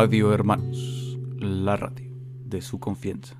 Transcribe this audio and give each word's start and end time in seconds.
Radio 0.00 0.32
Hermanos, 0.32 1.18
la 1.40 1.74
radio 1.74 2.06
de 2.44 2.62
su 2.62 2.78
confianza. 2.78 3.34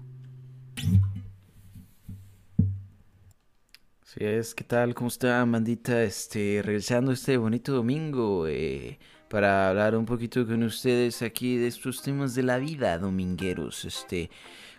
Sí 4.02 4.18
es, 4.18 4.56
¿qué 4.56 4.64
tal? 4.64 4.92
¿Cómo 4.92 5.06
está, 5.06 5.44
bandita? 5.44 6.02
Este, 6.02 6.60
regresando 6.64 7.12
este 7.12 7.36
bonito 7.36 7.72
domingo 7.72 8.48
eh, 8.48 8.98
para 9.30 9.68
hablar 9.68 9.94
un 9.94 10.04
poquito 10.04 10.44
con 10.48 10.64
ustedes 10.64 11.22
aquí 11.22 11.58
de 11.58 11.68
estos 11.68 12.02
temas 12.02 12.34
de 12.34 12.42
la 12.42 12.58
vida 12.58 12.98
domingueros. 12.98 13.84
Este, 13.84 14.28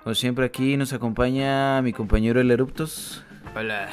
como 0.04 0.16
siempre 0.16 0.48
aquí 0.48 0.76
nos 0.76 0.92
acompaña 0.92 1.82
mi 1.82 1.94
compañero 1.94 2.42
El 2.42 2.52
Eruptos. 2.52 3.24
Hola, 3.56 3.88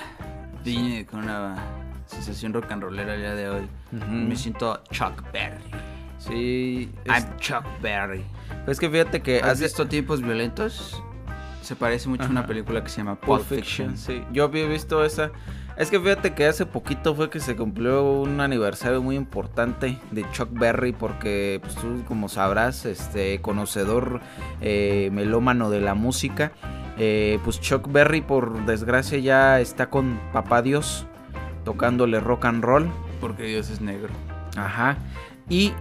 vine 0.65 1.07
con 1.07 1.21
una 1.21 2.03
sensación 2.07 2.53
rock 2.53 2.69
and 2.73 2.83
rollera 2.83 3.15
el 3.15 3.21
día 3.21 3.35
de 3.37 3.49
hoy. 3.49 3.69
Ujú. 3.93 4.11
Me 4.11 4.35
siento 4.35 4.83
Chuck 4.91 5.23
Berry. 5.33 5.86
Sí, 6.27 6.91
es, 7.05 7.13
I'm 7.13 7.37
Chuck 7.39 7.65
Berry. 7.81 8.25
es 8.67 8.81
que 8.81 8.91
fíjate 8.91 9.23
que 9.23 9.39
¿Has 9.39 9.53
hace 9.53 9.65
visto 9.65 9.87
Tiempos 9.87 10.23
Violentos? 10.23 11.03
Se 11.63 11.75
parece 11.75 12.09
mucho 12.09 12.25
a 12.25 12.29
una 12.29 12.47
película 12.47 12.83
que 12.83 12.89
se 12.89 12.99
llama 12.99 13.17
Pulp 13.17 13.41
Pulp 13.41 13.49
Fiction. 13.49 13.97
Fiction, 13.97 14.23
sí. 14.23 14.25
Yo 14.33 14.45
había 14.45 14.67
visto 14.67 15.05
esa. 15.05 15.33
Es 15.77 15.91
que 15.91 16.01
fíjate 16.01 16.33
que 16.33 16.47
hace 16.47 16.65
poquito 16.65 17.15
fue 17.15 17.29
que 17.29 17.39
se 17.41 17.55
cumplió 17.55 18.05
un 18.05 18.41
aniversario 18.41 19.03
muy 19.03 19.17
importante 19.17 19.99
de 20.11 20.25
Chuck 20.31 20.49
Berry 20.53 20.93
porque 20.93 21.59
pues 21.61 21.75
tú 21.75 22.03
como 22.07 22.29
sabrás, 22.29 22.87
este 22.87 23.41
conocedor 23.43 24.21
eh, 24.61 25.11
melómano 25.13 25.69
de 25.69 25.81
la 25.81 25.95
música, 25.95 26.53
eh, 26.99 27.39
pues 27.45 27.61
Chuck 27.61 27.91
Berry 27.93 28.23
por 28.23 28.65
desgracia 28.65 29.19
ya 29.19 29.61
está 29.61 29.91
con 29.91 30.19
Papá 30.33 30.63
Dios 30.63 31.07
tocándole 31.65 32.21
rock 32.21 32.47
and 32.47 32.65
roll. 32.65 32.89
Porque 33.21 33.43
Dios 33.43 33.69
es 33.69 33.81
negro. 33.81 34.09
Ajá. 34.57 34.97
Y 35.49 35.73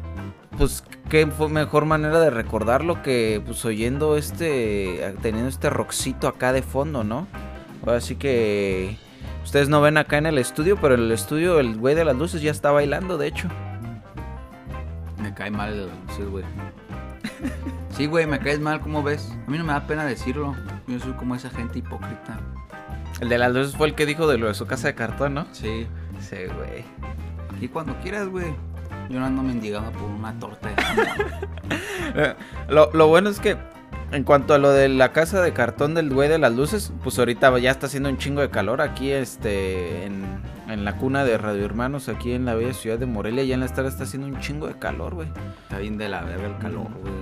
pues 0.57 0.83
qué 1.09 1.27
fue 1.27 1.49
mejor 1.49 1.85
manera 1.85 2.19
de 2.19 2.29
recordarlo 2.29 3.01
que 3.01 3.41
pues 3.45 3.63
oyendo 3.65 4.17
este 4.17 5.15
teniendo 5.21 5.49
este 5.49 5.69
rockcito 5.69 6.27
acá 6.27 6.53
de 6.53 6.61
fondo, 6.61 7.03
¿no? 7.03 7.27
Así 7.85 8.15
que 8.15 8.97
ustedes 9.43 9.69
no 9.69 9.81
ven 9.81 9.97
acá 9.97 10.17
en 10.17 10.25
el 10.25 10.37
estudio, 10.37 10.77
pero 10.79 10.95
en 10.95 11.01
el 11.01 11.11
estudio 11.11 11.59
el 11.59 11.77
güey 11.77 11.95
de 11.95 12.05
las 12.05 12.15
luces 12.15 12.41
ya 12.41 12.51
está 12.51 12.71
bailando, 12.71 13.17
de 13.17 13.27
hecho. 13.27 13.47
Me 15.21 15.33
cae 15.33 15.51
mal 15.51 15.73
el 15.73 15.89
luces, 16.07 16.29
güey. 16.29 16.45
Sí, 17.89 18.07
güey, 18.07 18.27
me 18.27 18.39
caes 18.39 18.59
mal, 18.59 18.81
¿cómo 18.81 19.03
ves? 19.03 19.31
A 19.47 19.49
mí 19.49 19.57
no 19.57 19.63
me 19.63 19.71
da 19.71 19.87
pena 19.87 20.03
decirlo. 20.05 20.53
Yo 20.85 20.99
soy 20.99 21.13
como 21.13 21.33
esa 21.33 21.49
gente 21.49 21.79
hipócrita. 21.79 22.39
El 23.21 23.29
de 23.29 23.37
las 23.37 23.53
luces 23.53 23.77
fue 23.77 23.87
el 23.87 23.95
que 23.95 24.05
dijo 24.05 24.27
de 24.27 24.37
lo 24.37 24.47
de 24.47 24.53
su 24.53 24.65
casa 24.67 24.87
de 24.87 24.95
cartón, 24.95 25.33
¿no? 25.33 25.47
Sí. 25.53 25.87
Sí, 26.19 26.35
güey. 26.57 26.83
Y 27.61 27.69
cuando 27.69 27.97
quieras, 28.01 28.27
güey. 28.27 28.53
Yo 29.09 29.19
no 29.19 29.25
ando 29.25 29.43
mendigando 29.43 29.91
por 29.91 30.09
una 30.09 30.33
torta 30.39 30.69
de 30.69 30.75
jamón. 30.81 31.05
Eh, 32.17 32.33
Lo, 32.69 32.91
lo 32.93 33.07
bueno 33.07 33.29
es 33.29 33.39
que 33.39 33.57
en 34.11 34.23
cuanto 34.23 34.53
a 34.53 34.57
lo 34.57 34.69
de 34.71 34.87
la 34.87 35.11
casa 35.11 35.41
de 35.41 35.51
cartón 35.51 35.95
del 35.95 36.13
güey 36.13 36.29
de 36.29 36.37
las 36.37 36.53
luces, 36.53 36.93
pues 37.03 37.19
ahorita 37.19 37.57
ya 37.59 37.71
está 37.71 37.87
haciendo 37.87 38.07
un 38.09 38.17
chingo 38.17 38.41
de 38.41 38.49
calor 38.49 38.79
aquí 38.81 39.11
este 39.11 40.05
en, 40.05 40.23
en 40.69 40.85
la 40.85 40.95
cuna 40.97 41.25
de 41.25 41.37
Radio 41.37 41.65
Hermanos, 41.65 42.07
aquí 42.07 42.31
en 42.33 42.45
la 42.45 42.53
bella 42.53 42.73
ciudad 42.73 42.97
de 42.99 43.05
Morelia, 43.07 43.43
ya 43.43 43.55
en 43.55 43.61
la 43.61 43.65
estar 43.65 43.85
está 43.85 44.03
haciendo 44.03 44.27
un 44.27 44.39
chingo 44.39 44.67
de 44.67 44.77
calor, 44.79 45.15
güey. 45.15 45.27
Está 45.63 45.79
bien 45.79 45.97
de 45.97 46.07
la 46.07 46.21
verga 46.21 46.47
el 46.47 46.57
calor, 46.59 46.87
güey. 47.01 47.13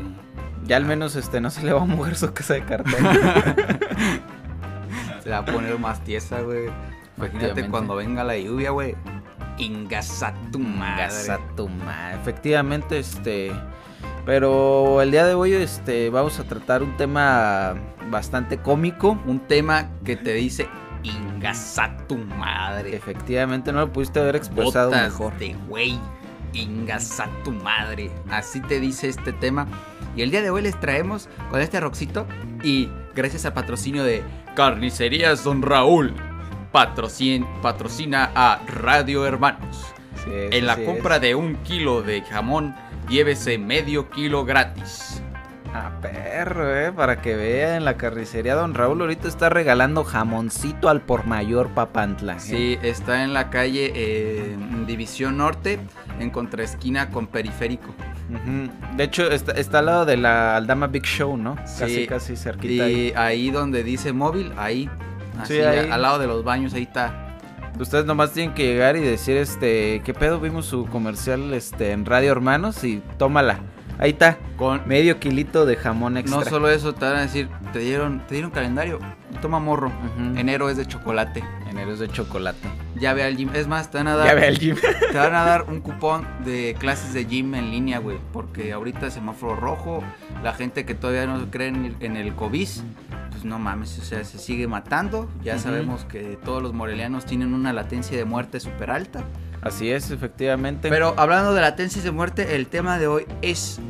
Ya 0.66 0.78
al 0.78 0.86
menos 0.86 1.16
este 1.16 1.42
no 1.42 1.50
se 1.50 1.64
le 1.64 1.74
va 1.74 1.82
a 1.82 1.86
mover 1.86 2.16
su 2.16 2.32
casa 2.34 2.54
de 2.54 2.64
cartón. 2.64 2.94
Se 5.24 5.30
va 5.30 5.38
a 5.38 5.46
poner 5.46 5.80
más 5.80 6.04
tiesa, 6.04 6.42
güey. 6.42 6.66
Imagínate 7.18 7.68
cuando 7.70 7.96
venga 7.96 8.24
la 8.26 8.38
lluvia, 8.38 8.72
güey. 8.72 8.96
Ingasa 9.58 10.34
tu 10.52 10.60
madre. 10.60 11.04
Gasa 11.04 11.40
tu 11.56 11.70
madre. 11.70 12.16
Efectivamente, 12.22 13.00
este. 13.00 13.52
Pero 14.26 15.02
el 15.02 15.12
día 15.12 15.26
de 15.26 15.34
hoy, 15.34 15.54
este, 15.54 16.10
vamos 16.10 16.40
a 16.40 16.44
tratar 16.44 16.82
un 16.82 16.96
tema 16.98 17.76
bastante 18.10 18.58
cómico. 18.58 19.20
Un 19.26 19.40
tema 19.40 19.90
que 20.04 20.16
te 20.16 20.34
dice 20.34 20.68
ingasa 21.04 21.96
tu 22.08 22.18
madre. 22.18 22.96
Efectivamente, 22.96 23.72
no 23.72 23.80
lo 23.82 23.92
pudiste 23.92 24.20
haber 24.20 24.36
expresado 24.36 24.90
Botas 24.90 25.12
mejor. 25.12 25.38
de 25.38 25.54
güey. 25.68 26.00
Ingasa 26.54 27.28
tu 27.44 27.52
madre. 27.52 28.12
Así 28.30 28.62
te 28.62 28.80
dice 28.80 29.10
este 29.10 29.34
tema. 29.34 29.68
Y 30.16 30.22
el 30.22 30.32
día 30.32 30.42
de 30.42 30.52
hoy 30.52 30.62
les 30.62 30.80
traemos 30.80 31.28
con 31.50 31.60
este 31.62 31.80
roxito. 31.80 32.26
Y 32.64 32.90
gracias 33.16 33.46
al 33.46 33.54
patrocinio 33.54 34.04
de 34.04 34.24
Carnicerías 34.56 35.44
Don 35.44 35.62
Raúl. 35.62 36.14
Patrocin, 36.74 37.46
patrocina 37.62 38.32
a 38.36 38.60
Radio 38.68 39.26
Hermanos. 39.28 39.86
Sí, 40.26 40.32
En 40.52 40.66
la 40.66 40.76
sí, 40.76 40.84
compra 40.86 41.20
de 41.20 41.36
un 41.36 41.56
kilo 41.58 42.02
de 42.02 42.22
jamón, 42.24 42.76
llévese 43.08 43.58
medio 43.60 44.10
kilo 44.10 44.44
gratis. 44.44 45.22
Ah, 45.76 45.92
perro, 46.02 46.76
eh, 46.76 46.92
para 46.92 47.22
que 47.22 47.36
vean, 47.36 47.86
la 47.86 47.96
carnicería 47.98 48.56
Don 48.56 48.74
Raúl 48.74 49.02
ahorita 49.02 49.28
está 49.28 49.50
regalando 49.50 50.04
jamoncito 50.04 50.88
al 50.90 51.02
por 51.02 51.26
mayor 51.26 51.70
Papantla. 51.70 52.34
eh. 52.38 52.40
Sí, 52.40 52.78
está 52.84 53.24
en 53.24 53.34
la 53.34 53.50
calle 53.50 53.92
eh, 53.96 54.56
División 54.88 55.38
Norte, 55.38 55.80
en 56.20 56.30
contraesquina 56.32 57.10
con 57.12 57.28
Periférico. 57.28 57.94
De 58.96 59.04
hecho, 59.04 59.30
está, 59.32 59.52
está 59.54 59.80
al 59.80 59.86
lado 59.88 60.06
de 60.06 60.18
la 60.18 60.56
Aldama 60.56 60.88
Big 60.88 61.06
Show, 61.06 61.38
¿no? 61.38 61.56
Casi, 61.56 61.96
Sí, 61.96 62.08
casi 62.08 62.36
cerquita. 62.36 62.84
ahí. 62.86 63.08
Y 63.10 63.14
ahí 63.18 63.52
donde 63.52 63.84
dice 63.84 64.12
móvil, 64.14 64.54
ahí. 64.58 64.90
Así, 65.40 65.56
Sí, 65.56 65.62
ahí. 65.62 65.90
al 65.90 66.02
lado 66.02 66.20
de 66.20 66.28
los 66.28 66.44
baños, 66.44 66.74
ahí 66.74 66.84
está. 66.84 67.38
Ustedes 67.80 68.06
nomás 68.06 68.32
tienen 68.34 68.54
que 68.54 68.66
llegar 68.68 68.96
y 68.98 69.02
decir, 69.02 69.36
este, 69.38 70.02
¿qué 70.06 70.14
pedo? 70.14 70.40
Vimos 70.40 70.66
su 70.68 70.86
comercial, 70.86 71.54
este, 71.54 71.92
en 71.92 72.06
Radio 72.06 72.32
Hermanos 72.32 72.84
y 72.84 73.02
tómala. 73.18 73.60
Ahí 74.00 74.12
está, 74.12 74.38
Con, 74.58 74.82
medio 74.88 75.20
kilito 75.20 75.66
de 75.68 75.76
jamón 75.76 76.18
extra. 76.18 76.40
no 76.40 76.46
solo 76.46 76.70
eso, 76.70 76.94
te 76.94 77.06
van 77.06 77.16
a 77.18 77.22
decir, 77.22 77.48
te 77.72 77.80
dieron, 77.80 78.26
te 78.28 78.34
dieron 78.36 78.50
calendario, 78.52 79.00
toma 79.42 79.60
morro. 79.60 79.88
Ujú. 79.90 80.38
Enero 80.38 80.70
es 80.70 80.78
de 80.78 80.86
chocolate. 80.88 81.44
Enero 81.70 81.94
es 81.94 82.00
de 82.00 82.08
chocolate. 82.10 82.68
Ya 82.96 83.14
ve 83.14 83.24
al 83.24 83.36
gym. 83.38 83.50
Es 83.54 83.68
más, 83.68 83.90
te 83.92 83.98
van 84.00 84.08
a 84.08 84.16
dar. 84.16 84.28
Ya 84.28 84.34
ve 84.36 84.48
al 84.48 84.58
gym. 84.60 84.76
Te 85.12 85.18
van 85.18 85.34
a 85.36 85.44
dar 85.44 85.64
un 85.70 85.80
cupón 85.82 86.28
de 86.44 86.76
clases 86.80 87.14
de 87.14 87.26
gym 87.26 87.54
en 87.56 87.72
línea, 87.72 88.00
güey. 88.00 88.18
Porque 88.32 88.74
ahorita 88.74 89.10
semáforo 89.10 89.56
rojo, 89.56 90.04
la 90.44 90.54
gente 90.54 90.86
que 90.86 90.94
todavía 90.96 91.26
no 91.26 91.50
cree 91.50 91.68
en 91.70 91.86
el, 91.86 91.96
en 92.00 92.18
el 92.18 92.34
COVID, 92.36 92.68
pues 93.44 93.50
no 93.50 93.60
mames, 93.60 94.00
o 94.00 94.04
sea, 94.06 94.24
se 94.24 94.40
sigue 94.40 94.68
matando. 94.70 95.30
Ya 95.44 95.60
sabemos 95.60 96.06
que 96.06 96.40
todos 96.46 96.64
los 96.64 96.72
morelianos 96.74 97.26
tienen 97.26 97.54
una 97.54 97.74
latencia 97.74 98.18
de 98.18 98.24
muerte 98.24 98.62
súper 98.62 98.90
alta. 98.90 99.26
Así 99.62 99.92
es, 99.92 100.12
efectivamente. 100.12 100.88
Pero 100.90 101.14
hablando 101.18 101.54
de 101.54 101.60
latencias 101.60 102.06
de 102.06 102.12
muerte, 102.12 102.56
el 102.56 102.68
tema 102.68 103.00
de 103.00 103.08
hoy 103.08 103.26
es, 103.42 103.82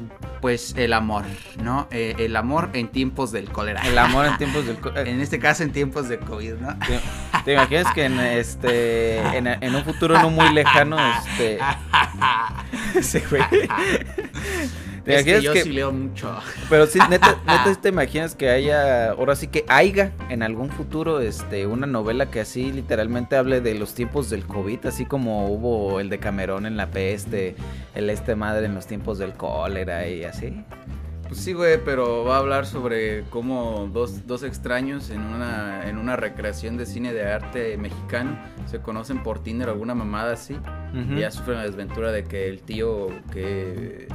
pues, 0.42 0.74
el 0.76 0.94
amor, 0.94 1.24
¿no? 1.62 1.88
Eh, 1.92 2.16
el 2.18 2.36
amor 2.36 2.72
en 2.74 2.88
tiempos 2.88 3.32
del 3.32 3.50
cólera. 3.52 3.82
el 3.82 3.96
amor 3.98 4.26
en 4.26 4.38
tiempos 4.40 4.66
del... 4.66 4.78
eh, 4.96 5.04
En 5.12 5.22
este 5.22 5.38
caso, 5.38 5.62
en 5.62 5.72
tiempos 5.72 6.10
de 6.10 6.18
COVID, 6.18 6.54
¿no? 6.56 6.76
¿Te, 6.80 7.00
te 7.46 7.54
imaginas 7.54 7.94
que 7.94 8.06
en 8.06 8.20
este 8.20 9.18
en, 9.38 9.46
en 9.48 9.76
un 9.76 9.84
futuro 9.84 10.20
no 10.20 10.32
muy 10.32 10.52
lejano 10.52 10.98
este 11.28 11.60
ese 12.96 13.20
güey 13.30 13.44
¿Te 15.04 15.16
Es 15.16 15.26
que 15.26 15.42
yo 15.42 15.52
que- 15.54 15.64
sí 15.64 15.72
leo 15.72 15.92
mucho. 15.92 16.34
pero 16.70 16.86
sí 16.88 17.00
neta, 17.10 17.38
neta 17.48 17.76
te 17.82 17.90
imaginas 17.90 18.36
que 18.36 18.50
haya 18.50 19.12
ahora 19.12 19.36
sí 19.36 19.48
que 19.48 19.66
haya 19.68 20.12
en 20.30 20.44
algún 20.44 20.70
futuro 20.70 21.20
este 21.20 21.68
una 21.68 21.88
novela 21.88 22.32
que 22.32 22.40
así 22.40 22.72
literalmente 22.72 23.36
hable 23.36 23.60
de 23.60 23.76
los 23.76 23.94
tiempos 23.96 24.30
del 24.30 24.46
COVID 24.46 24.86
así 24.86 25.06
como 25.06 25.48
hubo 25.50 26.00
el 26.00 26.10
de 26.10 26.20
Camerón 26.20 26.66
en 26.66 26.78
la 26.78 26.90
peste 26.90 27.56
el 27.96 28.10
este 28.10 28.36
madre 28.36 28.66
en 28.68 28.76
los 28.76 28.88
tiempos 28.88 29.18
del 29.18 29.34
cólera 29.34 30.08
y 30.08 30.24
así 30.24 30.64
Pues 31.28 31.40
sí, 31.40 31.54
güey, 31.54 31.80
pero 31.84 32.24
va 32.26 32.36
a 32.36 32.40
hablar 32.40 32.66
sobre 32.66 33.24
cómo 33.30 33.90
dos, 33.92 34.28
dos 34.28 34.44
extraños 34.44 35.10
en 35.10 35.22
una, 35.22 35.90
en 35.90 35.98
una 35.98 36.16
recreación 36.16 36.78
de 36.78 36.86
cine 36.86 37.12
de 37.14 37.26
arte 37.26 37.76
mexicano 37.78 38.38
se 38.68 38.80
conocen 38.80 39.24
por 39.24 39.42
Tinder 39.42 39.68
alguna 39.70 39.96
mamada 39.96 40.34
así. 40.34 40.56
Y 40.94 41.22
ya 41.22 41.32
sufren 41.32 41.58
la 41.58 41.64
desventura 41.64 42.12
de 42.12 42.24
que 42.26 42.48
el 42.50 42.62
tío 42.62 43.08
que, 43.32 44.08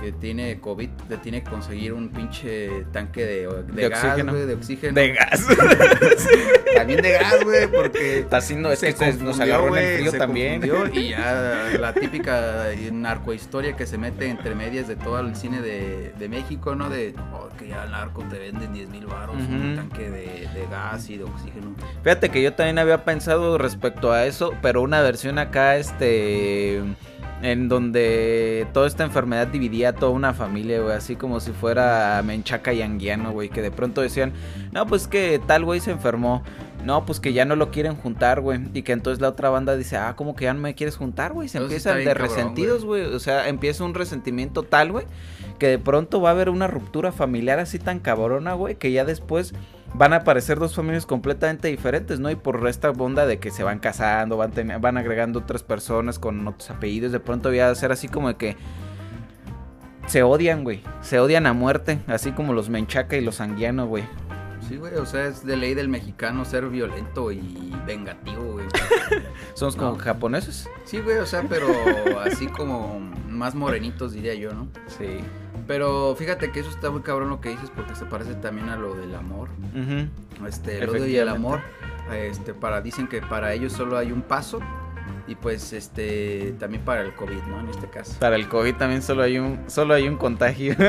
que 0.00 0.12
tiene 0.12 0.60
COVID 0.60 0.88
le 1.08 1.16
tiene 1.18 1.42
que 1.42 1.50
conseguir 1.50 1.92
un 1.92 2.08
pinche 2.10 2.84
tanque 2.92 3.24
de, 3.24 3.46
de, 3.46 3.82
De 3.82 3.88
gas, 3.88 4.04
oxígeno. 4.04 4.34
de 4.34 4.54
oxígeno. 4.54 4.94
de 4.94 5.12
gas 5.12 5.46
También 6.76 7.02
de 7.02 7.12
gas, 7.12 7.44
güey, 7.44 7.66
porque 7.68 8.18
está 8.20 8.38
haciendo 8.38 8.72
es 8.72 8.80
que 8.80 9.12
nos 9.22 9.38
agarró 9.40 9.76
en 9.76 9.84
el 9.84 9.98
frío 9.98 10.12
también 10.12 10.62
Y 10.92 11.10
ya 11.10 11.70
la 11.78 11.92
típica 11.92 12.66
narcohistoria 12.92 13.76
que 13.76 13.86
se 13.86 13.98
mete 13.98 14.28
entre 14.28 14.54
medias 14.54 14.88
de 14.88 14.96
todo 14.96 15.20
el 15.20 15.34
cine 15.36 15.60
de, 15.60 16.12
de 16.18 16.28
México, 16.28 16.74
¿no? 16.74 16.90
De 16.90 17.14
oh, 17.32 17.48
que 17.56 17.68
ya 17.68 17.84
el 17.84 17.90
narco 17.90 18.24
te 18.30 18.38
venden 18.38 18.72
10 18.72 18.88
mil 18.88 19.06
baros, 19.06 19.36
un 19.36 19.76
tanque 19.76 20.10
de, 20.10 20.48
de 20.54 20.66
gas 20.70 21.08
y 21.10 21.18
de 21.18 21.24
oxígeno. 21.24 21.74
Fíjate 22.02 22.30
que 22.30 22.42
yo 22.42 22.52
también 22.54 22.78
había 22.78 23.04
pensado 23.04 23.58
respecto 23.58 24.12
a 24.12 24.26
eso, 24.26 24.54
pero 24.62 24.82
una 24.82 25.00
versión 25.02 25.38
acá, 25.38 25.76
este, 25.76 26.82
en 27.44 27.68
donde 27.68 28.66
toda 28.72 28.86
esta 28.86 29.04
enfermedad 29.04 29.48
dividía 29.48 29.90
a 29.90 29.92
toda 29.92 30.12
una 30.12 30.32
familia, 30.32 30.80
güey, 30.80 30.96
así 30.96 31.14
como 31.14 31.40
si 31.40 31.52
fuera 31.52 32.22
Menchaca 32.24 32.72
y 32.72 32.80
Anguiano, 32.80 33.32
güey, 33.32 33.50
que 33.50 33.60
de 33.60 33.70
pronto 33.70 34.00
decían, 34.00 34.32
no, 34.72 34.86
pues 34.86 35.06
que 35.06 35.38
tal 35.46 35.62
güey 35.62 35.78
se 35.80 35.90
enfermó, 35.90 36.42
No, 36.84 37.04
pues 37.06 37.20
que 37.20 37.32
ya 37.32 37.44
no 37.44 37.56
lo 37.56 37.70
quieren 37.70 37.96
juntar, 37.96 38.40
güey. 38.40 38.60
Y 38.74 38.82
que 38.82 38.92
entonces 38.92 39.20
la 39.20 39.28
otra 39.28 39.48
banda 39.50 39.76
dice, 39.76 39.96
ah, 39.96 40.14
¿cómo 40.16 40.36
que 40.36 40.44
ya 40.44 40.54
no 40.54 40.60
me 40.60 40.74
quieres 40.74 40.96
juntar, 40.96 41.32
güey? 41.32 41.48
Se 41.48 41.58
empiezan 41.58 41.98
de 41.98 42.04
cabrón, 42.04 42.28
resentidos, 42.28 42.84
güey. 42.84 43.04
O 43.04 43.18
sea, 43.20 43.48
empieza 43.48 43.84
un 43.84 43.94
resentimiento 43.94 44.62
tal, 44.62 44.92
güey, 44.92 45.06
que 45.58 45.66
de 45.66 45.78
pronto 45.78 46.20
va 46.20 46.30
a 46.30 46.32
haber 46.32 46.50
una 46.50 46.66
ruptura 46.66 47.12
familiar 47.12 47.58
así 47.58 47.78
tan 47.78 48.00
cabrona, 48.00 48.54
güey, 48.54 48.76
que 48.76 48.92
ya 48.92 49.04
después 49.04 49.54
van 49.94 50.12
a 50.12 50.16
aparecer 50.16 50.58
dos 50.58 50.74
familias 50.74 51.06
completamente 51.06 51.68
diferentes, 51.68 52.20
¿no? 52.20 52.30
Y 52.30 52.36
por 52.36 52.66
esta 52.68 52.90
onda 52.90 53.26
de 53.26 53.38
que 53.38 53.50
se 53.50 53.62
van 53.62 53.78
casando, 53.78 54.36
van, 54.36 54.52
van 54.80 54.98
agregando 54.98 55.38
otras 55.38 55.62
personas 55.62 56.18
con 56.18 56.46
otros 56.46 56.70
apellidos, 56.70 57.12
de 57.12 57.20
pronto 57.20 57.50
va 57.56 57.70
a 57.70 57.74
ser 57.74 57.92
así 57.92 58.08
como 58.08 58.28
de 58.28 58.36
que 58.36 58.56
se 60.06 60.22
odian, 60.22 60.64
güey. 60.64 60.82
Se 61.00 61.18
odian 61.20 61.46
a 61.46 61.52
muerte, 61.52 62.00
así 62.08 62.32
como 62.32 62.52
los 62.52 62.68
menchaca 62.68 63.16
y 63.16 63.20
los 63.20 63.40
anguiano, 63.40 63.86
güey. 63.86 64.04
Sí, 64.68 64.76
güey, 64.76 64.94
o 64.94 65.06
sea, 65.06 65.26
es 65.26 65.44
de 65.44 65.56
ley 65.56 65.74
del 65.74 65.88
mexicano 65.88 66.44
ser 66.44 66.68
violento 66.68 67.30
y 67.30 67.72
vengativo, 67.86 68.52
güey. 68.52 68.66
Somos 69.54 69.76
como 69.76 69.96
japoneses. 69.96 70.68
Sí, 70.84 71.00
güey, 71.00 71.18
o 71.18 71.26
sea, 71.26 71.42
pero 71.48 71.68
así 72.20 72.46
como 72.46 72.98
más 73.28 73.54
morenitos, 73.54 74.12
diría 74.12 74.34
yo, 74.34 74.52
¿no? 74.54 74.68
Sí. 74.86 75.20
Pero 75.66 76.14
fíjate 76.16 76.50
que 76.52 76.60
eso 76.60 76.70
está 76.70 76.90
muy 76.90 77.00
cabrón 77.02 77.30
lo 77.30 77.40
que 77.40 77.48
dices 77.50 77.70
porque 77.74 77.94
se 77.94 78.04
parece 78.04 78.34
también 78.34 78.68
a 78.68 78.76
lo 78.76 78.94
del 78.94 79.14
amor. 79.14 79.48
Este, 80.46 80.78
el 80.82 80.88
odio 80.90 81.06
y 81.06 81.16
el 81.16 81.28
amor. 81.28 81.60
Este, 82.12 82.52
para, 82.52 82.80
dicen 82.82 83.06
que 83.08 83.22
para 83.22 83.52
ellos 83.54 83.72
solo 83.72 83.96
hay 83.96 84.12
un 84.12 84.22
paso. 84.22 84.60
Y 85.26 85.36
pues, 85.36 85.72
este, 85.72 86.54
también 86.58 86.84
para 86.84 87.00
el 87.00 87.14
COVID, 87.14 87.42
¿no? 87.48 87.60
En 87.60 87.70
este 87.70 87.88
caso. 87.88 88.14
Para 88.18 88.36
el 88.36 88.46
COVID 88.46 88.74
también 88.74 89.00
solo 89.00 89.22
hay 89.22 89.38
un, 89.38 89.58
solo 89.68 89.94
hay 89.94 90.06
un 90.06 90.16
contagio. 90.18 90.74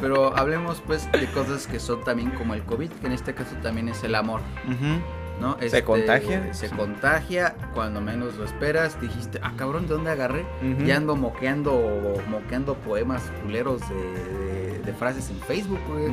Pero 0.00 0.36
hablemos, 0.36 0.82
pues, 0.86 1.10
de 1.12 1.26
cosas 1.28 1.66
que 1.66 1.80
son 1.80 2.04
también 2.04 2.30
como 2.32 2.52
el 2.52 2.62
COVID, 2.62 2.90
que 2.90 3.06
en 3.06 3.12
este 3.12 3.32
caso 3.34 3.56
también 3.62 3.88
es 3.88 4.04
el 4.04 4.14
amor, 4.14 4.42
Ujú. 4.66 5.00
¿No? 5.40 5.58
¿Se 5.58 5.66
Este, 5.66 5.82
contagia? 5.84 6.54
Se 6.54 6.68
Sí. 6.68 6.74
contagia 6.76 7.54
cuando 7.74 8.00
menos 8.00 8.36
lo 8.36 8.44
esperas. 8.44 9.00
Dijiste, 9.00 9.40
ah, 9.42 9.52
cabrón, 9.56 9.86
¿de 9.86 9.94
dónde 9.94 10.10
agarré? 10.10 10.46
Ujú. 10.62 10.84
Ya 10.84 10.96
ando 10.96 11.16
moqueando, 11.16 12.14
moqueando 12.28 12.74
poemas 12.74 13.22
culeros 13.42 13.80
de, 13.88 13.94
de- 13.94 14.78
de 14.78 14.92
frases 14.92 15.30
en 15.30 15.38
Facebook, 15.40 15.80
güey. 15.88 16.12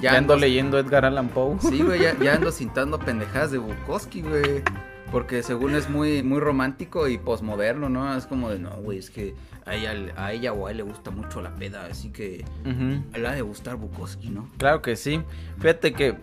Ya 0.00 0.12
Ya 0.12 0.18
ando 0.18 0.34
ando- 0.34 0.40
leyendo 0.40 0.78
Edgar 0.78 1.04
Allan 1.04 1.28
Poe. 1.28 1.56
Sí, 1.60 1.82
güey, 1.82 2.00
ya, 2.02 2.14
ya 2.18 2.34
ando 2.36 2.50
cintando 2.52 2.98
pendejadas 2.98 3.50
de 3.52 3.58
Bukowski, 3.58 4.22
güey. 4.22 4.62
Porque 5.12 5.42
según 5.42 5.74
es 5.74 5.88
muy, 5.88 6.22
muy 6.22 6.40
romántico 6.40 7.08
y 7.08 7.16
posmoderno, 7.18 7.88
¿no? 7.88 8.16
Es 8.16 8.26
como 8.26 8.50
de, 8.50 8.58
no, 8.58 8.70
güey, 8.82 8.98
es 8.98 9.10
que 9.10 9.34
a 9.64 9.74
ella, 9.74 9.94
a 10.16 10.32
ella 10.32 10.52
o 10.52 10.66
a 10.66 10.70
él 10.72 10.78
le 10.78 10.82
gusta 10.82 11.10
mucho 11.10 11.40
la 11.40 11.54
peda, 11.54 11.86
así 11.86 12.10
que 12.10 12.44
Ujú. 12.64 13.02
le 13.18 13.28
ha 13.28 13.32
de 13.32 13.42
gustar 13.42 13.76
Bukowski, 13.76 14.30
¿no? 14.30 14.50
Claro 14.58 14.82
que 14.82 14.96
sí. 14.96 15.22
Fíjate 15.58 15.92
que 15.92 16.16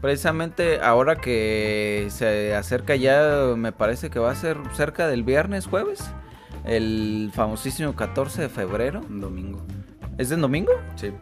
precisamente 0.00 0.80
ahora 0.80 1.16
que 1.16 2.06
se 2.10 2.54
acerca 2.54 2.96
ya, 2.96 3.54
me 3.56 3.72
parece 3.72 4.10
que 4.10 4.18
va 4.18 4.30
a 4.30 4.34
ser 4.34 4.56
cerca 4.74 5.06
del 5.06 5.22
viernes, 5.22 5.66
jueves, 5.66 6.02
el 6.64 7.30
famosísimo 7.34 7.94
14 7.94 8.42
de 8.42 8.48
febrero. 8.48 9.02
Domingo. 9.08 9.62
¿Es 10.18 10.28
de 10.28 10.36
domingo? 10.36 10.72
Sí. 10.96 11.12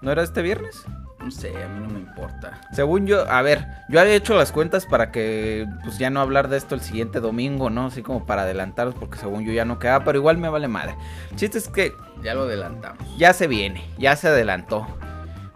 ¿No 0.00 0.10
era 0.12 0.22
este 0.22 0.42
viernes? 0.42 0.84
No 1.24 1.30
sé, 1.30 1.50
a 1.62 1.68
mí 1.68 1.80
no 1.80 1.88
me 1.88 2.00
importa. 2.00 2.60
Según 2.72 3.06
yo, 3.06 3.26
a 3.30 3.40
ver, 3.40 3.66
yo 3.88 3.98
había 3.98 4.14
hecho 4.14 4.34
las 4.34 4.52
cuentas 4.52 4.84
para 4.84 5.10
que 5.10 5.66
pues 5.82 5.96
ya 5.98 6.10
no 6.10 6.20
hablar 6.20 6.48
de 6.48 6.58
esto 6.58 6.74
el 6.74 6.82
siguiente 6.82 7.20
domingo, 7.20 7.70
¿no? 7.70 7.86
Así 7.86 8.02
como 8.02 8.26
para 8.26 8.42
adelantaros, 8.42 8.94
porque 8.94 9.18
según 9.18 9.44
yo 9.46 9.52
ya 9.52 9.64
no 9.64 9.78
quedaba, 9.78 10.04
pero 10.04 10.18
igual 10.18 10.36
me 10.36 10.50
vale 10.50 10.68
madre. 10.68 10.94
El 11.30 11.36
chiste 11.36 11.56
es 11.58 11.68
que 11.68 11.92
Ya 12.22 12.34
lo 12.34 12.42
adelantamos. 12.42 13.02
ya 13.16 13.32
se 13.32 13.46
viene, 13.46 13.82
ya 13.98 14.16
se 14.16 14.28
adelantó. 14.28 14.86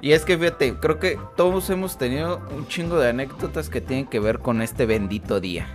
Y 0.01 0.13
es 0.13 0.25
que 0.25 0.39
fíjate, 0.39 0.75
creo 0.81 0.99
que 0.99 1.19
todos 1.37 1.69
hemos 1.71 1.99
tenido 1.99 2.41
un 2.57 2.67
chingo 2.69 2.99
de 2.99 3.11
anécdotas 3.11 3.69
que 3.69 3.81
tienen 3.83 4.07
que 4.07 4.21
ver 4.21 4.39
con 4.39 4.63
este 4.63 4.87
bendito 4.87 5.39
día. 5.41 5.67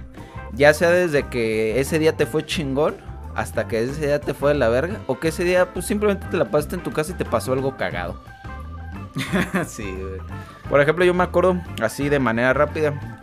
Ya 0.54 0.74
sea 0.74 0.90
desde 0.90 1.28
que 1.28 1.80
ese 1.80 2.00
día 2.00 2.16
te 2.16 2.26
fue 2.26 2.46
chingón, 2.46 2.96
hasta 3.36 3.68
que 3.68 3.84
ese 3.84 4.06
día 4.08 4.20
te 4.22 4.34
fue 4.34 4.54
de 4.54 4.60
la 4.60 4.70
verga, 4.70 5.00
o 5.08 5.20
que 5.20 5.28
ese 5.28 5.44
día 5.44 5.72
pues 5.74 5.86
simplemente 5.86 6.26
te 6.32 6.38
la 6.38 6.46
pasaste 6.46 6.76
en 6.76 6.84
tu 6.84 6.92
casa 6.92 7.12
y 7.12 7.16
te 7.16 7.26
pasó 7.26 7.54
algo 7.54 7.76
cagado. 7.78 8.20
sí, 9.68 9.84
güey. 9.84 10.20
Por 10.70 10.82
ejemplo, 10.82 11.06
yo 11.06 11.14
me 11.14 11.24
acuerdo 11.24 11.62
así 11.82 12.10
de 12.10 12.20
manera 12.20 12.54
rápida. 12.54 13.20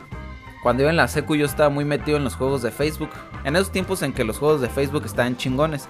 Cuando 0.63 0.83
iba 0.83 0.91
en 0.91 0.97
la 0.97 1.09
secu 1.09 1.37
yo 1.37 1.47
estaba 1.47 1.71
muy 1.71 1.85
metido 1.85 2.17
en 2.17 2.25
los 2.25 2.37
juegos 2.37 2.63
de 2.63 2.71
Facebook. 2.71 3.11
En 3.45 3.57
esos 3.57 3.73
tiempos 3.73 4.03
en 4.03 4.13
que 4.13 4.25
los 4.25 4.39
juegos 4.39 4.61
de 4.61 4.69
Facebook 4.69 5.05
estaban 5.05 5.37
chingones. 5.37 5.89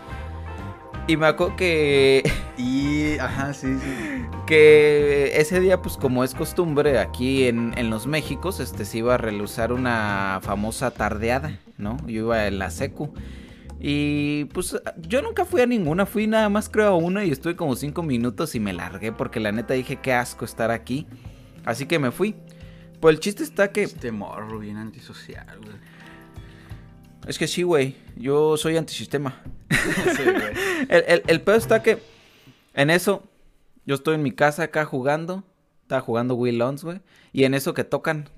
Y 1.06 1.16
me 1.16 1.26
acuerdo 1.26 1.56
que, 1.56 2.22
Y, 2.56 3.18
ajá, 3.18 3.54
sí, 3.54 3.78
sí. 3.78 4.26
que 4.46 5.32
ese 5.40 5.58
día, 5.60 5.80
pues 5.80 5.96
como 5.96 6.24
es 6.24 6.34
costumbre 6.34 6.98
aquí 6.98 7.46
en, 7.48 7.72
en 7.76 7.90
los 7.90 8.06
Méxicos, 8.06 8.60
este, 8.60 8.84
se 8.84 8.98
iba 8.98 9.14
a 9.14 9.18
realizar 9.18 9.72
una 9.72 10.40
famosa 10.42 10.90
tardeada, 10.90 11.58
¿no? 11.78 11.96
Yo 12.06 12.24
iba 12.24 12.46
en 12.46 12.58
la 12.58 12.70
secu. 12.70 13.12
Y 13.82 14.44
pues 14.46 14.78
yo 14.98 15.22
nunca 15.22 15.46
fui 15.46 15.62
a 15.62 15.66
ninguna, 15.66 16.04
fui 16.04 16.26
nada 16.26 16.50
más 16.50 16.68
creo 16.68 16.88
a 16.88 16.96
una 16.96 17.24
y 17.24 17.30
estuve 17.30 17.56
como 17.56 17.74
cinco 17.74 18.02
minutos 18.02 18.54
y 18.54 18.60
me 18.60 18.74
largué 18.74 19.10
porque 19.10 19.40
la 19.40 19.52
neta 19.52 19.72
dije 19.72 19.96
qué 19.96 20.12
asco 20.12 20.44
estar 20.44 20.70
aquí. 20.70 21.06
Así 21.64 21.86
que 21.86 21.98
me 21.98 22.10
fui. 22.10 22.36
Pues 23.00 23.14
el 23.14 23.20
chiste 23.20 23.42
está 23.42 23.72
que... 23.72 23.84
Este 23.84 24.12
morro 24.12 24.58
bien 24.58 24.76
antisocial, 24.76 25.58
güey. 25.60 25.76
Es 27.26 27.38
que 27.38 27.48
sí, 27.48 27.62
güey. 27.62 27.96
Yo 28.16 28.56
soy 28.56 28.76
antisistema. 28.76 29.40
Sí, 30.16 30.24
güey. 30.24 30.52
El, 30.88 31.04
el, 31.06 31.22
el 31.26 31.40
peor 31.40 31.58
está 31.58 31.82
que 31.82 32.02
en 32.74 32.90
eso 32.90 33.22
yo 33.86 33.94
estoy 33.94 34.16
en 34.16 34.22
mi 34.22 34.32
casa 34.32 34.64
acá 34.64 34.84
jugando. 34.84 35.44
Estaba 35.82 36.00
jugando 36.00 36.34
Will 36.34 36.60
Ons, 36.60 36.84
güey. 36.84 37.00
Y 37.32 37.44
en 37.44 37.54
eso 37.54 37.74
que 37.74 37.84
tocan, 37.84 38.28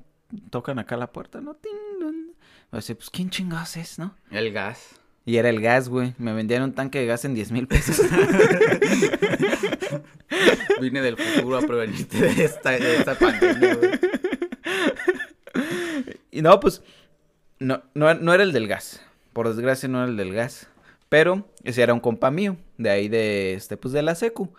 tocan 0.50 0.79
acá 0.79 0.97
la 0.97 1.12
puerta, 1.12 1.41
¿no? 1.41 1.55
Ting, 1.55 2.00
dun. 2.00 2.35
Yo 2.71 2.77
decía, 2.77 2.95
pues 2.95 3.11
¿quién 3.11 3.31
chingados 3.31 3.77
es, 3.77 3.99
no? 3.99 4.15
El 4.31 4.53
gas. 4.53 5.01
Y 5.25 5.37
era 5.37 5.49
el 5.49 5.61
gas, 5.61 5.89
güey. 5.89 6.15
Me 6.19 6.33
vendían 6.33 6.63
un 6.63 6.73
tanque 6.73 6.99
de 6.99 7.07
gas 7.07 7.25
en 7.25 7.35
10 7.35 7.53
mil 7.53 7.69
pesos. 7.69 8.01
Vine 10.81 11.01
del 11.01 11.17
futuro 11.17 11.59
a 11.59 11.61
prevenirte 11.61 12.19
de 12.19 12.45
esta, 12.45 12.71
de 12.71 12.97
esta 12.97 13.15
pandemia, 13.15 13.75
güey. 13.77 13.91
y 16.33 16.43
no, 16.43 16.59
pues, 16.59 16.83
no, 17.61 17.83
no, 17.95 18.15
no 18.15 18.35
era 18.35 18.43
el 18.43 18.53
del 18.53 18.67
gas. 18.67 19.01
Por 19.33 19.49
desgracia 19.49 19.89
no 19.89 20.03
era 20.03 20.11
el 20.11 20.17
del 20.17 20.33
gas. 20.33 20.69
Pero 21.09 21.47
ese 21.63 21.83
era 21.83 21.95
un 21.95 22.01
compa 22.01 22.31
mío. 22.31 22.57
De 22.79 22.91
ahí 22.91 23.09
de, 23.09 23.55
este, 23.55 23.77
pues 23.77 23.93
de 23.93 24.03
la 24.03 24.17
secu. 24.17 24.53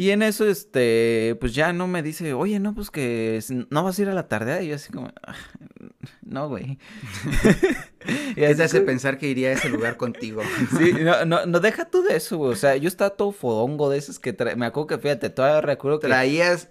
Y 0.00 0.12
en 0.12 0.22
eso, 0.22 0.46
este, 0.48 1.36
pues 1.40 1.54
ya 1.54 1.74
no 1.74 1.86
me 1.86 2.02
dice, 2.02 2.32
oye, 2.32 2.58
no, 2.58 2.74
pues 2.74 2.90
que 2.90 3.38
no 3.68 3.84
vas 3.84 3.98
a 3.98 4.02
ir 4.02 4.08
a 4.08 4.14
la 4.14 4.28
tarde. 4.28 4.64
Y 4.64 4.68
yo 4.68 4.76
así 4.76 4.90
como, 4.90 5.12
"Ah, 5.26 5.34
no, 6.22 6.48
güey. 6.48 6.78
y 8.30 8.34
¿Qué 8.34 8.46
así 8.46 8.56
te 8.56 8.62
hace 8.62 8.80
pensar 8.80 9.18
que 9.18 9.28
iría 9.28 9.50
a 9.50 9.52
ese 9.52 9.68
lugar 9.68 9.98
contigo? 9.98 10.40
Sí, 10.78 10.92
no, 11.02 11.26
no, 11.26 11.44
no 11.44 11.60
deja 11.60 11.84
tú 11.84 12.02
de 12.02 12.16
eso, 12.16 12.38
güey. 12.38 12.52
O 12.52 12.56
sea, 12.56 12.76
yo 12.76 12.88
estaba 12.88 13.10
todo 13.10 13.30
fodongo 13.32 13.90
de 13.90 13.98
esos 13.98 14.18
que 14.18 14.34
tra- 14.34 14.56
me 14.56 14.64
acuerdo 14.64 14.86
que, 14.86 14.98
fíjate, 14.98 15.28
todavía 15.28 15.60
recuerdo 15.60 16.00
que 16.00 16.06
Traías 16.06 16.70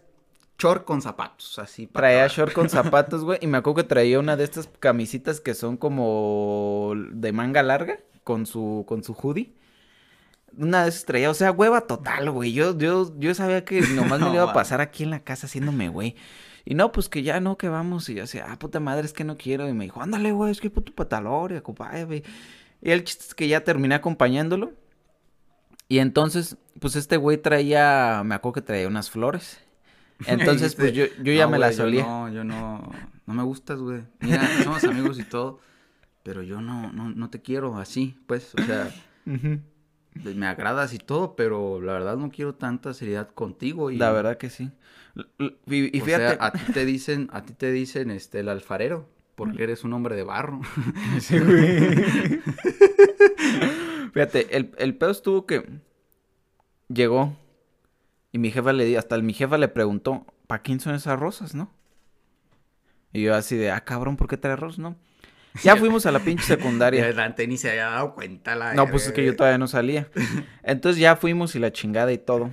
short 0.57 0.83
con 0.85 1.01
zapatos, 1.03 1.59
así. 1.59 1.85
para 1.85 2.07
traía 2.07 2.23
acabar. 2.25 2.35
short 2.37 2.53
con 2.53 2.69
zapatos, 2.71 3.23
güey. 3.23 3.37
Y 3.41 3.45
me 3.47 3.59
acuerdo 3.59 3.83
que 3.83 3.87
traía 3.89 4.19
una 4.19 4.37
de 4.37 4.43
estas 4.43 4.69
camisitas 4.79 5.39
que 5.39 5.53
son 5.53 5.77
como 5.77 6.93
de 7.11 7.31
manga 7.31 7.61
larga 7.61 7.99
con 8.23 8.47
su, 8.47 8.85
con 8.87 9.03
su 9.03 9.13
hoodie. 9.13 9.53
Una 10.59 10.85
esas 10.85 11.05
traía, 11.05 11.29
o 11.29 11.33
sea, 11.33 11.51
hueva 11.51 11.81
total, 11.81 12.29
güey. 12.31 12.51
Yo, 12.51 12.77
yo, 12.77 13.17
yo 13.17 13.33
sabía 13.33 13.63
que 13.63 13.81
nomás 13.95 14.19
me 14.19 14.25
No 14.25 14.29
lo 14.29 14.35
iba 14.35 14.51
a 14.51 14.53
pasar 14.53 14.81
aquí 14.81 15.03
en 15.03 15.09
la 15.09 15.21
casa 15.21 15.47
haciéndome, 15.47 15.89
güey. 15.89 16.15
Y 16.65 16.75
no, 16.75 16.91
pues 16.91 17.09
que 17.09 17.23
ya 17.23 17.39
no, 17.39 17.57
que 17.57 17.69
vamos. 17.69 18.09
Y 18.09 18.15
yo 18.15 18.21
decía, 18.21 18.47
ah, 18.49 18.59
puta 18.59 18.79
madre, 18.79 19.05
es 19.05 19.13
que 19.13 19.23
no 19.23 19.37
quiero. 19.37 19.67
Y 19.67 19.73
me 19.73 19.85
dijo, 19.85 20.01
ándale, 20.01 20.31
güey, 20.31 20.51
es 20.51 20.61
que 20.61 20.69
puto 20.69 20.93
pataloria, 20.93 21.61
compadre, 21.61 22.03
güey. 22.03 22.23
Y 22.81 22.91
el 22.91 23.03
chiste 23.03 23.25
es 23.29 23.35
que 23.35 23.47
ya 23.47 23.63
terminé 23.63 23.95
acompañándolo. 23.95 24.73
Y 25.87 25.99
entonces, 25.99 26.57
pues 26.79 26.95
este 26.95 27.17
güey 27.17 27.37
traía, 27.37 28.21
me 28.23 28.35
acuerdo 28.35 28.53
que 28.53 28.61
traía 28.61 28.87
unas 28.87 29.09
flores. 29.09 29.59
Entonces, 30.27 30.75
pues 30.75 30.91
yo, 30.93 31.05
yo 31.23 31.31
ya 31.31 31.45
"No, 31.45 31.51
me 31.51 31.59
las 31.59 31.79
olía. 31.79 32.01
Yo 32.01 32.07
no, 32.07 32.29
yo 32.29 32.43
no, 32.43 32.91
no 33.25 33.33
me 33.33 33.41
gustas, 33.43 33.79
güey. 33.79 34.03
Mira, 34.19 34.45
somos 34.63 34.83
amigos 34.83 35.17
y 35.17 35.23
todo, 35.23 35.61
pero 36.23 36.43
yo 36.43 36.59
no, 36.59 36.91
no, 36.91 37.09
no 37.09 37.29
te 37.29 37.41
quiero 37.41 37.77
así, 37.77 38.19
pues, 38.27 38.53
o 38.53 38.61
sea, 38.63 38.93
me 40.23 40.47
agradas 40.47 40.93
y 40.93 40.97
todo, 40.97 41.35
pero 41.35 41.81
la 41.81 41.93
verdad 41.93 42.17
no 42.17 42.29
quiero 42.29 42.55
tanta 42.55 42.93
seriedad 42.93 43.29
contigo 43.29 43.91
y... 43.91 43.97
La 43.97 44.11
verdad 44.11 44.37
que 44.37 44.49
sí. 44.49 44.71
Y, 45.67 45.99
o 45.99 46.05
fíjate. 46.05 46.35
sea, 46.35 46.37
a 46.39 46.51
ti 46.51 46.71
te 46.73 46.85
dicen, 46.85 47.29
a 47.31 47.43
ti 47.43 47.53
te 47.53 47.71
dicen, 47.71 48.11
este, 48.11 48.39
el 48.39 48.49
alfarero, 48.49 49.09
porque 49.35 49.63
eres 49.63 49.83
un 49.83 49.93
hombre 49.93 50.15
de 50.15 50.23
barro. 50.23 50.61
Sí, 51.19 51.39
güey. 51.39 52.39
Fíjate, 54.13 54.57
el, 54.57 54.71
el 54.77 54.95
pedo 54.95 55.11
estuvo 55.11 55.45
que 55.45 55.81
llegó 56.87 57.37
y 58.31 58.39
mi 58.39 58.51
jefa 58.51 58.73
le 58.73 58.85
di, 58.85 58.95
hasta 58.95 59.17
mi 59.19 59.33
jefa 59.33 59.57
le 59.57 59.67
preguntó, 59.67 60.25
¿para 60.47 60.61
quién 60.61 60.79
son 60.79 60.95
esas 60.95 61.19
rosas, 61.19 61.55
no? 61.55 61.71
Y 63.13 63.23
yo 63.23 63.35
así 63.35 63.55
de, 63.55 63.71
ah, 63.71 63.81
cabrón, 63.81 64.17
¿por 64.17 64.27
qué 64.27 64.37
trae 64.37 64.55
rosas, 64.55 64.79
no? 64.79 64.95
Ya 65.63 65.75
fuimos 65.75 66.05
a 66.05 66.11
la 66.11 66.19
pinche 66.19 66.43
secundaria. 66.43 67.11
Dante 67.13 67.47
ni 67.47 67.57
se 67.57 67.69
había 67.71 67.87
dado 67.87 68.13
cuenta 68.13 68.55
la 68.55 68.73
No, 68.73 68.87
pues 68.87 69.07
es 69.07 69.13
que 69.13 69.25
yo 69.25 69.35
todavía 69.35 69.57
no 69.57 69.67
salía. 69.67 70.07
Entonces 70.63 70.99
ya 70.99 71.15
fuimos 71.15 71.55
y 71.55 71.59
la 71.59 71.71
chingada 71.71 72.11
y 72.11 72.17
todo. 72.17 72.51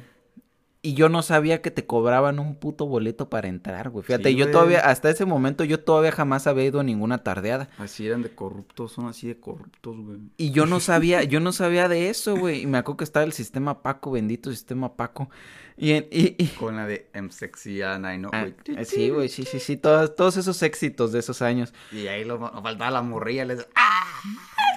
Y 0.86 0.94
yo 0.94 1.08
no 1.08 1.22
sabía 1.22 1.62
que 1.62 1.70
te 1.72 1.84
cobraban 1.84 2.38
un 2.38 2.54
puto 2.54 2.86
boleto 2.86 3.28
para 3.28 3.48
entrar, 3.48 3.90
güey. 3.90 4.04
Fíjate, 4.04 4.28
Sí, 4.28 4.36
yo 4.36 4.44
güey. 4.44 4.52
todavía, 4.52 4.80
hasta 4.80 5.10
ese 5.10 5.24
momento, 5.24 5.64
yo 5.64 5.80
todavía 5.80 6.12
jamás 6.12 6.46
había 6.46 6.64
ido 6.64 6.78
a 6.78 6.84
ninguna 6.84 7.18
tardeada. 7.24 7.68
Así 7.78 8.06
eran 8.06 8.22
de 8.22 8.30
corruptos, 8.34 8.92
son 8.92 9.06
así 9.08 9.26
de 9.26 9.40
corruptos, 9.40 9.96
güey. 9.96 10.18
Y 10.36 10.52
yo 10.52 10.64
no 10.66 10.78
sabía, 10.80 11.24
yo 11.24 11.40
no 11.40 11.52
sabía 11.52 11.88
de 11.88 12.08
eso, 12.08 12.36
güey. 12.36 12.62
Y 12.62 12.66
me 12.66 12.78
acuerdo 12.78 12.98
que 12.98 13.04
estaba 13.04 13.24
el 13.24 13.32
sistema 13.32 13.82
Paco, 13.82 14.12
bendito 14.12 14.50
sistema 14.52 14.94
Paco. 14.94 15.28
Y, 15.76 15.90
en- 15.90 16.06
y, 16.10 16.36
y- 16.42 16.46
Con 16.58 16.76
la 16.76 16.86
de 16.86 17.08
I'm 17.14 17.30
sexy 17.30 17.82
and 17.82 18.06
I 18.06 18.16
know, 18.18 18.30
Ah, 18.32 18.46
güey. 18.66 18.84
sí, 18.84 19.10
güey, 19.10 19.28
sí, 19.28 19.42
sí, 19.44 19.58
sí, 19.58 19.76
todos, 19.76 20.14
todos 20.14 20.36
esos 20.36 20.62
éxitos 20.62 21.10
de 21.10 21.18
esos 21.18 21.42
años. 21.42 21.74
Y 21.90 22.06
ahí 22.06 22.24
lo, 22.24 22.38
faltaba 22.38 22.90
la 22.92 23.02
morrilla, 23.02 23.44
les... 23.44 23.66
¡Ah! 23.74 24.04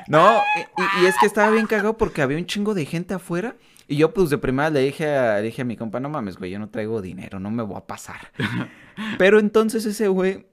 No, 0.07 0.41
y 1.01 1.05
es 1.05 1.13
que 1.19 1.27
estaba 1.27 1.51
bien 1.51 1.67
cagado 1.67 1.95
porque 1.97 2.21
había 2.23 2.37
un 2.37 2.47
chingo 2.47 2.73
de 2.73 2.85
gente 2.85 3.13
afuera. 3.13 3.55
Y 3.91 3.98
yo, 3.98 4.13
pues, 4.13 4.29
de 4.29 4.38
primera 4.38 4.69
le 4.69 4.81
dije 4.81 5.13
a, 5.17 5.38
le 5.38 5.48
dije 5.48 5.63
a 5.63 5.65
mi 5.65 5.75
compa, 5.75 6.00
no 6.00 6.10
mames, 6.10 6.38
güey, 6.38 6.51
yo 6.51 6.60
no 6.60 6.69
traigo 6.69 7.01
dinero, 7.01 7.39
no 7.39 7.50
me 7.50 7.63
voy 7.63 7.75
a 7.77 7.88
pasar. 7.88 8.31
Pero 9.17 9.39
entonces 9.39 9.86
ese 9.86 10.08
güey 10.08 10.46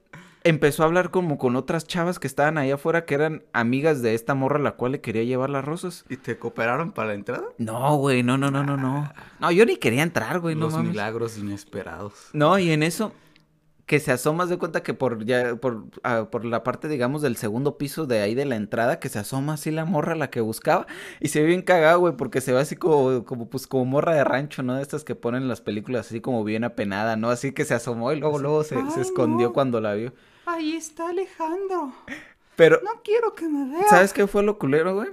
empezó 0.43 0.83
a 0.83 0.87
hablar 0.87 1.11
como 1.11 1.37
con 1.37 1.55
otras 1.55 1.87
chavas 1.87 2.19
que 2.19 2.27
estaban 2.27 2.57
ahí 2.57 2.71
afuera, 2.71 3.05
que 3.05 3.15
eran 3.15 3.43
amigas 3.53 4.01
de 4.01 4.15
esta 4.15 4.35
morra 4.35 4.59
a 4.59 4.63
la 4.63 4.73
cual 4.73 4.93
le 4.93 5.01
quería 5.03 5.23
llevar 5.25 5.51
las 5.51 5.65
rosas. 5.65 6.05
¿Y 6.09 6.17
te 6.17 6.39
cooperaron 6.39 6.93
para 6.93 7.09
la 7.09 7.15
entrada? 7.15 7.45
No, 7.59 7.97
güey, 7.97 8.23
no, 8.23 8.39
no, 8.39 8.51
no, 8.51 8.65
no, 8.65 8.77
no. 8.79 9.13
No, 9.39 9.51
yo 9.51 9.67
ni 9.67 9.77
quería 9.77 10.03
entrar, 10.03 10.41
güey, 10.41 10.55
no 10.55 10.63
Los 10.67 10.73
mames. 10.75 10.93
milagros 10.93 11.37
inesperados. 11.37 12.31
No, 12.33 12.59
y 12.59 12.71
en 12.71 12.83
eso 12.83 13.13
que 13.87 14.01
se 14.01 14.11
asoma, 14.11 14.47
de 14.47 14.59
cuenta 14.59 14.83
que 14.83 14.95
por 14.95 15.25
ya 15.25 15.55
por, 15.57 15.85
ah, 16.03 16.27
por 16.31 16.45
la 16.45 16.65
parte, 16.65 16.89
digamos, 16.89 17.23
del 17.23 17.37
segundo 17.37 17.79
piso 17.79 18.07
de 18.07 18.21
ahí 18.21 18.35
de 18.35 18.45
la 18.45 18.57
entrada, 18.57 18.99
que 18.99 19.09
se 19.09 19.21
asoma 19.21 19.55
así 19.55 19.71
la 19.71 19.85
morra 19.85 20.17
la 20.17 20.29
que 20.29 20.41
buscaba 20.41 20.89
y 21.21 21.29
se 21.29 21.41
ve 21.41 21.47
bien 21.47 21.63
cagado, 21.63 22.01
güey, 22.01 22.17
porque 22.17 22.41
se 22.41 22.53
ve 22.53 22.59
así 22.61 22.75
como, 22.75 23.25
como, 23.25 23.49
pues, 23.49 23.69
como 23.69 23.85
morra 23.85 24.15
de 24.15 24.25
rancho, 24.25 24.65
¿no? 24.65 24.75
De 24.75 24.83
estas 24.83 25.05
que 25.05 25.15
ponen 25.15 25.43
en 25.43 25.49
las 25.49 25.61
películas 25.61 26.07
así 26.07 26.21
como 26.21 26.43
bien 26.43 26.65
apenada, 26.65 27.17
¿no? 27.17 27.31
Así 27.31 27.53
que 27.53 27.65
se 27.65 27.75
asomó 27.75 28.13
y 28.13 28.19
luego, 28.19 28.41
luego 28.41 28.65
se, 28.65 28.75
se 28.91 29.01
escondió 29.01 29.49
no. 29.49 29.53
cuando 29.53 29.81
la 29.81 29.95
vio. 29.95 30.13
Ahí 30.47 30.75
está 30.75 31.09
Alejandro. 31.11 31.93
Pero, 32.57 32.81
No 32.83 33.03
quiero 33.05 33.35
que 33.35 33.49
me 33.49 33.71
vea. 33.71 33.89
¿sabes 33.89 34.13
qué 34.13 34.27
fue 34.27 34.43
lo 34.43 34.59
culero, 34.59 34.97
güey? 34.97 35.11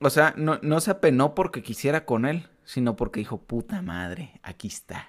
O 0.00 0.08
sea, 0.08 0.32
no, 0.38 0.58
no 0.62 0.80
se 0.80 0.92
apenó 0.92 1.34
porque 1.34 1.62
quisiera 1.62 2.06
con 2.06 2.24
él, 2.24 2.48
sino 2.64 2.96
porque 2.96 3.20
dijo, 3.20 3.38
puta 3.38 3.82
madre, 3.82 4.40
aquí 4.42 4.68
está. 4.68 5.08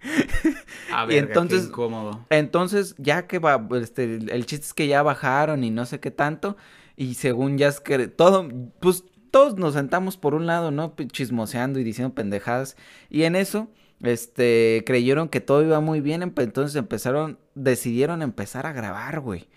A 1.02 1.04
Y 1.04 1.08
ver, 1.08 1.24
entonces- 1.24 1.66
incómodo. 1.66 2.26
Entonces, 2.30 2.94
ya 2.98 3.26
que 3.26 3.38
va, 3.38 3.66
este, 3.80 4.04
el 4.16 4.46
chiste 4.46 4.66
es 4.66 4.74
que 4.74 4.86
ya 4.88 5.02
bajaron 5.02 5.64
y 5.64 5.70
no 5.70 5.86
sé 5.86 6.00
qué 6.00 6.10
tanto, 6.10 6.56
y 6.96 7.14
según 7.14 7.58
ya 7.58 7.68
es 7.68 7.80
que 7.80 8.08
todo, 8.08 8.48
pues 8.80 9.04
todos 9.30 9.56
nos 9.56 9.74
sentamos 9.74 10.16
por 10.16 10.34
un 10.34 10.46
lado, 10.46 10.70
¿no? 10.70 10.94
Chismoseando 10.96 11.78
y 11.78 11.84
diciendo 11.84 12.14
pendejadas, 12.14 12.76
y 13.10 13.22
en 13.24 13.36
eso, 13.36 13.68
este, 14.02 14.82
creyeron 14.86 15.28
que 15.28 15.40
todo 15.40 15.62
iba 15.62 15.80
muy 15.80 16.00
bien, 16.00 16.22
entonces 16.22 16.74
empezaron, 16.76 17.38
decidieron 17.54 18.22
empezar 18.22 18.66
a 18.66 18.72
grabar, 18.72 19.20
güey. 19.20 19.48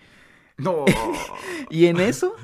No. 0.58 0.84
Y 1.70 1.86
en 1.86 2.00
eso, 2.00 2.34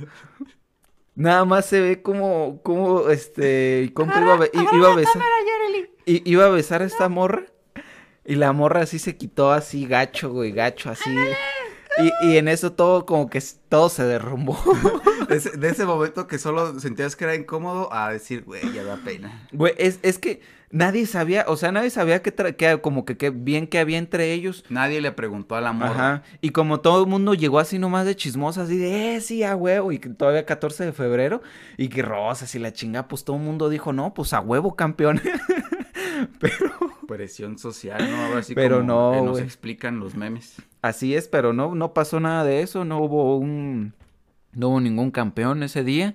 nada 1.15 1.45
más 1.45 1.67
se 1.67 1.81
ve 1.81 2.03
como, 2.03 2.63
como, 2.63 3.09
este, 3.11 3.91
compa 3.95 4.21
iba 4.21 4.35
a, 4.35 4.75
iba 4.77 4.93
a 4.93 4.97
besar, 4.97 5.23
iba 6.07 6.47
a 6.47 6.49
besar 6.49 6.81
a 6.83 6.87
esta 6.87 7.09
morra, 7.11 7.45
y 8.29 8.37
la 8.37 8.53
morra 8.53 8.83
así 8.83 8.99
se 9.01 9.17
quitó 9.17 9.51
así 9.53 9.87
gacho, 9.87 10.31
güey, 10.31 10.53
gacho, 10.53 10.91
así. 10.91 11.11
Y, 11.99 12.29
y 12.29 12.37
en 12.37 12.47
eso 12.47 12.73
todo 12.73 13.07
como 13.07 13.29
que 13.29 13.43
todo 13.69 13.89
se 13.89 14.05
derrumbó. 14.05 14.57
de, 15.29 15.37
ese, 15.37 15.57
de 15.57 15.69
ese 15.71 15.85
momento 15.87 16.29
que 16.29 16.39
solo 16.39 16.79
sentías 16.79 17.17
que 17.17 17.25
era 17.25 17.35
incómodo 17.35 17.93
a 17.93 18.13
decir, 18.13 18.45
güey, 18.45 18.61
ya 18.73 18.85
da 18.85 18.99
pena. 18.99 19.49
Güey, 19.51 19.75
es, 19.79 19.99
es 20.03 20.19
que 20.19 20.41
nadie 20.71 21.07
sabía, 21.07 21.47
o 21.49 21.57
sea, 21.57 21.73
nadie 21.73 21.91
sabía 21.91 22.23
que, 22.23 22.33
tra- 22.37 22.55
que 22.55 22.81
como 22.81 23.05
que, 23.05 23.17
que 23.17 23.31
bien 23.31 23.67
que 23.67 23.79
había 23.81 23.99
entre 23.99 24.33
ellos. 24.33 24.65
Nadie 24.69 25.01
le 25.01 25.11
preguntó 25.11 25.57
a 25.57 25.61
la 25.61 25.73
morra. 25.73 25.91
Ajá. 25.91 26.23
Y 26.41 26.51
como 26.51 26.79
todo 26.81 27.03
el 27.03 27.09
mundo 27.11 27.35
llegó 27.35 27.59
así 27.59 27.79
nomás 27.81 28.07
de 28.07 28.15
chismosa, 28.15 28.63
así 28.63 28.77
de, 28.77 29.17
eh, 29.17 29.21
sí, 29.21 29.43
a 29.43 29.57
huevo, 29.57 29.91
y 29.91 29.99
que 29.99 30.11
todavía 30.11 30.47
14 30.47 30.85
de 30.85 30.93
febrero, 30.93 31.43
y 31.77 31.89
que 31.89 32.03
rosas 32.03 32.55
y 32.55 32.59
la 32.61 32.73
chinga, 32.73 33.09
pues 33.09 33.25
todo 33.25 33.37
el 33.37 33.43
mundo 33.43 33.69
dijo, 33.71 33.93
no, 33.93 34.15
pues 34.15 34.33
a 34.35 34.41
huevo, 34.41 34.77
campeón. 34.77 35.21
pero, 36.41 36.73
Presión 37.07 37.59
social, 37.59 38.11
¿no? 38.11 38.17
Ahora 38.27 38.43
sí 38.43 38.55
Pero 38.55 38.77
como 38.81 38.87
no, 38.87 39.13
que 39.13 39.23
nos 39.27 39.41
explican 39.41 39.99
los 40.01 40.15
memes. 40.15 40.57
así 40.83 41.15
es, 41.15 41.29
pero 41.29 41.53
no, 41.53 41.75
no 41.75 41.95
pasó 41.95 42.21
nada 42.21 42.45
de 42.45 42.63
eso, 42.63 42.85
no 42.85 42.99
hubo 43.01 43.37
un, 43.39 43.95
no 44.53 44.69
hubo 44.69 44.81
ningún 44.81 45.11
campeón 45.11 45.63
ese 45.63 45.85
día, 45.85 46.15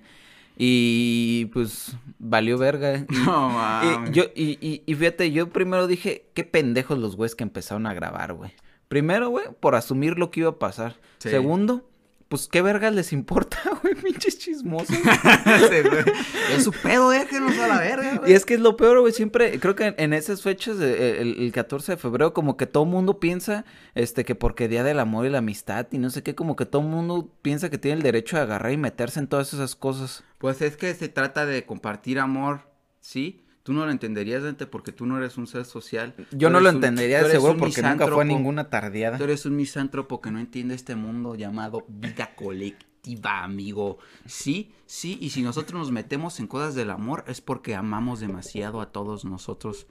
y 0.57 1.45
pues 1.53 1.95
valió 2.19 2.57
verga. 2.57 2.97
Y, 2.97 3.05
No, 3.25 3.49
y 3.49 3.53
mames. 3.53 4.11
yo, 4.11 4.23
y, 4.35 4.57
y, 4.61 4.83
y 4.85 4.95
fíjate, 4.95 5.31
yo 5.31 5.49
primero 5.49 5.87
dije, 5.87 6.25
qué 6.33 6.43
pendejos 6.43 6.97
los 6.99 7.15
güeyes 7.15 7.35
que 7.35 7.43
empezaron 7.43 7.87
a 7.87 7.93
grabar, 7.93 8.33
güey. 8.33 8.51
Primero, 8.87 9.29
güey, 9.29 9.45
por 9.59 9.73
asumir 9.75 10.19
lo 10.19 10.29
que 10.29 10.41
iba 10.41 10.49
a 10.49 10.59
pasar. 10.59 10.97
Sí. 11.17 11.29
Segundo, 11.29 11.89
pues 12.33 12.47
qué 12.47 12.63
vergas 12.63 12.95
les 12.95 13.13
importa, 13.13 13.59
güey, 13.83 13.93
pinches 13.93 14.39
chismosos. 14.39 14.97
Es 16.51 16.63
su 16.63 16.71
pedo, 16.71 17.11
déjenlos 17.11 17.55
a 17.59 17.67
la 17.67 17.79
verga, 17.79 18.15
güey. 18.17 18.31
y 18.31 18.33
es 18.33 18.43
que 18.43 18.55
es 18.55 18.59
lo 18.59 18.75
peor, 18.75 18.99
güey, 19.01 19.13
siempre, 19.13 19.59
creo 19.59 19.75
que 19.75 19.93
en 19.97 20.13
esas 20.13 20.41
fechas, 20.41 20.79
de- 20.79 20.93
eh, 20.93 21.21
el, 21.21 21.37
el 21.39 21.51
14 21.51 21.91
de 21.91 21.97
febrero, 21.97 22.33
como 22.33 22.57
que 22.57 22.65
todo 22.65 22.85
mundo 22.85 23.19
piensa, 23.19 23.65
este, 23.93 24.25
que 24.25 24.33
porque 24.33 24.67
Día 24.67 24.83
del 24.83 24.99
Amor 24.99 25.27
y 25.27 25.29
la 25.29 25.37
Amistad 25.37 25.85
y 25.91 25.99
no 25.99 26.09
sé 26.09 26.23
qué, 26.23 26.33
como 26.33 26.55
que 26.55 26.65
todo 26.65 26.81
mundo 26.81 27.31
piensa 27.43 27.69
que 27.69 27.77
tiene 27.77 27.97
el 27.97 28.03
derecho 28.03 28.35
de 28.37 28.41
agarrar 28.41 28.71
y 28.71 28.77
meterse 28.77 29.19
en 29.19 29.27
todas 29.27 29.53
esas 29.53 29.75
cosas. 29.75 30.23
Pues 30.39 30.61
es 30.63 30.75
que 30.75 30.91
se 30.95 31.09
trata 31.09 31.45
de 31.45 31.65
compartir 31.67 32.17
amor, 32.17 32.61
¿sí? 32.99 33.42
Tú 33.63 33.71
no 33.73 33.85
lo 33.85 33.91
entenderías, 33.91 34.43
Dante, 34.43 34.65
porque 34.67 34.91
tú 34.91 35.05
no 35.05 35.17
eres 35.17 35.37
un 35.37 35.47
ser 35.47 35.63
social. 35.65 36.13
Yo 36.31 36.49
no 36.49 36.59
lo 36.59 36.69
un- 36.69 36.75
entendería 36.75 37.19
eres 37.19 37.31
seguro 37.31 37.53
un 37.53 37.59
porque 37.59 37.81
nunca 37.81 38.07
fue 38.07 38.25
ninguna 38.25 38.69
tardeada. 38.69 39.17
Tú 39.17 39.23
eres 39.23 39.45
un 39.45 39.55
misántropo 39.55 40.19
que 40.21 40.31
no 40.31 40.39
entiende 40.39 40.75
este 40.75 40.95
mundo 40.95 41.35
llamado 41.35 41.85
vida 41.87 42.35
colectiva, 42.35 43.41
amigo. 43.43 43.99
Sí, 44.25 44.73
sí, 44.85 45.17
y 45.21 45.29
si 45.29 45.41
nosotros 45.43 45.79
nos 45.79 45.91
metemos 45.91 46.39
en 46.41 46.47
cosas 46.47 46.75
del 46.75 46.89
amor 46.89 47.23
es 47.27 47.39
porque 47.39 47.73
amamos 47.75 48.19
demasiado 48.19 48.81
a 48.81 48.91
todos 48.91 49.23
nosotros. 49.23 49.87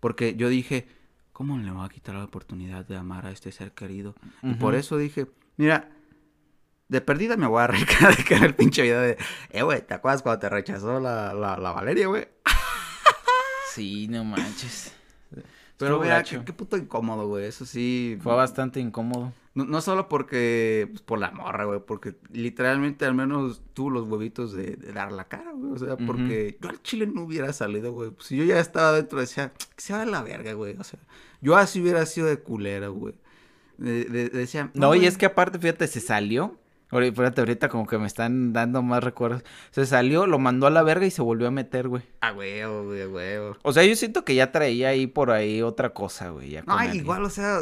Porque 0.00 0.34
yo 0.36 0.50
dije, 0.50 0.86
¿cómo 1.32 1.56
le 1.58 1.70
voy 1.70 1.86
a 1.86 1.88
quitar 1.88 2.14
la 2.16 2.24
oportunidad 2.24 2.84
de 2.86 2.96
amar 2.98 3.24
a 3.26 3.30
este 3.30 3.52
ser 3.52 3.72
querido? 3.72 4.14
Y 4.42 4.52
por 4.54 4.74
eso 4.74 4.98
dije, 4.98 5.28
mira, 5.56 5.88
de 6.88 7.00
perdida 7.00 7.38
me 7.38 7.46
voy 7.46 7.60
a 7.62 7.64
arrancar 7.64 8.44
el 8.44 8.54
pinche 8.54 8.82
video 8.82 9.00
de, 9.00 9.16
eh, 9.50 9.62
güey, 9.62 9.80
¿te 9.86 9.94
acuerdas 9.94 10.20
cuando 10.22 10.40
te 10.40 10.50
rechazó 10.50 11.00
la, 11.00 11.32
la, 11.32 11.56
la 11.56 11.70
Valeria, 11.72 12.06
güey? 12.08 12.28
Sí, 13.74 14.08
no 14.08 14.24
manches. 14.24 14.92
Pero 15.76 15.98
mira, 16.00 16.16
gacho. 16.18 16.38
qué, 16.40 16.44
qué 16.46 16.52
puto 16.52 16.76
incómodo, 16.76 17.26
güey, 17.26 17.46
eso 17.46 17.66
sí. 17.66 18.16
Fue 18.22 18.34
bastante 18.34 18.78
incómodo. 18.80 19.32
No, 19.54 19.64
no 19.64 19.80
solo 19.80 20.08
porque, 20.08 20.86
pues, 20.90 21.02
por 21.02 21.18
la 21.18 21.30
morra, 21.32 21.64
güey, 21.64 21.80
porque 21.84 22.14
literalmente 22.32 23.04
al 23.04 23.14
menos 23.14 23.62
tuvo 23.72 23.90
los 23.90 24.08
huevitos 24.08 24.52
de, 24.52 24.76
de 24.76 24.92
dar 24.92 25.10
la 25.12 25.24
cara, 25.24 25.52
güey. 25.52 25.72
O 25.72 25.78
sea, 25.78 25.96
porque 25.96 26.58
yo 26.60 26.68
al 26.68 26.80
chile 26.82 27.06
no 27.06 27.22
hubiera 27.22 27.52
salido, 27.52 27.92
güey. 27.92 28.10
Pues, 28.10 28.26
si 28.28 28.36
yo 28.36 28.44
ya 28.44 28.58
estaba 28.60 28.92
dentro, 28.92 29.18
decía, 29.20 29.52
que 29.52 29.80
se 29.82 29.92
va 29.92 30.04
la 30.06 30.22
verga, 30.22 30.52
güey. 30.54 30.76
O 30.78 30.84
sea, 30.84 30.98
yo 31.40 31.56
así 31.56 31.80
hubiera 31.80 32.06
sido 32.06 32.26
de 32.28 32.38
culera, 32.38 32.88
güey. 32.88 33.14
De- 33.78 34.04
de- 34.04 34.28
decía, 34.28 34.70
No, 34.74 34.94
y 34.94 34.98
güey". 34.98 35.08
es 35.08 35.18
que 35.18 35.26
aparte, 35.26 35.58
fíjate, 35.58 35.86
se 35.88 36.00
salió. 36.00 36.56
Fíjate, 36.94 37.40
ahorita 37.40 37.68
como 37.68 37.86
que 37.86 37.98
me 37.98 38.06
están 38.06 38.52
dando 38.52 38.82
más 38.82 39.02
recuerdos. 39.02 39.42
Se 39.70 39.84
salió, 39.86 40.26
lo 40.26 40.38
mandó 40.38 40.66
a 40.66 40.70
la 40.70 40.82
verga 40.82 41.06
y 41.06 41.10
se 41.10 41.22
volvió 41.22 41.48
a 41.48 41.50
meter, 41.50 41.88
güey. 41.88 42.02
A 42.20 42.32
huevo, 42.32 42.84
güey, 42.84 43.02
a 43.02 43.08
huevo. 43.08 43.56
O 43.62 43.72
sea, 43.72 43.84
yo 43.84 43.94
siento 43.96 44.24
que 44.24 44.34
ya 44.34 44.52
traía 44.52 44.88
ahí 44.90 45.06
por 45.06 45.30
ahí 45.30 45.62
otra 45.62 45.90
cosa, 45.90 46.30
güey. 46.30 46.50
ya 46.50 46.62
No, 46.62 46.82
igual, 46.94 47.24
o 47.24 47.30
sea, 47.30 47.58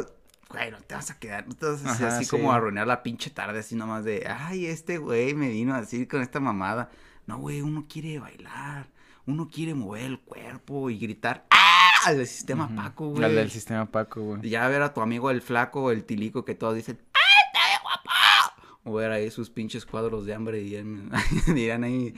güey, 0.49 0.71
no 0.71 0.77
te 0.81 0.95
vas 0.95 1.09
a 1.11 1.19
quedar, 1.19 1.47
no 1.47 1.55
te 1.55 1.65
vas 1.65 1.85
a 1.85 1.91
hacer 1.91 2.07
Ajá, 2.07 2.15
así 2.17 2.25
sí. 2.25 2.31
como 2.31 2.51
a 2.51 2.55
arruinar 2.57 2.85
la 2.87 3.01
pinche 3.03 3.29
tarde, 3.29 3.59
así 3.59 3.75
nomás 3.75 4.03
de, 4.05 4.27
ay, 4.29 4.67
este 4.67 4.97
güey 4.99 5.33
me 5.33 5.49
vino 5.49 5.73
a 5.73 5.81
decir 5.81 6.07
con 6.07 6.21
esta 6.21 6.39
mamada. 6.39 6.89
No, 7.25 7.37
güey, 7.39 7.61
uno 7.61 7.85
quiere 7.89 8.19
bailar, 8.19 8.87
uno 9.25 9.49
quiere 9.51 9.73
mover 9.73 10.03
el 10.03 10.19
cuerpo 10.19 10.89
y 10.89 10.99
gritar, 10.99 11.45
¡ah! 11.49 11.59
Al 12.05 12.27
sistema 12.27 12.65
Ujú. 12.65 12.75
Paco, 12.75 13.07
güey. 13.11 13.23
Al 13.23 13.33
del 13.33 13.49
sistema 13.49 13.85
Paco, 13.85 14.21
güey. 14.21 14.45
Y 14.45 14.49
ya 14.49 14.67
ver 14.67 14.81
a 14.81 14.93
tu 14.93 14.99
amigo 15.01 15.31
el 15.31 15.41
flaco, 15.41 15.89
el 15.89 16.03
tilico, 16.03 16.43
que 16.43 16.53
todos 16.53 16.75
dicen, 16.75 16.99
¡ay, 17.13 17.13
está 17.13 17.13
bien 17.13 17.13
guapo! 17.13 17.22
O 18.85 18.93
ver 18.93 19.11
ahí 19.11 19.31
sus 19.31 19.49
pinches 19.49 19.85
cuadros 19.85 20.25
de 20.25 20.33
hambre 20.33 20.61
y 20.61 20.69
dirán, 21.53 21.83
ahí, 21.83 22.13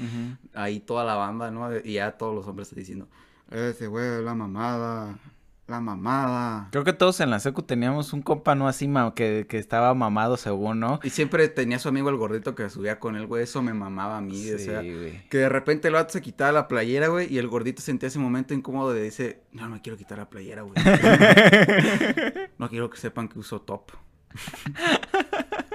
ahí 0.53 0.79
toda 0.79 1.05
la 1.05 1.15
banda, 1.15 1.51
¿no? 1.51 1.69
Y 1.77 1.93
ya 1.93 2.17
todos 2.17 2.33
los 2.33 2.47
hombres 2.47 2.73
diciendo, 2.73 3.07
ese 3.51 3.85
güey, 3.87 4.23
la 4.23 4.33
mamada, 4.33 5.19
la 5.67 5.79
mamada. 5.79 6.67
Creo 6.71 6.83
que 6.83 6.93
todos 6.93 7.19
en 7.19 7.29
la 7.29 7.39
secu 7.39 7.63
teníamos 7.63 8.13
un 8.13 8.21
compa, 8.21 8.55
¿no? 8.55 8.67
Así, 8.67 8.91
que, 9.15 9.45
que 9.47 9.57
estaba 9.57 9.93
mamado 9.93 10.37
según, 10.37 10.79
¿no? 10.79 10.99
Y 11.03 11.09
siempre 11.09 11.47
tenía 11.47 11.79
su 11.79 11.89
amigo 11.89 12.09
el 12.09 12.17
gordito 12.17 12.55
que 12.55 12.69
subía 12.69 12.99
con 12.99 13.15
él, 13.15 13.27
güey. 13.27 13.43
Eso 13.43 13.61
me 13.61 13.73
mamaba 13.73 14.17
a 14.17 14.21
mí. 14.21 14.51
o 14.51 14.59
sea, 14.59 14.81
güey. 14.81 15.27
que 15.29 15.37
de 15.37 15.49
repente 15.49 15.87
el 15.87 15.95
vato 15.95 16.13
se 16.13 16.21
quitaba 16.21 16.51
la 16.51 16.67
playera, 16.67 17.07
güey. 17.07 17.31
Y 17.33 17.37
el 17.37 17.47
gordito 17.47 17.81
sentía 17.81 18.07
ese 18.07 18.19
momento 18.19 18.53
incómodo 18.53 18.93
de 18.93 19.03
dice, 19.03 19.41
no, 19.51 19.63
no 19.63 19.75
me 19.75 19.81
quiero 19.81 19.97
quitar 19.97 20.17
la 20.17 20.29
playera, 20.29 20.61
güey. 20.63 20.75
no 22.57 22.69
quiero 22.69 22.89
que 22.89 22.97
sepan 22.97 23.27
que 23.27 23.39
uso 23.39 23.61
top. 23.61 23.91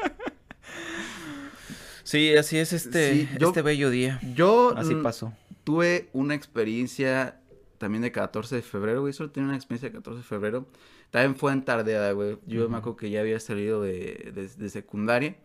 Sí, 2.10 2.34
así 2.36 2.56
es 2.58 2.72
este, 2.72 3.12
Sí, 3.14 3.28
yo- 3.38 3.48
este 3.48 3.62
bello 3.62 3.88
día. 3.90 4.18
Yo 4.34 4.74
Así 4.76 4.94
pasó. 4.96 5.32
tuve 5.64 6.08
una 6.12 6.34
experiencia 6.34 7.40
también 7.78 8.02
de 8.02 8.10
14 8.10 8.56
de 8.56 8.62
febrero, 8.62 9.00
güey. 9.02 9.12
Solo 9.12 9.30
tenía 9.30 9.48
una 9.48 9.56
experiencia 9.56 9.88
de 9.90 9.94
14 9.94 10.18
de 10.18 10.24
febrero. 10.24 10.66
También 11.10 11.36
fue 11.36 11.52
en 11.52 11.64
tardeada, 11.64 12.10
güey. 12.12 12.38
Yo 12.46 12.68
me 12.68 12.78
acuerdo 12.78 12.96
que 12.96 13.10
ya 13.10 13.20
había 13.20 13.38
salido 13.40 13.80
de, 13.82 14.32
de, 14.34 14.48
de 14.48 14.68
secundaria. 14.70 15.36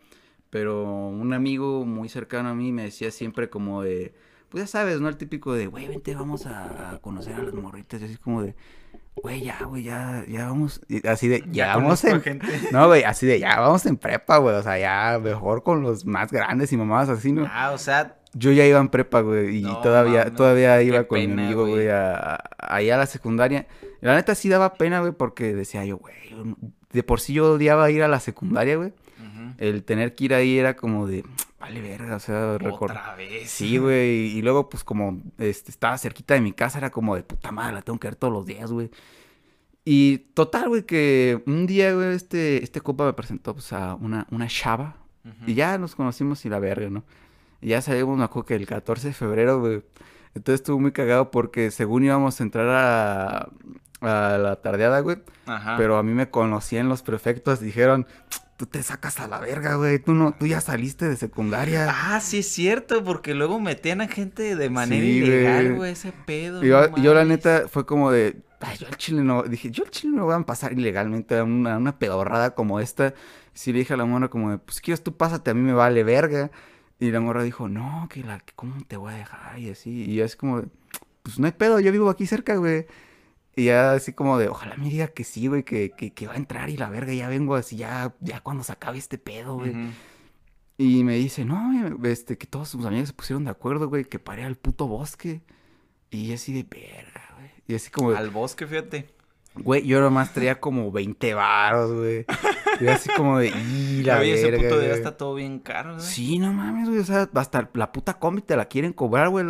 Pero 0.50 0.84
un 1.10 1.34
amigo 1.34 1.86
muy 1.86 2.10
cercano 2.10 2.50
a 2.50 2.55
mí 2.55 2.72
me 2.72 2.84
decía 2.84 3.12
siempre 3.12 3.50
como 3.50 3.81
de... 3.84 4.13
Pues 4.50 4.63
ya 4.63 4.67
sabes, 4.67 5.01
¿no? 5.01 5.10
El 5.10 5.17
típico 5.17 5.53
de, 5.53 5.67
güey, 5.67 5.88
vente, 5.88 6.15
vamos 6.15 6.45
a, 6.45 6.91
a 6.93 7.00
conocer 7.00 7.34
a 7.36 7.43
las 7.43 7.53
morritas. 7.53 8.01
Y 8.01 8.05
así 8.05 8.17
como 8.17 8.41
de, 8.41 8.55
güey, 9.15 9.41
ya, 9.41 9.60
güey, 9.65 9.84
ya, 9.84 10.24
ya 10.27 10.48
vamos. 10.48 10.81
así 11.07 11.27
de, 11.27 11.43
ya, 11.51 11.75
vamos 11.75 12.03
en. 12.05 12.22
gente. 12.22 12.48
No, 12.72 12.88
güey, 12.88 13.03
así 13.03 13.25
de, 13.25 13.39
ya 13.39 13.60
vamos 13.60 13.86
en 13.86 13.98
prepa, 13.98 14.38
güey. 14.38 14.55
O 14.55 14.63
sea, 14.63 14.77
ya 14.77 15.19
mejor 15.19 15.63
con 15.63 15.81
los 15.81 16.05
más 16.05 16.31
grandes 16.31 16.72
y 16.74 16.77
mamadas 16.77 17.10
así, 17.10 17.31
¿no? 17.31 17.48
Ah, 17.51 17.72
o 17.72 17.77
sea, 17.77 18.17
Yo 18.34 18.51
ya 18.51 18.65
iba 18.65 18.79
en 18.79 18.89
prepa, 18.89 19.22
güey, 19.22 19.57
y 19.57 19.62
No, 19.62 19.79
todavía, 19.81 20.34
todavía 20.34 20.81
iba 20.81 21.03
con 21.05 21.19
mi 21.19 21.27
pena, 21.27 21.45
amigo, 21.45 21.65
güey. 21.67 21.88
a, 21.89 22.36
a- 22.36 22.75
a 22.77 22.81
la 22.81 23.05
secundaria. 23.05 23.67
La 24.01 24.13
neta 24.15 24.36
sí 24.36 24.50
daba 24.50 24.74
pena, 24.75 25.00
güey, 25.00 25.13
porque 25.13 25.53
decía 25.55 25.84
yo, 25.86 25.98
güey, 25.98 26.13
de 26.91 27.01
por 27.03 27.19
sí 27.19 27.34
yo 27.34 27.53
odiaba 27.53 27.89
ir 27.91 28.03
a 28.03 28.07
la 28.07 28.19
secundaria, 28.19 28.75
güey. 28.75 28.93
El 29.57 29.84
tener 29.86 30.15
que 30.15 30.25
ir 30.25 30.34
ahí 30.34 30.57
era 30.60 30.75
como 30.75 31.07
de, 31.07 31.24
vale 31.65 31.81
verga, 31.81 32.15
o 32.17 32.19
sea, 32.19 32.57
recor- 32.57 32.84
otra 32.91 33.15
vez. 33.15 33.50
Sí, 33.50 33.77
güey, 33.77 34.27
y 34.38 34.41
luego 34.43 34.69
pues 34.69 34.84
como 34.84 35.22
este, 35.39 35.72
estaba 35.72 35.98
cerquita 35.98 36.34
de 36.36 36.41
mi 36.41 36.53
casa, 36.53 36.77
era 36.77 36.91
como 36.91 37.15
de 37.15 37.24
puta 37.24 37.51
madre, 37.51 37.74
la 37.74 37.81
tengo 37.81 37.98
que 38.00 38.07
ver 38.07 38.15
todos 38.15 38.31
los 38.34 38.45
días, 38.45 38.72
güey. 38.72 38.91
Y 39.84 40.17
total, 40.34 40.69
güey, 40.69 40.84
que 40.84 41.41
un 41.45 41.65
día, 41.67 41.93
güey, 41.93 42.13
este, 42.15 42.63
este 42.63 42.81
compa 42.81 43.05
me 43.05 43.13
presentó 43.13 43.53
pues 43.53 43.72
a 43.74 43.95
una, 43.95 44.25
una 44.31 44.48
chava 44.48 44.98
Ujú. 45.24 45.36
y 45.48 45.53
ya 45.53 45.77
nos 45.77 45.95
conocimos 45.95 46.45
y 46.45 46.50
la 46.50 46.60
verga, 46.60 46.89
¿no? 46.89 47.03
Y 47.62 47.69
ya 47.69 47.81
salimos, 47.81 48.17
me 48.17 48.24
acuerdo 48.24 48.45
que 48.48 48.55
el 48.55 48.65
14 48.67 49.07
de 49.10 49.13
febrero, 49.13 49.60
güey. 49.60 49.84
Entonces 50.36 50.62
estuvo 50.62 50.79
muy 50.79 50.91
cagado 50.91 51.31
porque 51.31 51.72
según 51.72 52.03
íbamos 52.03 52.39
a 52.39 52.43
entrar 52.43 52.67
a, 52.69 53.50
a 54.01 54.38
la 54.38 54.55
tardeada, 54.62 55.00
güey. 55.00 55.17
Ajá. 55.45 55.77
Pero 55.77 55.98
a 55.98 56.03
mí 56.03 56.13
me 56.13 56.29
conocían 56.29 56.89
los 56.89 57.01
prefectos, 57.03 57.60
dijeron, 57.60 58.05
tú 58.57 58.65
te 58.65 58.81
sacas 58.83 59.19
a 59.19 59.27
la 59.27 59.39
verga, 59.39 59.75
güey. 59.75 60.00
Tú 60.00 60.13
no, 60.13 60.33
tú 60.33 60.47
ya 60.47 60.62
saliste 60.62 61.07
de 61.07 61.15
secundaria. 61.17 61.88
Ah, 61.89 62.19
sí 62.21 62.39
es 62.39 62.47
cierto, 62.50 63.03
porque 63.03 63.33
luego 63.33 63.59
metían 63.59 64.01
a 64.01 64.07
gente 64.07 64.55
de 64.55 64.69
manera 64.69 65.01
Sí, 65.01 65.17
ilegal, 65.17 65.75
güey. 65.75 65.91
ese 65.91 66.12
pedo. 66.25 66.63
Y 66.63 66.69
yo, 66.69 66.89
no 66.89 66.97
y 66.97 67.01
yo 67.01 67.13
la 67.13 67.25
neta 67.25 67.67
fue 67.69 67.85
como 67.85 68.12
de, 68.12 68.38
ay, 68.62 68.77
yo 68.77 68.88
al 68.88 68.97
chile 68.97 69.21
no, 69.24 69.43
dije, 69.43 69.71
yo 69.71 69.83
al 69.83 69.91
chile 69.91 70.15
no 70.15 70.25
voy 70.25 70.35
a 70.35 70.39
pasar 70.41 70.74
ilegalmente 70.74 71.38
a 71.38 71.43
una, 71.43 71.77
una 71.77 72.00
pedorrada 72.00 72.55
como 72.55 72.79
esta. 72.79 73.13
Sí 73.53 73.71
le 73.71 73.79
dije 73.79 73.93
a 73.93 73.97
la 73.97 74.05
morra 74.05 74.29
como 74.29 74.51
de, 74.51 74.57
pues 74.57 74.81
quieres 74.81 75.03
tú 75.03 75.15
pásate, 75.15 75.51
a 75.51 75.53
mí 75.53 75.62
me 75.62 75.74
vale 75.74 76.03
verga. 76.03 76.51
Y 77.00 77.12
la 77.12 77.19
morra 77.19 77.43
dijo, 77.43 77.67
no, 77.67 78.07
que 78.09 78.24
la, 78.24 78.41
cómo 78.55 78.75
te 78.88 78.95
voy 78.97 79.13
a 79.13 79.17
dejar 79.17 79.59
y 79.59 79.69
así. 79.69 80.05
Y 80.09 80.15
yo 80.15 80.25
así 80.25 80.38
como 80.38 80.63
pues 81.24 81.39
no 81.39 81.47
hay 81.47 81.53
pedo, 81.53 81.79
yo 81.79 81.91
vivo 81.91 82.09
aquí 82.09 82.25
cerca, 82.27 82.55
güey. 82.55 82.85
Y 83.55 83.65
ya 83.65 83.93
así 83.93 84.12
como 84.13 84.38
de, 84.38 84.50
ojalá 84.50 84.75
me 84.75 84.89
diga 84.89 85.07
que 85.07 85.24
sí, 85.24 85.47
güey, 85.47 85.63
que, 85.63 85.91
que, 85.91 86.13
que 86.13 86.27
va 86.27 86.33
a 86.33 86.38
entrar 86.38 86.69
y 86.69 86.77
la 86.77 86.89
verga, 86.89 87.13
ya 87.13 87.29
vengo 87.29 87.55
así, 87.55 87.77
ya, 87.77 88.13
ya 88.19 88.41
cuando 88.41 88.63
se 88.63 88.74
acabe 88.74 88.97
este 88.97 89.17
pedo, 89.17 89.55
güey. 89.55 89.74
Y 90.77 91.05
me 91.05 91.15
dice, 91.15 91.45
no, 91.45 91.97
este, 92.05 92.38
que 92.38 92.47
todos 92.47 92.67
sus 92.69 92.85
amigos 92.85 93.07
se 93.07 93.13
pusieron 93.13 93.45
de 93.45 93.51
acuerdo, 93.51 93.88
güey, 93.88 94.03
que 94.03 94.19
paré 94.19 94.43
al 94.43 94.57
puto 94.57 94.88
bosque. 94.88 95.41
Y 96.12 96.33
así 96.33 96.53
de 96.53 96.63
verga, 96.63 97.29
güey. 97.38 97.50
Y 97.67 97.75
así 97.75 97.89
como, 97.89 98.12
Al 98.12 98.29
bosque, 98.29 98.67
fíjate. 98.67 99.14
Güey, 99.57 99.85
yo 99.85 100.01
nomás 100.01 100.33
traía 100.33 100.59
como 100.59 100.91
20 100.91 101.33
varos, 101.33 101.93
güey. 101.93 102.25
Y 102.81 102.88
así 102.88 103.09
como 103.15 103.39
de, 103.39 103.47
y 103.50 104.03
la 104.03 104.19
Oye, 104.19 104.33
ese 104.33 104.51
verga, 104.51 104.63
puto 104.63 104.79
día 104.79 104.89
güey". 104.89 105.00
está 105.00 105.17
todo 105.17 105.35
bien 105.35 105.59
caro, 105.59 105.93
güey. 105.95 106.05
Sí, 106.05 106.39
no 106.39 106.51
mames, 106.53 106.89
güey, 106.89 107.00
o 107.01 107.05
sea, 107.05 107.29
hasta 107.33 107.69
la 107.74 107.91
puta 107.91 108.15
combi 108.19 108.41
te 108.41 108.55
la 108.55 108.65
quieren 108.65 108.91
cobrar, 108.93 109.29
güey. 109.29 109.45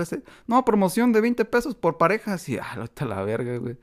No, 0.47 0.63
promoción 0.65 1.12
de 1.12 1.21
20 1.21 1.43
pesos 1.45 1.75
por 1.75 1.97
pareja. 1.97 2.33
Así, 2.33 2.57
ah, 2.57 2.79
está 2.83 3.05
la 3.05 3.24
verga, 3.24 3.57
güey. 3.57 3.77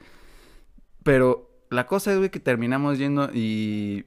Pero 1.02 1.50
la 1.70 1.86
cosa 1.86 2.12
es, 2.12 2.18
güey, 2.18 2.30
que 2.30 2.40
terminamos 2.40 2.98
yendo 2.98 3.30
y 3.32 4.04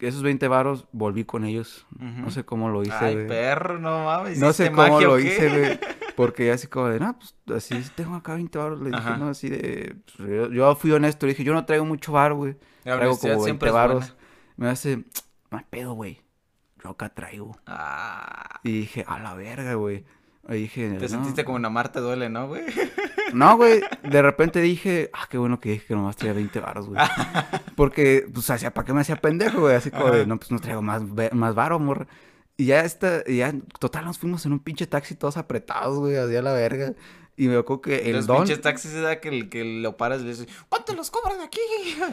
esos 0.00 0.22
20 0.22 0.48
varos 0.48 0.86
volví 0.92 1.24
con 1.24 1.44
ellos. 1.44 1.86
No 1.98 2.22
Ujú. 2.22 2.30
sé 2.30 2.44
cómo 2.44 2.70
lo 2.70 2.82
hice, 2.82 2.94
Ay, 2.98 3.14
güey. 3.14 3.28
perro, 3.28 3.78
no 3.78 4.04
mames. 4.04 4.38
No 4.38 4.52
sé 4.52 4.64
¿hiciste 4.64 4.70
cómo 4.76 4.94
magia 4.94 5.06
lo 5.08 5.18
hice, 5.20 5.48
güey. 5.48 5.80
Porque 6.16 6.50
así 6.52 6.66
como 6.66 6.88
de, 6.88 7.00
no, 7.00 7.18
pues 7.18 7.34
así 7.56 7.82
tengo 7.94 8.14
acá 8.16 8.34
20 8.34 8.58
baros. 8.58 8.80
Le 8.80 8.90
dije, 8.90 8.96
Ajá. 9.00 9.16
no, 9.16 9.28
así 9.28 9.48
de. 9.48 9.96
pues, 10.16 10.28
yo, 10.28 10.50
yo 10.50 10.74
fui 10.76 10.90
honesto, 10.92 11.26
le 11.26 11.32
dije, 11.32 11.44
yo 11.44 11.54
no 11.54 11.64
traigo 11.64 11.84
mucho 11.84 12.12
bar, 12.12 12.34
güey. 12.34 12.56
La 12.84 12.96
Traigo 12.96 13.12
honestidad 13.12 13.34
como 13.34 13.44
20 13.44 13.48
siempre 13.48 13.68
es 13.68 13.74
varos. 13.74 13.98
buena. 14.00 14.14
Me 14.56 14.68
hace, 14.68 14.96
no 15.50 15.58
hay 15.58 15.64
pedo, 15.70 15.92
güey. 15.94 16.22
Yo 16.84 16.90
acá 16.90 17.08
traigo. 17.10 17.56
Ah, 17.66 18.60
Y 18.64 18.72
dije, 18.80 19.04
a 19.06 19.18
la 19.20 19.34
verga, 19.34 19.74
güey. 19.74 20.04
Y 20.48 20.54
dije, 20.54 20.88
te 20.94 21.02
no. 21.02 21.08
sentiste 21.08 21.44
como 21.44 21.58
en 21.58 21.64
Amar 21.64 21.92
te 21.92 22.00
duele, 22.00 22.28
¿no, 22.28 22.48
güey? 22.48 22.64
No, 23.32 23.56
güey. 23.56 23.80
De 24.02 24.20
repente 24.20 24.60
dije, 24.60 25.08
ah, 25.14 25.26
qué 25.30 25.38
bueno 25.38 25.58
que 25.58 25.70
dije 25.70 25.86
que 25.86 25.94
nomás 25.94 26.16
traía 26.16 26.34
20 26.34 26.60
baros, 26.60 26.86
güey. 26.88 27.00
Porque, 27.76 28.26
pues, 28.34 28.50
hacía, 28.50 28.74
¿para 28.74 28.84
qué 28.84 28.92
me 28.92 29.00
hacía 29.00 29.16
pendejo, 29.16 29.60
güey? 29.60 29.74
Así 29.76 29.90
como 29.90 30.10
de, 30.10 30.26
no, 30.26 30.36
pues 30.36 30.50
no 30.50 30.58
traigo 30.58 30.82
más, 30.82 31.14
ve- 31.14 31.30
más 31.32 31.54
varo, 31.54 31.76
amor. 31.76 32.06
Y 32.62 32.66
ya 32.66 32.84
está, 32.84 33.24
y 33.26 33.38
ya, 33.38 33.52
total, 33.80 34.04
nos 34.04 34.18
fuimos 34.18 34.46
en 34.46 34.52
un 34.52 34.60
pinche 34.60 34.86
taxi 34.86 35.14
todos 35.16 35.36
apretados, 35.36 35.98
güey, 35.98 36.16
así 36.16 36.36
a 36.36 36.42
la 36.42 36.52
verga. 36.52 36.94
Y 37.36 37.48
me 37.48 37.56
acuerdo 37.56 37.80
que 37.80 38.10
el 38.10 38.16
Los 38.16 38.26
don. 38.26 38.36
pinches 38.38 38.60
taxis 38.60 38.92
da 39.00 39.20
que, 39.20 39.30
el- 39.30 39.48
que 39.48 39.64
lo 39.64 39.96
paras 39.96 40.20
y 40.20 40.24
le 40.24 40.30
dices, 40.30 40.48
¿cuánto 40.68 40.94
los 40.94 41.10
cobran 41.10 41.38
de 41.38 41.44
aquí? 41.44 41.60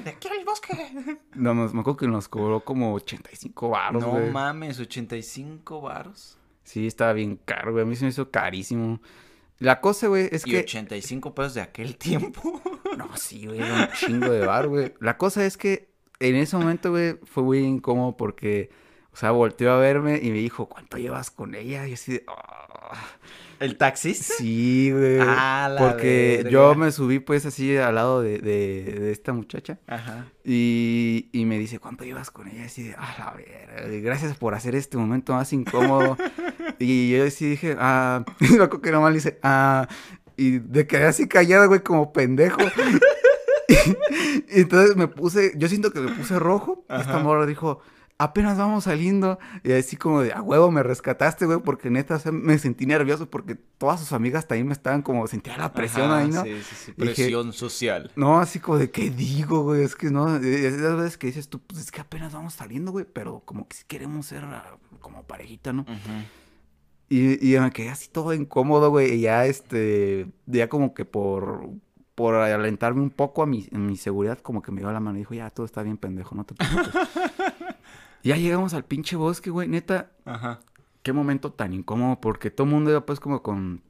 De 0.03 0.09
aquí 0.11 0.27
al 0.29 0.45
bosque. 0.45 1.19
No, 1.35 1.53
me 1.53 1.65
acuerdo 1.65 1.97
que 1.97 2.07
nos 2.07 2.27
cobró 2.29 2.61
como 2.61 2.93
85 2.95 3.69
baros, 3.69 4.01
no 4.01 4.11
güey. 4.11 4.31
mames, 4.31 4.79
85 4.79 5.81
varos. 5.81 6.37
Sí, 6.63 6.87
estaba 6.87 7.13
bien 7.13 7.39
caro, 7.45 7.71
güey. 7.73 7.83
A 7.83 7.85
mí 7.85 7.95
se 7.95 8.05
me 8.05 8.09
hizo 8.09 8.31
carísimo. 8.31 9.01
La 9.59 9.81
cosa, 9.81 10.07
güey, 10.07 10.29
es 10.31 10.47
y 10.47 10.51
que. 10.51 10.59
85 10.59 11.35
pesos 11.35 11.53
de 11.55 11.61
aquel 11.61 11.95
tiempo. 11.97 12.61
No, 12.97 13.15
sí, 13.15 13.45
güey, 13.45 13.59
era 13.61 13.73
un 13.75 13.87
chingo 13.93 14.29
de 14.31 14.45
bar, 14.45 14.67
güey. 14.67 14.93
La 14.99 15.15
cosa 15.17 15.45
es 15.45 15.55
que 15.57 15.89
en 16.19 16.35
ese 16.35 16.57
momento, 16.57 16.89
güey, 16.91 17.17
fue 17.23 17.43
muy 17.43 17.59
incómodo 17.59 18.17
porque, 18.17 18.71
o 19.11 19.17
sea, 19.17 19.31
volteó 19.31 19.71
a 19.71 19.77
verme 19.77 20.19
y 20.21 20.31
me 20.31 20.37
dijo, 20.37 20.67
¿cuánto 20.67 20.97
llevas 20.97 21.31
con 21.31 21.55
ella? 21.55 21.87
Y 21.87 21.93
así 21.93 22.13
de, 22.13 22.25
"Ah". 22.27 22.59
¿El 23.59 23.75
taxista? 23.75 24.33
sí, 24.37 24.89
güey. 24.91 25.19
Ah, 25.19 25.69
la 25.69 25.81
porque 25.81 26.35
verga. 26.37 26.49
yo 26.49 26.75
me 26.75 26.91
subí, 26.93 27.19
pues, 27.19 27.45
así 27.45 27.75
al 27.75 27.95
lado 27.95 28.21
de, 28.21 28.39
de, 28.39 28.83
de 28.99 29.11
esta 29.11 29.33
muchacha. 29.33 29.79
Ajá. 29.85 30.27
Y, 30.45 31.29
y 31.33 31.45
me 31.45 31.59
dice, 31.59 31.77
¿cuánto 31.79 32.05
llevas 32.05 32.31
con 32.31 32.47
ella? 32.47 32.65
Así 32.65 32.83
de, 32.83 32.95
ah, 32.97 33.15
la 33.19 33.33
verga, 33.33 33.93
y 33.93 33.99
gracias 34.01 34.37
por 34.37 34.55
hacer 34.55 34.75
este 34.75 34.97
momento 34.97 35.33
más 35.33 35.51
incómodo. 35.51 36.15
y 36.79 37.11
yo 37.11 37.29
sí 37.29 37.49
dije, 37.49 37.75
ah, 37.77 38.23
acuerdo 38.41 38.81
que 38.81 38.91
nomás 38.91 39.11
le 39.11 39.15
dice, 39.15 39.39
ah, 39.43 39.87
y 40.37 40.59
de 40.59 40.87
quedé 40.87 41.05
así 41.05 41.27
callado, 41.27 41.67
güey, 41.67 41.81
como 41.81 42.13
pendejo. 42.13 42.61
y, 43.67 44.61
entonces 44.61 44.95
me 44.95 45.09
puse, 45.09 45.51
yo 45.57 45.67
siento 45.67 45.91
que 45.91 45.99
me 45.99 46.13
puse 46.13 46.39
rojo. 46.39 46.85
Y 46.89 46.95
esta 47.01 47.19
morra 47.19 47.45
dijo, 47.45 47.81
apenas 48.19 48.57
vamos 48.57 48.83
saliendo. 48.83 49.39
Y 49.63 49.71
así 49.71 49.97
como 49.97 50.21
de, 50.21 50.31
a 50.33 50.41
huevo, 50.43 50.69
me 50.69 50.83
rescataste, 50.83 51.47
güey, 51.47 51.59
porque 51.59 51.89
neta, 51.89 52.15
o 52.15 52.19
sea, 52.19 52.31
me 52.31 52.59
sentí 52.59 52.85
nervioso 52.85 53.27
porque 53.29 53.55
todas 53.55 53.99
sus 53.99 54.13
amigas 54.13 54.47
también 54.47 54.67
me 54.67 54.73
estaban 54.73 55.01
como, 55.01 55.25
sentía 55.25 55.57
la 55.57 55.73
presión 55.73 56.11
Ajá, 56.11 56.17
ahí, 56.19 56.29
¿no? 56.29 56.43
Sí, 56.43 56.61
sí, 56.61 56.75
sí. 56.75 56.91
Dije- 56.97 57.15
Presión 57.15 57.53
social. 57.53 58.11
No, 58.15 58.39
así 58.39 58.59
como 58.59 58.77
de, 58.77 58.91
¿qué 58.91 59.09
digo, 59.09 59.63
güey? 59.63 59.83
Es 59.83 59.95
que 59.95 60.11
no, 60.11 60.37
eh, 60.37 60.67
esas 60.67 60.97
veces 60.97 61.17
que 61.17 61.27
dices 61.27 61.47
tú, 61.47 61.59
pues 61.59 61.81
es 61.81 61.91
que 61.91 62.01
apenas 62.01 62.33
vamos 62.33 62.53
saliendo, 62.53 62.91
güey, 62.91 63.05
pero 63.11 63.39
como 63.45 63.67
que 63.67 63.77
si 63.77 63.85
queremos 63.85 64.27
ser 64.27 64.43
ah, 64.43 64.77
como 64.99 65.23
parejita, 65.23 65.73
¿no? 65.73 65.85
Y 67.09 67.57
me 67.59 67.71
quedé 67.71 67.89
así 67.89 68.09
todo 68.09 68.33
incómodo, 68.35 68.91
güey, 68.91 69.13
y 69.15 69.21
ya, 69.21 69.45
este, 69.47 70.27
ya 70.45 70.69
como 70.69 70.93
que 70.93 71.05
por, 71.05 71.67
por 72.13 72.35
alentarme 72.35 73.01
un 73.01 73.09
poco 73.09 73.41
a 73.41 73.45
mi, 73.47 73.67
a 73.73 73.77
mi 73.77 73.95
seguridad, 73.97 74.37
como 74.39 74.61
que 74.61 74.71
me 74.71 74.81
dio 74.81 74.91
la 74.91 74.99
mano 74.99 75.17
y 75.17 75.21
dijo, 75.21 75.33
ya, 75.33 75.49
todo 75.49 75.65
está 75.65 75.81
bien, 75.81 75.97
pendejo, 75.97 76.35
no 76.35 76.43
te 76.43 76.53
preocupes. 76.53 76.93
Y 78.23 78.29
ya 78.29 78.37
llegamos 78.37 78.73
al 78.73 78.85
pinche 78.85 79.15
bosque, 79.15 79.49
güey, 79.49 79.67
neta, 79.67 80.11
Ajá. 80.25 80.59
qué 81.03 81.13
momento 81.13 81.51
tan 81.51 81.73
incómodo, 81.73 82.19
porque 82.19 82.51
todo 82.51 82.65
el 82.65 82.73
mundo 82.73 82.89
iba 82.91 83.05
pues 83.05 83.19
como 83.19 83.41
con, 83.41 83.81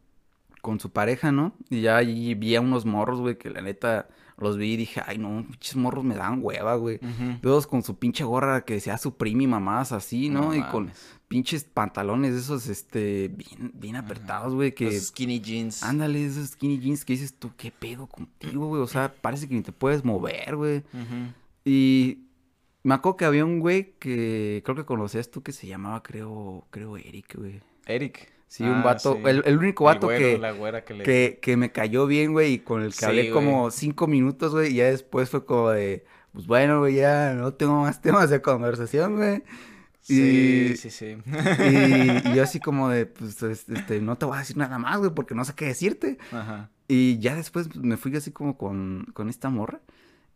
con 0.61 0.79
su 0.79 0.91
pareja, 0.91 1.31
¿no? 1.31 1.53
Y 1.69 1.81
ya 1.81 1.97
allí 1.97 2.35
vi 2.35 2.55
a 2.55 2.61
unos 2.61 2.85
morros, 2.85 3.19
güey, 3.19 3.37
que 3.37 3.49
la 3.49 3.61
neta 3.61 4.07
los 4.37 4.57
vi 4.57 4.73
y 4.73 4.77
dije, 4.77 5.01
ay, 5.05 5.17
no, 5.17 5.45
pinches 5.45 5.75
morros 5.75 6.03
me 6.05 6.15
dan 6.15 6.39
hueva, 6.41 6.75
güey. 6.75 6.99
Todos 7.41 7.67
con 7.67 7.83
su 7.83 7.97
pinche 7.97 8.23
gorra 8.23 8.61
que 8.61 8.75
decía 8.75 8.97
su 8.97 9.17
primi 9.17 9.47
mamás 9.47 9.91
así, 9.91 10.29
¿no? 10.29 10.53
No 10.53 10.55
y 10.55 10.61
con 10.63 10.91
pinches 11.27 11.65
pantalones 11.65 12.33
esos, 12.33 12.67
este, 12.67 13.27
bien, 13.27 13.71
bien 13.73 13.95
apretados, 13.97 14.55
güey, 14.55 14.73
que... 14.73 14.85
Los 14.85 15.07
skinny 15.07 15.41
jeans. 15.41 15.83
Ándale, 15.83 16.25
esos 16.25 16.51
skinny 16.51 16.79
jeans 16.79 17.03
que 17.03 17.13
dices 17.13 17.33
tú, 17.33 17.51
¿qué 17.57 17.71
pedo 17.71 18.07
contigo, 18.07 18.67
güey? 18.67 18.81
O 18.81 18.87
sea, 18.87 19.13
parece 19.13 19.47
que 19.47 19.55
ni 19.55 19.61
te 19.61 19.73
puedes 19.73 20.05
mover, 20.05 20.55
güey. 20.55 20.83
Y 21.65 22.28
me 22.89 22.95
acuerdo 22.95 23.17
que 23.17 23.25
había 23.25 23.45
un 23.45 23.59
güey 23.59 23.93
que 23.99 24.61
creo 24.65 24.75
que 24.75 24.85
conocías 24.85 25.31
tú 25.31 25.41
que 25.43 25.51
se 25.51 25.67
llamaba, 25.67 26.03
creo, 26.03 26.65
creo 26.71 26.97
Eric, 26.97 27.35
güey. 27.37 27.61
Eric. 27.85 28.31
Sí, 28.47 28.63
un 28.63 28.69
Ah, 28.79 28.81
vato, 28.83 29.13
sí. 29.15 29.21
el, 29.29 29.43
el 29.45 29.57
único 29.59 29.83
vato 29.83 30.07
güero, 30.07 30.19
que, 30.79 30.83
que 30.85 30.93
le... 30.95 31.03
que, 31.03 31.39
que 31.39 31.55
me 31.55 31.71
cayó 31.71 32.07
bien, 32.07 32.31
güey, 32.33 32.53
y 32.53 32.59
con 32.59 32.81
el 32.81 32.89
que 32.93 32.97
Sí, 32.99 33.05
hablé 33.05 33.29
como 33.31 33.69
cinco 33.69 34.07
minutos, 34.07 34.53
güey, 34.53 34.71
y 34.71 34.75
ya 34.77 34.85
después 34.85 35.29
fue 35.29 35.45
como 35.45 35.69
de, 35.69 36.03
pues 36.33 36.47
bueno, 36.47 36.79
güey, 36.79 36.95
ya 36.95 37.33
no 37.35 37.53
tengo 37.53 37.81
más 37.83 38.01
temas 38.01 38.31
de 38.31 38.41
conversación, 38.41 39.17
güey. 39.17 39.43
Sí, 40.01 40.71
y- 40.73 40.77
sí, 40.77 40.89
sí. 40.89 41.17
Y, 41.27 42.27
y 42.29 42.35
yo 42.35 42.41
así 42.41 42.59
como 42.59 42.89
de, 42.89 43.05
pues, 43.05 43.41
es- 43.43 43.69
este, 43.69 44.01
no 44.01 44.17
te 44.17 44.25
voy 44.25 44.35
a 44.37 44.39
decir 44.39 44.57
nada 44.57 44.79
más, 44.79 44.97
güey, 44.97 45.11
porque 45.13 45.35
no 45.35 45.45
sé 45.45 45.53
qué 45.53 45.65
decirte. 45.65 46.17
Ajá. 46.31 46.71
Y 46.87 47.19
ya 47.19 47.35
después 47.35 47.75
me 47.75 47.97
fui 47.97 48.15
así 48.15 48.31
como 48.31 48.57
con, 48.57 49.05
con 49.13 49.29
esta 49.29 49.49
morra. 49.49 49.79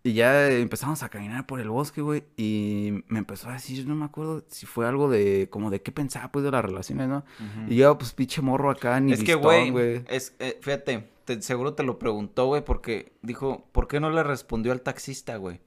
Y 0.05 0.13
ya 0.13 0.49
empezamos 0.51 1.01
a 1.01 1.07
caminar 1.09 1.45
por 1.45 1.61
el 1.61 1.69
bosque, 1.69 2.01
güey. 2.01 2.23
Y 2.35 3.03
me 3.07 3.19
empezó 3.19 3.49
a 3.49 3.53
decir, 3.53 3.87
no 3.87 3.95
me 3.95 4.03
acuerdo 4.03 4.43
si 4.49 4.65
fue 4.65 4.85
algo 4.85 5.09
de, 5.09 5.47
como 5.49 5.69
de 5.69 5.81
qué 5.81 5.93
pensaba, 5.93 6.29
pues, 6.31 6.43
de 6.43 6.51
las 6.51 6.63
relaciones, 6.65 7.07
¿no? 7.07 7.23
Y 7.69 7.77
yo, 7.77 7.97
pues, 7.97 8.11
pinche 8.11 8.41
morro 8.41 8.69
acá, 8.69 8.99
ni 8.99 9.13
Es 9.13 9.23
que, 9.23 9.35
güey, 9.35 9.71
es, 10.09 10.35
eh, 10.39 10.59
fíjate, 10.61 11.07
te- 11.23 11.41
seguro 11.41 11.73
te 11.73 11.83
lo 11.83 11.99
preguntó, 11.99 12.47
güey, 12.47 12.65
porque 12.65 13.13
dijo, 13.21 13.65
¿por 13.71 13.87
qué 13.87 14.01
no 14.01 14.09
le 14.09 14.23
respondió 14.23 14.73
al 14.73 14.81
taxista, 14.81 15.37
güey? 15.37 15.61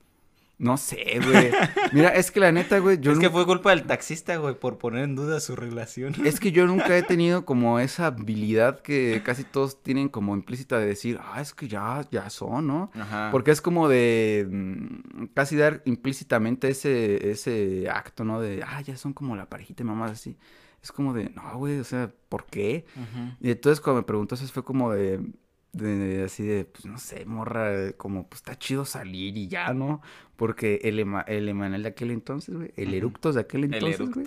No 0.59 0.79
sé, 0.79 1.21
güey. 1.23 1.51
Mira, 1.93 2.09
es 2.11 2.31
que 2.31 2.41
la 2.41 2.51
neta, 2.51 2.79
güey, 2.79 2.99
yo 2.99 3.13
es 3.13 3.19
que 3.19 3.29
fue 3.29 3.45
culpa 3.45 3.71
del 3.71 3.83
taxista, 3.83 4.37
güey, 4.39 4.59
por 4.59 4.79
poner 4.79 5.05
en 5.05 5.15
duda 5.15 5.39
su 5.41 5.55
relación. 5.55 6.15
Es 6.25 6.41
que 6.41 6.51
yo 6.51 6.67
nunca 6.67 6.97
he 6.97 7.03
tenido 7.03 7.45
como 7.45 7.79
esa 7.79 8.07
habilidad 8.07 8.81
que 8.81 9.23
casi 9.23 9.45
todos 9.45 9.83
tienen 9.83 10.09
como 10.09 10.35
implícita 10.35 10.79
de 10.79 10.87
decir, 10.87 11.21
ah, 11.23 11.43
es 11.43 11.53
que 11.53 11.69
ya, 11.69 12.07
ya 12.11 12.31
son, 12.31 12.67
¿no? 12.67 12.91
Ajá. 12.95 13.29
Porque 13.33 13.51
es 13.51 13.61
como 13.61 13.89
de 13.89 14.47
mm, 14.51 15.27
casi 15.35 15.57
dar 15.57 15.83
implícitamente 15.85 16.69
ese, 16.69 17.31
ese 17.31 17.91
acto, 17.91 18.25
¿no? 18.25 18.41
De, 18.41 18.63
ah, 18.67 18.81
ya 18.81 18.97
son 18.97 19.13
como 19.13 19.37
la 19.37 19.51
parejita 19.51 19.85
de 19.85 19.91
mamás 19.91 20.13
así. 20.13 20.39
Es 20.83 20.91
como 20.91 21.13
de, 21.13 21.29
no, 21.31 21.59
güey, 21.59 21.81
o 21.81 21.85
sea, 21.85 22.11
¿por 22.31 22.47
qué? 22.47 22.87
Ujú. 22.95 23.37
Y 23.41 23.51
entonces 23.51 23.81
cuando 23.81 24.01
me 24.01 24.07
preguntó 24.07 24.37
eso 24.37 24.47
fue 24.47 24.65
como 24.65 24.93
de, 24.93 25.21
de, 25.73 26.25
así 26.25 26.45
de, 26.45 26.65
pues 26.65 26.87
no 26.87 26.99
sé, 26.99 27.25
morra, 27.27 27.93
como 27.93 28.27
pues 28.29 28.41
está 28.41 28.59
chido 28.59 28.85
salir 28.85 29.37
y 29.37 29.49
ya, 29.49 29.73
¿no? 29.75 30.01
Porque 30.37 30.81
el, 30.85 30.99
Ema- 30.99 31.25
el 31.27 31.49
Emanuel 31.49 31.83
de 31.83 31.89
aquel 31.91 32.11
entonces, 32.11 32.55
güey, 32.55 32.73
el. 32.77 32.95
Eructos 32.95 33.35
de 33.35 33.43
aquel 33.43 33.65
El 33.65 33.75
entonces, 33.75 34.11
güey, 34.11 34.27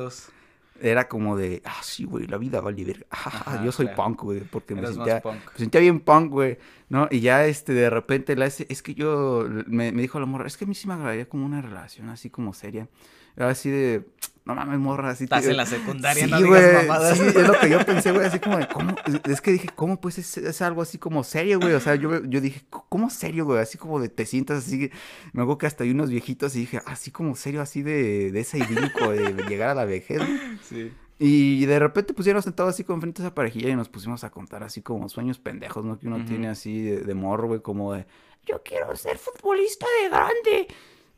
era 0.82 1.10
como 1.10 1.36
de, 1.36 1.62
ah, 1.66 1.80
sí, 1.82 2.06
güey, 2.06 2.26
la 2.28 2.38
vida 2.38 2.62
vale 2.62 2.84
verga. 2.86 3.06
Ajá, 3.10 3.64
yo 3.66 3.72
soy 3.72 3.88
claro. 3.88 4.04
punk, 4.04 4.22
güey, 4.24 4.40
porque 4.42 4.76
me 4.76 4.88
sentía, 4.88 5.22
me 5.26 5.58
sentía 5.58 5.82
bien 5.82 6.00
punk, 6.00 6.32
güey, 6.32 6.58
¿no? 6.88 7.08
Y 7.12 7.20
ya, 7.20 7.46
este, 7.46 7.74
de 7.74 7.90
repente, 7.90 8.36
la 8.36 8.46
ese, 8.46 8.66
es 8.70 8.82
que 8.82 8.94
yo, 8.96 9.46
me, 9.68 9.92
me 9.92 10.02
dijo 10.02 10.20
la 10.20 10.26
morra, 10.26 10.48
es 10.48 10.56
que 10.56 10.66
a 10.66 10.68
mí 10.68 10.76
sí 10.76 10.88
me 10.88 10.94
agradaría 10.94 11.28
como 11.28 11.46
una 11.46 11.62
relación 11.62 12.10
así 12.10 12.30
como 12.30 12.54
seria. 12.54 12.88
Era 13.36 13.50
así 13.50 13.70
de, 13.70 14.08
no 14.50 14.56
mames, 14.56 14.80
morra, 14.80 15.12
así 15.12 15.26
Estás 15.26 15.44
te- 15.44 15.52
en 15.52 15.58
la 15.58 15.66
secundaria, 15.66 16.26
Sí, 16.26 16.30
no 16.32 16.38
digas 16.42 16.62
güey, 16.62 16.74
mamadas. 16.88 17.18
Sí, 17.18 17.24
es 17.24 17.48
lo 17.48 17.60
que 17.60 17.70
yo 17.70 17.86
pensé, 17.86 18.12
güey, 18.12 18.26
así 18.28 18.40
como 18.40 18.58
de, 18.58 18.68
¿cómo? 18.68 18.96
Es 19.30 19.42
que 19.42 19.52
dije, 19.52 19.70
¿cómo? 19.76 20.02
Pues 20.02 20.18
es, 20.18 20.38
es 20.38 20.62
algo 20.62 20.82
así 20.82 20.98
como 20.98 21.24
serio, 21.24 21.60
güey, 21.60 21.74
o 21.74 21.80
sea, 21.80 21.96
yo, 21.96 22.24
yo 22.26 22.42
dije, 22.42 22.62
¿cómo 22.70 23.10
serio, 23.10 23.46
güey? 23.46 23.60
Así 23.60 23.78
como 23.78 24.00
de, 24.00 24.10
te 24.10 24.26
sientas 24.26 24.60
así, 24.66 24.92
me 25.34 25.42
hago 25.42 25.58
que 25.58 25.68
hasta 25.68 25.84
hay 25.84 25.92
unos 25.92 26.10
viejitos 26.10 26.56
y 26.56 26.60
dije, 26.62 26.82
así 26.86 27.12
como 27.12 27.36
serio, 27.36 27.62
así 27.62 27.82
de, 27.82 28.32
de 28.32 28.40
ese 28.40 28.58
idílico 28.58 29.10
de 29.12 29.34
llegar 29.48 29.70
a 29.70 29.76
la 29.76 29.86
vejez. 29.86 30.22
Sí. 30.68 30.92
Y 31.22 31.66
de 31.66 31.80
repente 31.80 32.14
pusieron 32.14 32.42
sentado 32.42 32.70
así 32.70 32.86
con 32.86 33.02
frente 33.02 33.22
a 33.22 33.26
esa 33.26 33.36
parejilla 33.36 33.70
y 33.70 33.76
nos 33.76 33.90
pusimos 33.90 34.24
a 34.24 34.30
contar 34.30 34.64
así 34.64 34.82
como 34.82 35.10
sueños 35.10 35.38
pendejos, 35.38 35.84
¿no? 35.84 36.00
Que 36.00 36.08
uno 36.08 36.24
tiene 36.24 36.48
así 36.48 36.82
de, 36.82 37.00
de 37.02 37.14
morro, 37.14 37.48
güey, 37.48 37.62
como 37.62 37.94
de, 37.94 38.06
yo 38.46 38.62
quiero 38.64 38.96
ser 38.96 39.18
futbolista 39.18 39.86
de 40.02 40.10
grande. 40.10 40.68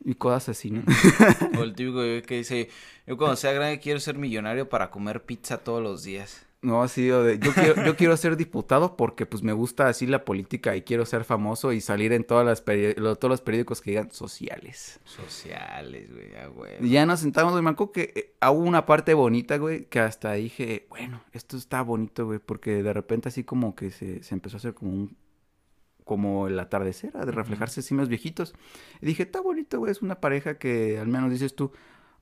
Y 0.04 0.14
cosas 0.14 0.48
así, 0.50 0.70
¿no? 0.70 0.82
O 1.58 1.62
el 1.62 1.74
típico 1.74 1.98
güey 1.98 2.22
que 2.22 2.38
dice, 2.38 2.68
yo 3.06 3.16
cuando 3.16 3.36
sea 3.36 3.52
grande 3.52 3.78
quiero 3.78 4.00
ser 4.00 4.16
millonario 4.18 4.68
para 4.68 4.90
comer 4.90 5.22
pizza 5.24 5.58
todos 5.58 5.82
los 5.82 6.02
días. 6.02 6.44
No, 6.60 6.80
así, 6.84 7.10
o 7.10 7.24
de, 7.24 7.40
yo 7.40 7.52
quiero, 7.52 7.84
yo 7.84 7.96
quiero 7.96 8.16
ser 8.16 8.36
diputado 8.36 8.96
porque 8.96 9.26
pues 9.26 9.42
me 9.42 9.52
gusta 9.52 9.88
así 9.88 10.06
la 10.06 10.24
política 10.24 10.76
y 10.76 10.82
quiero 10.82 11.04
ser 11.04 11.24
famoso 11.24 11.72
y 11.72 11.80
salir 11.80 12.12
en 12.12 12.22
todas 12.22 12.46
las 12.46 12.64
peri- 12.64 12.96
lo- 12.96 13.16
todos 13.16 13.30
los 13.30 13.40
periódicos 13.40 13.80
que 13.80 13.90
digan 13.90 14.12
sociales. 14.12 15.00
Sociales, 15.04 16.08
güey, 16.12 16.34
ah, 16.36 16.46
güey. 16.46 16.72
Y 16.80 16.90
ya 16.90 17.04
nos 17.04 17.18
sentamos, 17.20 17.52
güey, 17.52 17.64
me 17.64 17.70
acuerdo 17.70 17.92
que 17.92 18.12
eh, 18.14 18.32
hubo 18.48 18.60
una 18.62 18.86
parte 18.86 19.12
bonita, 19.14 19.56
güey, 19.56 19.86
que 19.86 19.98
hasta 19.98 20.32
dije, 20.34 20.86
bueno, 20.88 21.20
esto 21.32 21.56
está 21.56 21.82
bonito, 21.82 22.26
güey, 22.26 22.38
porque 22.38 22.82
de 22.84 22.92
repente 22.92 23.28
así 23.28 23.42
como 23.42 23.74
que 23.74 23.90
se, 23.90 24.22
se 24.22 24.34
empezó 24.34 24.56
a 24.56 24.58
hacer 24.58 24.74
como 24.74 24.92
un, 24.92 25.16
como 26.04 26.46
el 26.48 26.58
atardecer, 26.58 27.12
de 27.12 27.32
reflejarse 27.32 27.80
así 27.80 27.94
los 27.94 28.08
viejitos. 28.08 28.54
Y 29.00 29.06
dije, 29.06 29.22
está 29.24 29.40
bonito, 29.40 29.78
güey, 29.78 29.92
es 29.92 30.02
una 30.02 30.20
pareja 30.20 30.58
que 30.58 30.98
al 30.98 31.08
menos 31.08 31.30
dices 31.30 31.54
tú, 31.54 31.72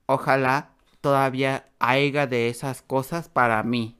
ojalá 0.06 0.72
todavía 1.00 1.66
haya 1.78 2.26
de 2.26 2.48
esas 2.48 2.82
cosas 2.82 3.28
para 3.28 3.62
mí. 3.62 3.96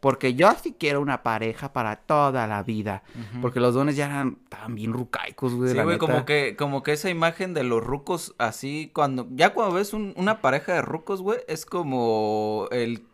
Porque 0.00 0.32
yo 0.32 0.50
sí 0.62 0.74
quiero 0.78 1.02
una 1.02 1.22
pareja 1.22 1.74
para 1.74 1.96
toda 1.96 2.46
la 2.46 2.62
vida. 2.62 3.02
Porque 3.42 3.60
los 3.60 3.74
dones 3.74 3.96
ya 3.96 4.06
eran, 4.06 4.38
estaban 4.44 4.74
bien 4.74 4.94
rucaicos, 4.94 5.54
güey. 5.54 5.70
Sí, 5.72 5.76
la 5.76 5.84
güey, 5.84 5.98
como 5.98 6.24
que, 6.24 6.56
como 6.56 6.82
que 6.82 6.92
esa 6.94 7.10
imagen 7.10 7.52
de 7.52 7.64
los 7.64 7.84
rucos 7.84 8.34
así, 8.38 8.90
cuando, 8.94 9.28
ya 9.32 9.52
cuando 9.52 9.74
ves 9.74 9.92
un- 9.92 10.14
una 10.16 10.40
pareja 10.40 10.72
de 10.72 10.80
rucos, 10.80 11.20
güey, 11.20 11.40
es 11.48 11.66
como 11.66 12.66
el, 12.72 13.04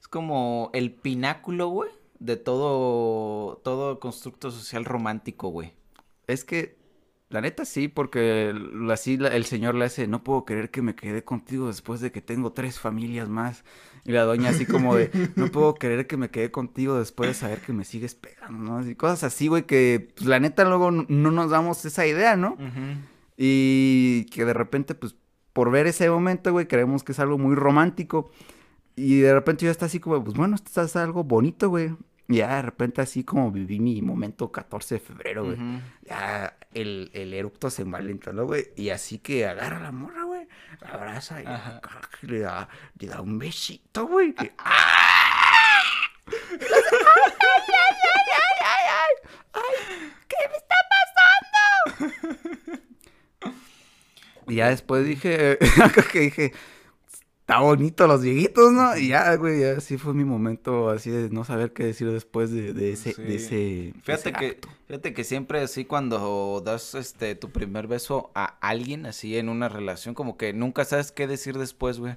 es 0.00 0.06
como 0.06 0.70
el 0.74 0.92
pináculo, 0.92 1.68
güey, 1.70 1.90
de 2.20 2.36
todo, 2.36 3.58
todo 3.64 4.00
constructo 4.00 4.50
social 4.50 4.84
romántico, 4.84 5.48
güey. 5.48 5.72
Es 6.26 6.44
que, 6.44 6.78
la 7.30 7.42
neta 7.42 7.64
sí, 7.64 7.88
porque 7.88 8.54
así 8.90 9.18
el 9.20 9.44
señor 9.44 9.74
le 9.74 9.84
hace, 9.84 10.06
no 10.06 10.24
puedo 10.24 10.44
creer 10.46 10.70
que 10.70 10.80
me 10.80 10.94
quedé 10.94 11.24
contigo 11.24 11.66
después 11.66 12.00
de 12.00 12.10
que 12.10 12.22
tengo 12.22 12.52
tres 12.52 12.80
familias 12.80 13.28
más. 13.28 13.64
Y 14.04 14.12
la 14.12 14.22
doña 14.22 14.50
así 14.50 14.64
como 14.64 14.96
de, 14.96 15.10
no 15.36 15.48
puedo 15.48 15.74
creer 15.74 16.06
que 16.06 16.16
me 16.16 16.30
quedé 16.30 16.50
contigo 16.50 16.98
después 16.98 17.28
de 17.28 17.34
saber 17.34 17.60
que 17.60 17.74
me 17.74 17.84
sigues 17.84 18.14
pegando, 18.14 18.80
¿no? 18.80 18.88
Y 18.88 18.94
cosas 18.94 19.24
así, 19.24 19.48
güey, 19.48 19.64
que 19.64 20.12
pues, 20.16 20.26
la 20.26 20.40
neta 20.40 20.64
luego 20.64 20.90
no 20.90 21.30
nos 21.30 21.50
damos 21.50 21.84
esa 21.84 22.06
idea, 22.06 22.36
¿no? 22.36 22.56
Y 23.36 24.24
que 24.32 24.46
de 24.46 24.54
repente, 24.54 24.94
pues, 24.94 25.14
por 25.52 25.70
ver 25.70 25.86
ese 25.86 26.08
momento, 26.08 26.50
güey, 26.52 26.66
creemos 26.66 27.04
que 27.04 27.12
es 27.12 27.18
algo 27.18 27.36
muy 27.36 27.54
romántico. 27.54 28.30
Y 28.96 29.18
de 29.20 29.32
repente 29.34 29.66
ya 29.66 29.70
está 29.70 29.86
así 29.86 30.00
como, 30.00 30.24
pues 30.24 30.36
bueno, 30.36 30.56
esto 30.56 30.82
es 30.82 30.96
algo 30.96 31.24
bonito, 31.24 31.68
güey. 31.68 31.94
Ya 32.30 32.56
de 32.56 32.62
repente 32.62 33.00
así 33.00 33.24
como 33.24 33.50
viví 33.50 33.80
mi 33.80 34.02
momento 34.02 34.52
14 34.52 34.96
de 34.96 35.00
febrero, 35.00 35.44
güey. 35.46 35.56
Ya 36.02 36.58
el, 36.74 37.10
el 37.14 37.32
eructo 37.32 37.70
se 37.70 37.82
envalentonó, 37.82 38.44
güey. 38.44 38.66
Y 38.76 38.90
así 38.90 39.18
que 39.18 39.46
agarra 39.46 39.78
a 39.78 39.80
la 39.80 39.92
morra, 39.92 40.24
güey. 40.24 40.46
La 40.82 40.88
abraza 40.90 41.40
y 41.40 41.46
que 42.20 42.26
le 42.26 42.40
da, 42.40 42.68
le 42.98 43.08
da 43.08 43.22
un 43.22 43.38
besito, 43.38 44.06
güey. 44.06 44.34
que- 44.34 44.52
Y 54.46 54.56
ya 54.56 54.70
después 54.70 55.04
dije, 55.04 55.58
acá 55.82 56.02
que 56.12 56.20
dije, 56.20 56.52
está 57.48 57.60
bonito 57.60 58.06
los 58.06 58.20
viejitos, 58.20 58.72
¿no? 58.72 58.94
Y 58.98 59.08
ya, 59.08 59.34
güey, 59.36 59.60
ya 59.62 59.72
así 59.78 59.96
fue 59.96 60.12
mi 60.12 60.22
momento 60.24 60.90
así 60.90 61.10
de 61.10 61.30
no 61.30 61.44
saber 61.44 61.72
qué 61.72 61.82
decir 61.84 62.10
después 62.12 62.50
de, 62.50 62.74
de 62.74 62.92
ese, 62.92 63.14
Sí. 63.14 63.22
de 63.22 63.34
ese, 63.36 63.54
de 63.54 63.94
Fíjate 64.02 64.28
ese 64.28 64.32
que, 64.34 64.46
acto. 64.48 64.68
fíjate 64.86 65.14
que 65.14 65.24
siempre 65.24 65.60
así 65.62 65.86
cuando 65.86 66.62
das 66.62 66.94
este 66.94 67.34
tu 67.36 67.50
primer 67.50 67.86
beso 67.86 68.30
a 68.34 68.44
alguien 68.60 69.06
así 69.06 69.38
en 69.38 69.48
una 69.48 69.70
relación, 69.70 70.14
como 70.14 70.36
que 70.36 70.52
nunca 70.52 70.84
sabes 70.84 71.10
qué 71.10 71.26
decir 71.26 71.56
después, 71.56 71.98
güey. 71.98 72.16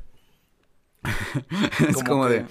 Es 1.90 2.04
como 2.04 2.28
de, 2.28 2.46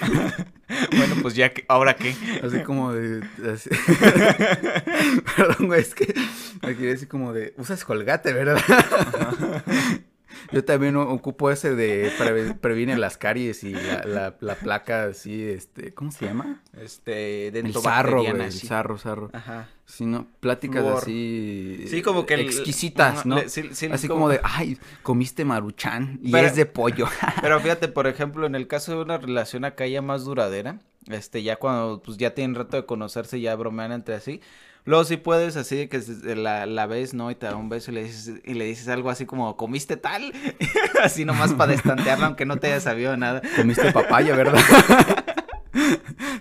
bueno, 0.96 1.16
pues 1.22 1.34
ya 1.34 1.52
que, 1.52 1.64
ahora 1.68 1.96
qué. 1.96 2.14
así 2.42 2.60
como 2.62 2.92
de, 2.92 3.22
así- 3.52 3.68
perdón, 5.36 5.66
güey, 5.66 5.80
es 5.80 5.94
que 5.94 6.14
me 6.62 6.74
quiere 6.76 6.92
decir 6.92 7.08
como 7.08 7.32
de, 7.32 7.52
usas 7.58 7.84
colgate, 7.84 8.32
¿verdad? 8.32 8.62
Yo 10.52 10.64
también 10.64 10.96
ocupo 10.96 11.50
ese 11.50 11.74
de 11.74 12.10
preve- 12.18 12.54
previene 12.58 12.96
las 12.96 13.16
caries 13.16 13.64
y 13.64 13.72
la, 13.72 14.04
la, 14.04 14.36
la 14.40 14.54
placa 14.56 15.04
así, 15.04 15.42
este, 15.42 15.92
¿cómo 15.94 16.10
se 16.12 16.26
llama? 16.26 16.62
Este, 16.80 17.48
El 17.48 17.52
dentro 17.52 17.80
sarro, 17.80 18.22
güey, 18.22 18.40
el 18.40 18.52
sarro, 18.52 18.98
sarro. 18.98 19.30
Ajá. 19.32 19.68
Sí, 19.84 20.04
¿no? 20.04 20.26
Pláticas 20.40 20.84
así. 20.84 21.84
Sí, 21.88 22.02
como 22.02 22.26
que 22.26 22.34
el- 22.34 22.40
Exquisitas, 22.40 23.24
¿no? 23.26 23.36
le- 23.36 23.48
sí, 23.48 23.70
sí, 23.72 23.86
así 23.86 24.08
como- 24.08 24.22
como 24.22 24.28
de, 24.30 24.40
ay, 24.42 24.78
comiste 25.02 25.44
maruchan 25.44 26.18
y 26.22 26.32
Pero- 26.32 26.46
es 26.48 26.56
de 26.56 26.66
pollo. 26.66 27.06
Pero 27.40 27.60
fíjate, 27.60 27.88
por 27.88 28.06
ejemplo, 28.06 28.46
en 28.46 28.54
el 28.54 28.66
caso 28.66 28.92
de 28.96 29.02
una 29.02 29.18
relación 29.18 29.64
acá 29.64 29.86
ya 29.86 30.02
más 30.02 30.24
duradera, 30.24 30.80
este, 31.08 31.42
ya 31.44 31.56
cuando 31.56 32.02
pues 32.04 32.18
ya 32.18 32.34
tienen 32.34 32.56
rato 32.56 32.76
de 32.76 32.84
conocerse, 32.84 33.40
ya 33.40 33.54
bromean 33.54 33.92
entre 33.92 34.18
sí. 34.20 34.40
Luego 34.86 35.04
sí 35.04 35.16
puedes 35.18 35.56
así 35.56 35.76
de 35.76 35.88
que 35.88 36.00
la, 36.36 36.64
la 36.64 36.86
ves, 36.86 37.12
¿no? 37.12 37.30
Y 37.30 37.34
te 37.34 37.46
da 37.46 37.56
un 37.56 37.68
beso 37.68 37.90
y 37.90 37.94
le 37.94 38.04
dices, 38.04 38.40
y 38.44 38.54
le 38.54 38.64
dices 38.64 38.88
algo 38.88 39.10
así 39.10 39.26
como, 39.26 39.56
¿comiste 39.56 39.96
tal? 39.96 40.32
así 41.02 41.24
nomás 41.24 41.52
para 41.54 41.72
destantearla, 41.72 42.26
aunque 42.26 42.46
no 42.46 42.56
te 42.58 42.68
haya 42.68 42.80
sabido 42.80 43.16
nada. 43.16 43.42
comiste 43.56 43.92
papaya, 43.92 44.34
¿verdad? 44.36 44.60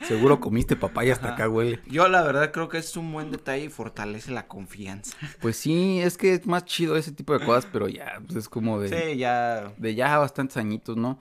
Seguro 0.08 0.40
comiste 0.40 0.76
papaya 0.76 1.14
hasta 1.14 1.26
Ajá. 1.28 1.34
acá 1.36 1.50
huele. 1.50 1.80
Yo 1.88 2.08
la 2.08 2.22
verdad 2.22 2.52
creo 2.52 2.70
que 2.70 2.78
es 2.78 2.96
un 2.96 3.12
buen 3.12 3.32
detalle 3.32 3.66
y 3.66 3.70
fortalece 3.70 4.32
la 4.32 4.48
confianza. 4.48 5.18
Pues 5.42 5.58
sí, 5.58 6.00
es 6.00 6.18
que 6.18 6.34
es 6.34 6.46
más 6.46 6.66
chido 6.66 6.96
ese 6.96 7.12
tipo 7.12 7.38
de 7.38 7.44
cosas, 7.44 7.68
pero 7.72 7.88
ya, 7.88 8.22
pues 8.26 8.38
es 8.38 8.50
como 8.50 8.80
de, 8.80 8.90
Sí, 8.90 9.18
ya. 9.18 9.74
de 9.78 9.96
ya 9.96 10.18
bastantes 10.20 10.58
añitos, 10.58 10.96
¿no? 10.96 11.20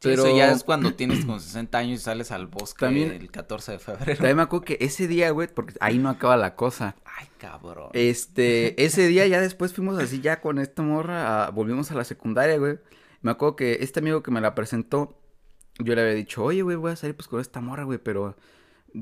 Sí, 0.00 0.10
Pero 0.10 0.26
Eso 0.26 0.36
ya 0.36 0.50
es 0.52 0.64
cuando 0.64 0.94
tienes 0.96 1.24
como 1.24 1.38
60 1.40 1.78
años 1.78 2.00
y 2.00 2.02
sales 2.04 2.30
al 2.30 2.46
bosque 2.46 2.80
También- 2.84 3.10
el 3.12 3.30
14 3.30 3.72
de 3.72 3.78
febrero. 3.78 4.16
también 4.16 4.36
me 4.36 4.42
acuerdo 4.42 4.64
que 4.66 4.76
ese 4.80 5.06
día, 5.08 5.30
güey, 5.30 5.48
porque 5.48 5.74
ahí 5.80 5.98
no 5.98 6.10
acaba 6.10 6.36
la 6.36 6.54
cosa. 6.56 6.96
Ay, 7.04 7.26
cabrón. 7.38 7.88
Este, 7.94 8.82
ese 8.84 9.06
día 9.08 9.26
ya 9.26 9.40
después 9.40 9.72
fuimos 9.72 9.98
así 9.98 10.20
ya 10.20 10.40
con 10.40 10.58
esta 10.58 10.82
morra, 10.82 11.46
a- 11.46 11.50
volvimos 11.50 11.90
a 11.90 11.94
la 11.94 12.04
secundaria, 12.04 12.58
güey. 12.58 12.78
Me 13.22 13.30
acuerdo 13.30 13.56
que 13.56 13.78
este 13.80 14.00
amigo 14.00 14.22
que 14.22 14.30
me 14.30 14.40
la 14.42 14.54
presentó, 14.54 15.18
yo 15.78 15.94
le 15.94 16.02
había 16.02 16.14
dicho, 16.14 16.44
oye, 16.44 16.60
güey, 16.62 16.76
voy 16.76 16.92
a 16.92 16.96
salir 16.96 17.16
pues 17.16 17.26
con 17.28 17.40
esta 17.40 17.60
morra, 17.62 17.84
güey, 17.84 17.98
pero 17.98 18.36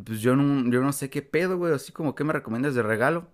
pues 0.07 0.21
yo 0.21 0.37
no, 0.37 0.71
yo 0.71 0.81
no 0.81 0.93
sé 0.93 1.11
qué 1.11 1.23
pedo, 1.23 1.59
güey, 1.59 1.75
así 1.75 1.91
como, 1.93 2.15
¿qué 2.15 2.23
me 2.25 2.33
recomiendas 2.33 2.75
de 2.75 2.83
regalo? 2.83 3.27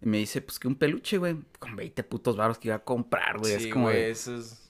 Y 0.00 0.06
me 0.08 0.18
dice, 0.18 0.40
pues 0.42 0.58
que 0.58 0.68
un 0.68 0.76
peluche, 0.76 1.18
güey, 1.18 1.36
con 1.58 1.74
20 1.74 2.04
putos 2.04 2.36
baros 2.36 2.58
que 2.58 2.68
iba 2.68 2.76
a 2.76 2.84
comprar, 2.84 3.38
güey. 3.38 3.58
Sí, 3.58 3.66
es 3.68 3.72
como, 3.72 3.86
güey, 3.86 4.04
eso 4.10 4.36
es... 4.36 4.65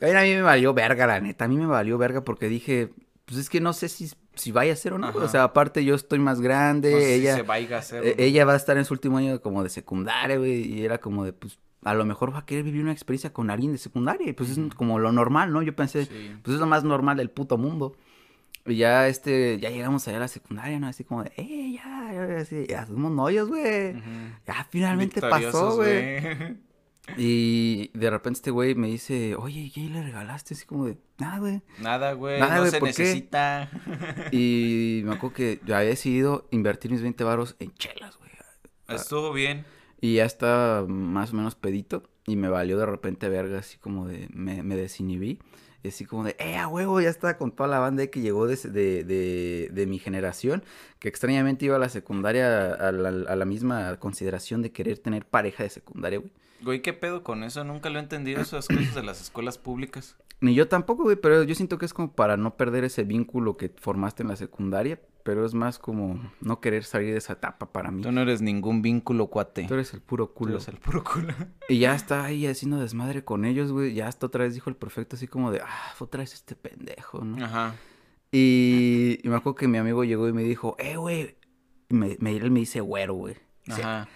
a 0.00 0.22
mí 0.22 0.34
me 0.34 0.42
valió 0.42 0.74
verga, 0.74 1.06
la 1.06 1.20
neta, 1.20 1.44
a 1.44 1.48
mí 1.48 1.56
me 1.56 1.66
valió 1.66 1.98
verga 1.98 2.22
porque 2.24 2.48
dije, 2.48 2.90
pues 3.24 3.38
es 3.40 3.50
que 3.50 3.60
no 3.60 3.72
sé 3.72 3.88
si, 3.88 4.10
si 4.34 4.52
vaya 4.52 4.72
a 4.72 4.76
ser 4.76 4.92
o 4.94 4.98
no, 4.98 5.08
güey. 5.12 5.18
o 5.18 5.24
Ajá. 5.24 5.32
sea, 5.32 5.42
aparte 5.44 5.84
yo 5.84 5.94
estoy 5.94 6.18
más 6.18 6.40
grande, 6.40 6.92
No 6.92 6.98
sé 6.98 7.06
si 7.06 7.12
ella... 7.20 7.34
se 7.36 7.42
vaya 7.42 7.76
a 7.76 7.78
hacer. 7.80 8.06
Eh, 8.06 8.14
ella 8.18 8.44
va 8.44 8.52
a 8.54 8.56
estar 8.56 8.76
en 8.78 8.84
su 8.84 8.94
último 8.94 9.18
año 9.18 9.40
como 9.40 9.62
de 9.62 9.70
secundaria, 9.70 10.36
güey, 10.38 10.62
y 10.72 10.84
era 10.84 10.98
como 10.98 11.24
de, 11.24 11.32
pues, 11.32 11.58
a 11.84 11.94
lo 11.94 12.04
mejor 12.04 12.32
va 12.34 12.38
a 12.40 12.46
querer 12.46 12.64
vivir 12.64 12.82
una 12.82 12.92
experiencia 12.92 13.32
con 13.32 13.50
alguien 13.50 13.72
de 13.72 13.78
secundaria, 13.78 14.28
y 14.28 14.32
pues 14.32 14.50
es 14.50 14.58
como 14.74 14.98
lo 14.98 15.12
normal, 15.12 15.52
¿no? 15.52 15.62
Yo 15.62 15.74
pensé, 15.76 16.06
Sí. 16.06 16.32
pues 16.42 16.54
es 16.54 16.60
lo 16.60 16.66
más 16.66 16.84
normal 16.84 17.16
del 17.16 17.30
puto 17.30 17.56
mundo. 17.58 17.96
Y 18.66 18.76
ya, 18.76 19.08
este, 19.08 19.58
ya 19.60 19.70
llegamos 19.70 20.06
allá 20.08 20.18
a 20.18 20.20
la 20.20 20.28
secundaria, 20.28 20.78
¿no? 20.78 20.88
Así 20.88 21.02
como 21.04 21.24
de, 21.24 21.32
eh, 21.36 21.72
ya, 21.74 22.10
ya, 22.12 22.38
así, 22.40 22.66
ya 22.68 22.84
somos 22.86 23.10
novios, 23.12 23.48
güey. 23.48 23.94
Ya 24.46 24.66
finalmente 24.70 25.20
pasó, 25.22 25.76
güey. 25.76 26.20
Y 27.16 27.90
de 27.94 28.10
repente 28.10 28.38
este 28.38 28.50
güey 28.50 28.74
me 28.74 28.88
dice, 28.88 29.34
oye, 29.36 29.70
¿qué 29.74 29.80
le 29.88 30.02
regalaste? 30.02 30.54
Así 30.54 30.66
como 30.66 30.86
de, 30.86 30.98
nada, 31.18 31.38
güey. 31.38 31.62
Nada, 31.80 32.12
güey, 32.12 32.38
Nada, 32.40 32.54
no 32.56 32.60
güey, 32.60 32.70
se 32.70 32.78
¿por 32.80 32.92
qué? 32.92 33.02
necesita. 33.02 33.70
Y 34.32 35.02
me 35.04 35.14
acuerdo 35.14 35.34
que 35.34 35.60
yo 35.64 35.76
había 35.76 35.88
decidido 35.88 36.46
invertir 36.50 36.90
mis 36.90 37.02
20 37.02 37.24
varos 37.24 37.56
en 37.58 37.72
chelas, 37.74 38.16
güey. 38.18 38.28
Estuvo 38.88 39.32
bien. 39.32 39.64
Y 40.00 40.14
ya 40.14 40.24
estaba 40.24 40.86
más 40.86 41.32
o 41.32 41.36
menos 41.36 41.54
pedito. 41.54 42.02
Y 42.26 42.36
me 42.36 42.48
valió 42.48 42.78
de 42.78 42.86
repente 42.86 43.28
verga, 43.28 43.58
así 43.58 43.78
como 43.78 44.06
de. 44.06 44.28
Me, 44.32 44.62
me 44.62 44.76
desinhibí. 44.76 45.40
Y 45.82 45.88
así 45.88 46.04
como 46.04 46.24
de, 46.24 46.36
¡eh, 46.38 46.56
a 46.56 46.68
huevo! 46.68 47.00
Ya 47.00 47.08
estaba 47.10 47.36
con 47.36 47.52
toda 47.52 47.68
la 47.68 47.78
banda 47.78 48.06
que 48.08 48.20
llegó 48.20 48.46
de, 48.46 48.56
de, 48.56 49.04
de, 49.04 49.68
de 49.72 49.86
mi 49.86 49.98
generación. 49.98 50.64
Que 50.98 51.08
extrañamente 51.08 51.66
iba 51.66 51.76
a 51.76 51.78
la 51.78 51.88
secundaria 51.88 52.72
a 52.72 52.92
la, 52.92 53.08
a 53.08 53.36
la 53.36 53.44
misma 53.44 53.96
consideración 53.98 54.62
de 54.62 54.72
querer 54.72 54.98
tener 54.98 55.26
pareja 55.26 55.62
de 55.64 55.70
secundaria, 55.70 56.18
güey. 56.18 56.32
Güey, 56.62 56.82
¿qué 56.82 56.92
pedo 56.92 57.22
con 57.22 57.44
eso? 57.44 57.62
Nunca 57.64 57.90
lo 57.90 57.98
he 57.98 58.02
entendido, 58.02 58.40
esas 58.40 58.66
cosas 58.68 58.94
de 58.94 59.02
las 59.02 59.20
escuelas 59.20 59.58
públicas. 59.58 60.16
Ni 60.40 60.54
yo 60.54 60.68
tampoco, 60.68 61.02
güey, 61.04 61.16
pero 61.16 61.42
yo 61.42 61.54
siento 61.54 61.78
que 61.78 61.86
es 61.86 61.92
como 61.94 62.12
para 62.12 62.36
no 62.36 62.56
perder 62.56 62.84
ese 62.84 63.02
vínculo 63.04 63.56
que 63.56 63.68
formaste 63.76 64.22
en 64.22 64.28
la 64.28 64.36
secundaria. 64.36 65.00
Pero 65.24 65.44
es 65.44 65.52
más 65.52 65.78
como 65.78 66.18
no 66.40 66.60
querer 66.60 66.84
salir 66.84 67.12
de 67.12 67.18
esa 67.18 67.34
etapa 67.34 67.70
para 67.70 67.90
mí. 67.90 68.00
Tú 68.02 68.10
no 68.12 68.22
eres 68.22 68.40
ningún 68.40 68.80
vínculo, 68.80 69.26
cuate. 69.26 69.64
Tú 69.64 69.74
eres 69.74 69.92
el 69.92 70.00
puro 70.00 70.28
Tú 70.28 70.34
culo. 70.34 70.52
eres 70.54 70.68
el 70.68 70.76
puro 70.78 71.04
culo. 71.04 71.34
Y 71.68 71.80
ya 71.80 71.94
está 71.94 72.24
ahí 72.24 72.46
haciendo 72.46 72.78
desmadre 72.80 73.24
con 73.24 73.44
ellos, 73.44 73.70
güey. 73.70 73.92
Ya 73.92 74.08
hasta 74.08 74.24
otra 74.24 74.44
vez 74.44 74.54
dijo 74.54 74.70
el 74.70 74.76
perfecto 74.76 75.16
así 75.16 75.26
como 75.26 75.50
de, 75.50 75.60
ah, 75.60 75.92
otra 75.98 76.20
vez 76.20 76.32
este 76.32 76.54
pendejo, 76.56 77.22
¿no? 77.24 77.44
Ajá. 77.44 77.74
Y, 78.32 79.18
y 79.22 79.28
me 79.28 79.36
acuerdo 79.36 79.56
que 79.56 79.68
mi 79.68 79.76
amigo 79.76 80.02
llegó 80.04 80.28
y 80.28 80.32
me 80.32 80.44
dijo, 80.44 80.76
eh, 80.78 80.96
güey. 80.96 81.36
Y 81.90 81.94
Me, 81.94 82.16
me, 82.20 82.34
él 82.36 82.50
me 82.50 82.60
dice 82.60 82.80
güero, 82.80 83.12
güey. 83.14 83.36
Ajá. 83.68 84.08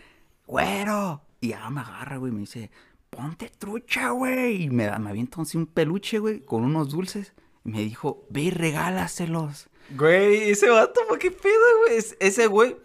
güero. 0.46 1.20
Y 1.42 1.48
ya 1.48 1.68
me 1.68 1.80
agarra, 1.82 2.16
güey. 2.16 2.32
Me 2.32 2.40
dice, 2.40 2.70
ponte 3.10 3.50
trucha, 3.50 4.10
güey. 4.10 4.62
Y 4.62 4.70
me, 4.70 4.90
me 4.98 5.10
avienta 5.10 5.42
así 5.42 5.58
un 5.58 5.66
peluche, 5.66 6.18
güey, 6.18 6.40
con 6.40 6.64
unos 6.64 6.88
dulces. 6.90 7.34
Y 7.64 7.70
me 7.70 7.80
dijo, 7.80 8.24
ve 8.30 8.42
y 8.42 8.50
regálaselos. 8.50 9.68
Güey, 9.90 10.50
ese 10.50 10.70
vato, 10.70 11.00
¿por 11.08 11.18
qué 11.18 11.30
pedo, 11.30 11.78
güey? 11.84 11.96
Es- 11.98 12.16
Ese 12.20 12.46
güey 12.46 12.76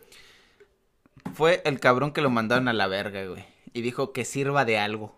fue 1.33 1.61
el 1.65 1.79
cabrón 1.79 2.11
que 2.11 2.21
lo 2.21 2.29
mandaron 2.29 2.67
a 2.67 2.73
la 2.73 2.87
verga, 2.87 3.25
güey. 3.25 3.45
Y 3.73 3.81
dijo 3.81 4.11
que 4.11 4.25
sirva 4.25 4.65
de 4.65 4.79
algo. 4.79 5.15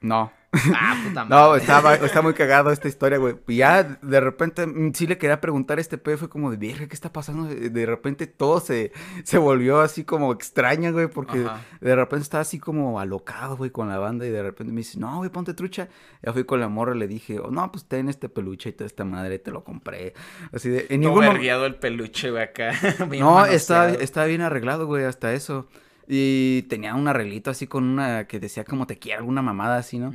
No. 0.00 0.32
Ah, 0.52 0.96
puta 1.06 1.24
madre. 1.24 1.28
No, 1.28 1.56
estaba, 1.56 1.94
está 2.06 2.22
muy 2.22 2.34
cagado 2.34 2.70
esta 2.72 2.88
historia, 2.88 3.18
güey. 3.18 3.36
Y 3.48 3.56
ya 3.56 3.82
de 3.84 4.20
repente 4.20 4.66
mm, 4.66 4.92
sí 4.94 5.06
le 5.06 5.16
quería 5.18 5.40
preguntar 5.40 5.78
a 5.78 5.80
este 5.80 5.96
pedo, 5.98 6.18
fue 6.18 6.28
como 6.28 6.50
de, 6.50 6.56
verga, 6.56 6.86
¿qué 6.88 6.94
está 6.94 7.12
pasando? 7.12 7.44
De 7.48 7.86
repente 7.86 8.26
todo 8.26 8.60
se, 8.60 8.92
se 9.24 9.38
volvió 9.38 9.80
así 9.80 10.04
como 10.04 10.32
extraño, 10.32 10.92
güey, 10.92 11.06
porque 11.08 11.44
Ajá. 11.44 11.60
de 11.80 11.94
repente 11.94 12.22
estaba 12.22 12.42
así 12.42 12.58
como 12.58 12.98
alocado, 13.00 13.56
güey, 13.56 13.70
con 13.70 13.88
la 13.88 13.98
banda 13.98 14.26
y 14.26 14.30
de 14.30 14.42
repente 14.42 14.72
me 14.72 14.78
dice, 14.78 14.98
no, 14.98 15.18
güey, 15.18 15.30
ponte 15.30 15.54
trucha. 15.54 15.88
Ya 16.22 16.32
fui 16.32 16.44
con 16.44 16.60
la 16.60 16.68
morra, 16.68 16.94
le 16.94 17.06
dije, 17.08 17.38
oh, 17.38 17.50
no, 17.50 17.70
pues 17.72 17.84
ten 17.86 18.08
este 18.08 18.28
peluche 18.28 18.70
y 18.70 18.72
toda 18.72 18.86
esta 18.86 19.04
madre, 19.04 19.38
te 19.38 19.50
lo 19.50 19.64
compré. 19.64 20.14
Así 20.52 20.68
de, 20.68 20.86
en 20.90 21.00
Todo 21.02 21.10
ningún 21.10 21.24
mo- 21.26 21.32
vergueado 21.32 21.66
el 21.66 21.76
peluche, 21.76 22.30
güey, 22.30 22.42
acá. 22.42 22.72
no, 23.18 23.46
estaba, 23.46 23.84
manoseado. 23.84 23.88
estaba 24.00 24.26
bien 24.26 24.40
arreglado, 24.40 24.86
güey, 24.86 25.04
hasta 25.04 25.32
eso. 25.32 25.68
Y 26.12 26.62
tenía 26.62 26.96
un 26.96 27.06
arreglito 27.06 27.52
así 27.52 27.68
con 27.68 27.84
una 27.84 28.26
que 28.26 28.40
decía 28.40 28.64
como 28.64 28.84
te 28.84 28.98
quiero, 28.98 29.20
alguna 29.20 29.42
mamada 29.42 29.76
así, 29.76 30.00
¿no? 30.00 30.12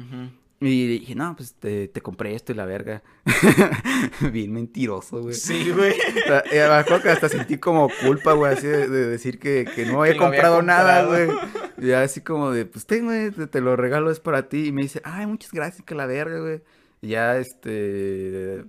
Y 0.60 0.88
dije, 0.88 1.16
no, 1.16 1.34
pues 1.38 1.54
te, 1.54 1.88
te 1.88 2.02
compré 2.02 2.36
esto 2.36 2.52
y 2.52 2.56
la 2.56 2.66
verga. 2.66 3.02
Bien 4.34 4.52
mentiroso, 4.52 5.22
güey. 5.22 5.36
Sí, 5.36 5.72
güey. 5.72 5.94
O 5.94 6.28
sea, 6.28 6.40
eh, 6.52 6.68
me 6.68 6.76
acuerdo 6.76 7.04
que 7.04 7.10
hasta 7.12 7.30
sentí 7.30 7.58
como 7.60 7.90
culpa, 8.04 8.34
güey, 8.34 8.52
así 8.52 8.68
de, 8.68 8.90
de 8.90 9.08
decir 9.08 9.40
que, 9.40 9.66
que 9.74 9.86
no 9.86 10.02
había 10.02 10.14
Que 10.14 10.20
lo 10.20 10.26
había 10.26 10.42
comprado 10.42 10.62
nada, 10.62 11.06
güey. 11.06 11.30
Y 11.78 11.92
así 11.92 12.20
como 12.22 12.52
de, 12.52 12.66
pues 12.66 12.86
ten, 12.86 13.06
güey, 13.06 13.32
te, 13.32 13.48
te 13.48 13.62
lo 13.62 13.78
regalo, 13.78 14.12
es 14.12 14.20
para 14.20 14.50
ti. 14.50 14.68
Y 14.68 14.72
me 14.74 14.82
dice, 14.82 15.02
ay, 15.06 15.28
muchas 15.28 15.54
gracias, 15.54 15.86
que 15.86 15.96
la 15.96 16.08
verga, 16.08 16.40
güey. 16.40 16.62
Y 17.02 17.10
ya, 17.10 17.38
este, 17.38 18.66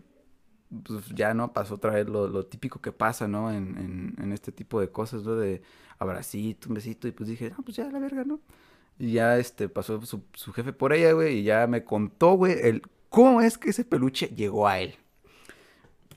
pues 0.85 1.09
ya, 1.15 1.35
¿no? 1.35 1.53
Pasó 1.53 1.75
otra 1.75 1.93
vez 1.93 2.09
lo, 2.09 2.29
lo 2.29 2.47
típico 2.47 2.81
que 2.81 2.93
pasa, 2.93 3.27
¿no? 3.27 3.51
En, 3.51 3.77
en, 3.79 4.15
en 4.23 4.33
este 4.33 4.53
tipo 4.53 4.81
de 4.81 4.91
cosas, 4.91 5.25
¿no? 5.25 5.35
De 5.35 5.63
abracito, 5.99 6.69
un 6.69 6.75
besito. 6.75 7.09
Y 7.09 7.13
pues 7.13 7.29
dije, 7.29 7.51
no, 7.57 7.63
pues 7.65 7.77
ya, 7.77 7.91
la 7.91 7.99
verga, 7.99 8.25
¿no? 8.25 8.41
Y 8.99 9.13
ya, 9.13 9.39
este, 9.39 9.69
pasó 9.69 10.01
su, 10.07 10.23
su 10.33 10.53
jefe 10.53 10.73
por 10.73 10.93
ella, 10.93 11.13
güey, 11.13 11.39
y 11.41 11.43
ya 11.43 11.67
me 11.67 11.85
contó, 11.85 12.33
güey, 12.35 12.57
el 12.63 12.83
cómo 13.11 13.41
es 13.41 13.59
que 13.59 13.71
ese 13.71 13.85
peluche 13.85 14.29
llegó 14.29 14.67
a 14.69 14.79
él. 14.81 14.95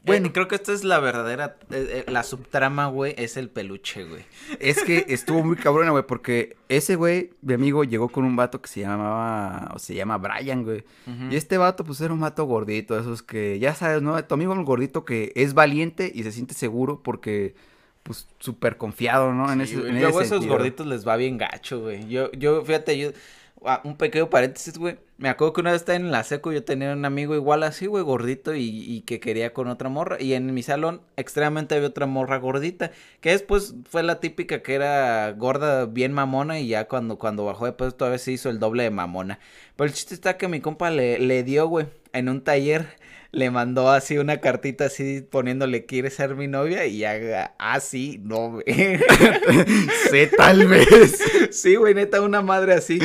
Bueno, 0.01 0.21
Bueno. 0.23 0.33
creo 0.33 0.47
que 0.47 0.55
esta 0.55 0.71
es 0.71 0.85
la 0.85 0.99
verdadera, 1.01 1.57
eh, 1.71 2.05
eh, 2.07 2.11
la 2.11 2.23
subtrama, 2.23 2.87
güey, 2.87 3.13
es 3.17 3.35
el 3.35 3.49
peluche, 3.49 4.05
güey. 4.05 4.23
Es 4.59 4.81
que 4.81 5.05
estuvo 5.09 5.43
muy 5.43 5.57
cabrona, 5.57 5.91
güey, 5.91 6.05
porque 6.07 6.55
ese 6.69 6.95
güey, 6.95 7.31
mi 7.41 7.53
amigo, 7.53 7.83
llegó 7.83 8.07
con 8.07 8.23
un 8.23 8.37
vato 8.37 8.61
que 8.61 8.69
se 8.69 8.79
llamaba, 8.79 9.69
o 9.75 9.77
se 9.79 9.95
llama 9.95 10.17
Brian, 10.17 10.63
güey. 10.63 10.85
Y 11.29 11.35
este 11.35 11.57
vato, 11.57 11.83
pues 11.83 11.99
era 11.99 12.13
un 12.13 12.21
vato 12.21 12.45
gordito, 12.45 12.97
esos 12.97 13.21
que, 13.21 13.59
ya 13.59 13.75
sabes, 13.75 14.01
¿no? 14.01 14.23
Tu 14.23 14.33
amigo 14.33 14.53
el 14.53 14.63
gordito 14.63 15.03
que 15.03 15.33
es 15.35 15.53
valiente 15.53 16.09
y 16.15 16.23
se 16.23 16.31
siente 16.31 16.53
seguro 16.53 17.03
porque, 17.03 17.53
pues, 18.03 18.27
súper 18.39 18.77
confiado, 18.77 19.33
¿no? 19.33 19.51
En 19.51 19.61
Sí, 19.63 19.75
ese, 19.75 19.87
en 19.87 19.97
ese 19.97 19.99
Luego 19.99 20.21
esos 20.21 20.45
gorditos 20.47 20.87
les 20.87 21.07
va 21.07 21.15
bien 21.15 21.37
gacho, 21.37 21.81
güey. 21.81 22.07
Yo, 22.07 22.31
yo, 22.33 22.63
fíjate, 22.65 22.97
yo, 22.97 23.11
ah, 23.65 23.81
un 23.83 23.97
pequeño 23.97 24.29
paréntesis, 24.29 24.77
güey. 24.77 24.97
Me 25.17 25.29
acuerdo 25.29 25.53
que 25.53 25.61
una 25.61 25.71
vez 25.71 25.81
estaba 25.81 25.97
en 25.97 26.11
la 26.11 26.23
seco, 26.23 26.51
yo 26.51 26.63
tenía 26.63 26.93
un 26.93 27.03
amigo 27.05 27.35
igual 27.35 27.63
así, 27.63 27.87
güey, 27.87 28.03
gordito, 28.03 28.55
y, 28.55 28.61
y 28.69 29.01
que 29.01 29.19
quería 29.19 29.53
con 29.53 29.67
otra 29.67 29.89
morra. 29.89 30.17
Y 30.21 30.33
en 30.33 30.53
mi 30.53 30.63
salón, 30.63 31.01
extremadamente 31.17 31.75
había 31.75 31.89
otra 31.89 32.05
morra 32.05 32.37
gordita, 32.37 32.91
que 33.21 33.31
después 33.31 33.75
fue 33.89 34.01
la 34.03 34.19
típica 34.21 34.61
que 34.63 34.75
era 34.75 35.31
gorda, 35.33 35.85
bien 35.85 36.13
mamona, 36.13 36.59
y 36.59 36.67
ya 36.69 36.87
cuando, 36.87 37.17
cuando 37.19 37.45
bajó 37.45 37.65
de 37.65 37.73
peso 37.73 37.91
todavía 37.93 38.17
se 38.19 38.31
hizo 38.31 38.49
el 38.49 38.59
doble 38.59 38.83
de 38.83 38.91
mamona. 38.91 39.39
Pero 39.75 39.87
el 39.87 39.93
chiste 39.93 40.13
está 40.13 40.37
que 40.37 40.47
mi 40.47 40.61
compa 40.61 40.89
le, 40.91 41.19
le 41.19 41.43
dio, 41.43 41.67
güey, 41.67 41.87
en 42.13 42.29
un 42.29 42.41
taller. 42.43 42.98
Le 43.31 43.51
mandó 43.51 43.91
así 43.91 44.17
una 44.17 44.41
cartita 44.41 44.85
así 44.85 45.21
poniéndole 45.21 45.85
quiere 45.85 46.09
ser 46.09 46.35
mi 46.35 46.47
novia 46.47 46.87
y 46.87 46.97
ya, 46.99 47.53
ah, 47.59 47.79
sí, 47.79 48.19
no. 48.23 48.59
Sí, 48.65 50.27
tal 50.37 50.67
vez. 50.67 51.21
Sí, 51.51 51.75
güey, 51.75 51.93
neta, 51.93 52.21
una 52.21 52.41
madre 52.41 52.73
así. 52.73 52.99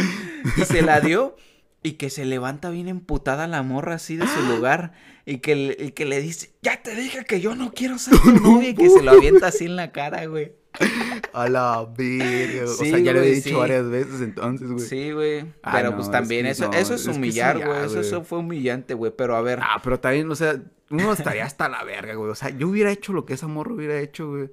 Y 0.56 0.64
se 0.64 0.82
la 0.82 1.00
dio. 1.00 1.36
Y 1.82 1.92
que 1.92 2.08
se 2.08 2.24
levanta 2.24 2.70
bien 2.70 2.88
emputada 2.88 3.46
la 3.46 3.62
morra 3.62 3.96
así 3.96 4.16
de 4.16 4.26
su 4.26 4.40
lugar. 4.54 4.92
Y 5.26 5.38
que, 5.38 5.54
le- 5.54 5.76
y 5.78 5.90
que 5.90 6.06
le 6.06 6.22
dice, 6.22 6.50
ya 6.62 6.80
te 6.82 6.94
dije 6.94 7.24
que 7.26 7.42
yo 7.42 7.54
no 7.54 7.72
quiero 7.74 7.98
ser 7.98 8.18
tu 8.22 8.30
novia. 8.32 8.70
Y 8.70 8.74
que 8.74 8.88
se 8.88 9.02
lo 9.02 9.10
avienta 9.10 9.48
así 9.48 9.66
en 9.66 9.76
la 9.76 9.92
cara, 9.92 10.24
güey. 10.24 10.52
A 11.32 11.48
la 11.48 11.84
verga. 11.96 12.66
Sí, 12.66 12.82
o 12.82 12.86
sea, 12.86 12.98
ya 12.98 13.12
lo 13.12 13.20
he 13.20 13.30
dicho 13.30 13.48
sí. 13.50 13.54
varias 13.54 13.88
veces 13.88 14.20
entonces, 14.20 14.70
güey. 14.70 14.84
Sí, 14.84 15.12
güey. 15.12 15.40
Ah, 15.62 15.72
Pero 15.72 15.90
no, 15.90 15.96
pues 15.96 16.06
es 16.08 16.12
también 16.12 16.44
que 16.44 16.50
eso, 16.50 16.66
no, 16.68 16.72
eso 16.74 16.94
es 16.94 17.06
humillar, 17.06 17.64
güey. 17.64 17.84
Eso, 18.00 18.24
fue 18.24 18.38
humillante, 18.38 18.94
güey. 18.94 19.12
Pero 19.16 19.36
a 19.36 19.40
ver. 19.42 19.60
Ah, 19.62 19.80
pero 19.82 20.00
también, 20.00 20.30
o 20.30 20.34
sea, 20.34 20.60
uno 20.90 21.12
estaría 21.12 21.44
hasta 21.44 21.68
la 21.68 21.82
verga, 21.84 22.14
güey. 22.14 22.30
O 22.30 22.34
sea, 22.34 22.50
yo 22.50 22.68
hubiera 22.68 22.90
hecho 22.90 23.12
lo 23.12 23.24
que 23.24 23.34
esa 23.34 23.46
morra 23.46 23.72
hubiera 23.74 23.98
hecho, 24.00 24.28
güey. 24.30 24.50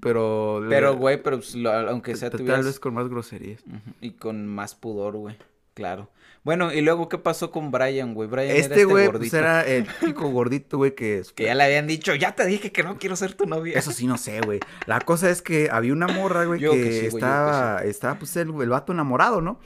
Pero. 0.00 0.64
pero, 0.68 0.96
güey, 0.96 1.22
pero 1.22 1.38
pues, 1.38 1.54
lo- 1.54 1.70
aunque 1.70 2.16
sea 2.16 2.30
tuvieras... 2.30 2.56
Tal 2.56 2.64
vez 2.64 2.80
con 2.80 2.94
más 2.94 3.08
groserías. 3.08 3.62
Y 4.00 4.12
con 4.12 4.46
más 4.46 4.74
pudor, 4.74 5.16
güey. 5.16 5.36
Claro. 5.74 6.10
Bueno, 6.44 6.74
y 6.74 6.82
luego, 6.82 7.08
¿qué 7.08 7.16
pasó 7.16 7.50
con 7.50 7.70
Brian, 7.70 8.12
güey? 8.12 8.28
Brian 8.28 8.50
era 8.50 8.58
Este, 8.58 8.84
güey, 8.84 9.10
pues 9.10 9.32
era 9.32 9.66
el 9.66 9.86
típico 9.86 10.28
gordito, 10.28 10.76
güey, 10.76 10.94
que... 10.94 11.22
Que 11.34 11.44
ya 11.44 11.54
le 11.54 11.64
habían 11.64 11.86
dicho, 11.86 12.14
ya 12.14 12.34
te 12.34 12.44
dije 12.44 12.70
que 12.70 12.82
no 12.82 12.98
quiero 12.98 13.16
ser 13.16 13.32
tu 13.32 13.46
novia. 13.46 13.78
Eso 13.78 13.92
sí, 13.92 14.06
no 14.06 14.18
sé, 14.18 14.42
güey. 14.42 14.60
La 14.86 15.00
cosa 15.00 15.30
es 15.30 15.40
que 15.40 15.70
había 15.70 15.94
una 15.94 16.06
morra, 16.06 16.44
güey, 16.44 16.60
que, 16.60 16.68
que 16.68 16.74
sí, 16.74 16.80
güey, 16.82 16.92
yo 16.92 17.00
que 17.00 17.06
estaba, 17.06 17.78
estaba, 17.84 18.18
pues, 18.18 18.36
el, 18.36 18.50
el 18.60 18.68
vato 18.68 18.92
enamorado, 18.92 19.40
¿no? 19.40 19.58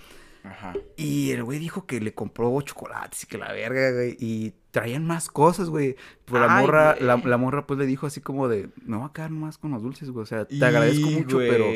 Ajá. 0.45 0.73
Y 0.97 1.33
el 1.33 1.43
güey 1.43 1.59
dijo 1.59 1.85
que 1.85 2.01
le 2.01 2.15
compró 2.15 2.61
chocolates 2.63 3.25
y 3.25 3.27
que 3.27 3.39
la 3.39 3.53
verga, 3.53 3.91
güey. 3.91 4.17
Y 4.21 4.55
traían 4.71 5.05
más 5.05 5.29
cosas, 5.29 5.69
güey. 5.71 5.97
Pero 6.27 6.47
la 6.47 6.59
Ay, 6.59 6.65
morra, 6.65 6.97
la, 7.01 7.17
la 7.17 7.37
morra, 7.39 7.67
pues, 7.67 7.81
le 7.81 7.87
dijo 7.87 8.07
así 8.07 8.21
como 8.21 8.47
de, 8.47 8.69
me 8.87 8.97
voy 8.97 9.07
a 9.07 9.13
quedar 9.13 9.31
más 9.31 9.59
con 9.59 9.73
los 9.73 9.83
dulces, 9.83 10.11
güey. 10.11 10.23
O 10.23 10.27
sea, 10.27 10.45
te 10.45 10.65
agradezco 10.65 11.11
mucho, 11.11 11.39
pero, 11.39 11.67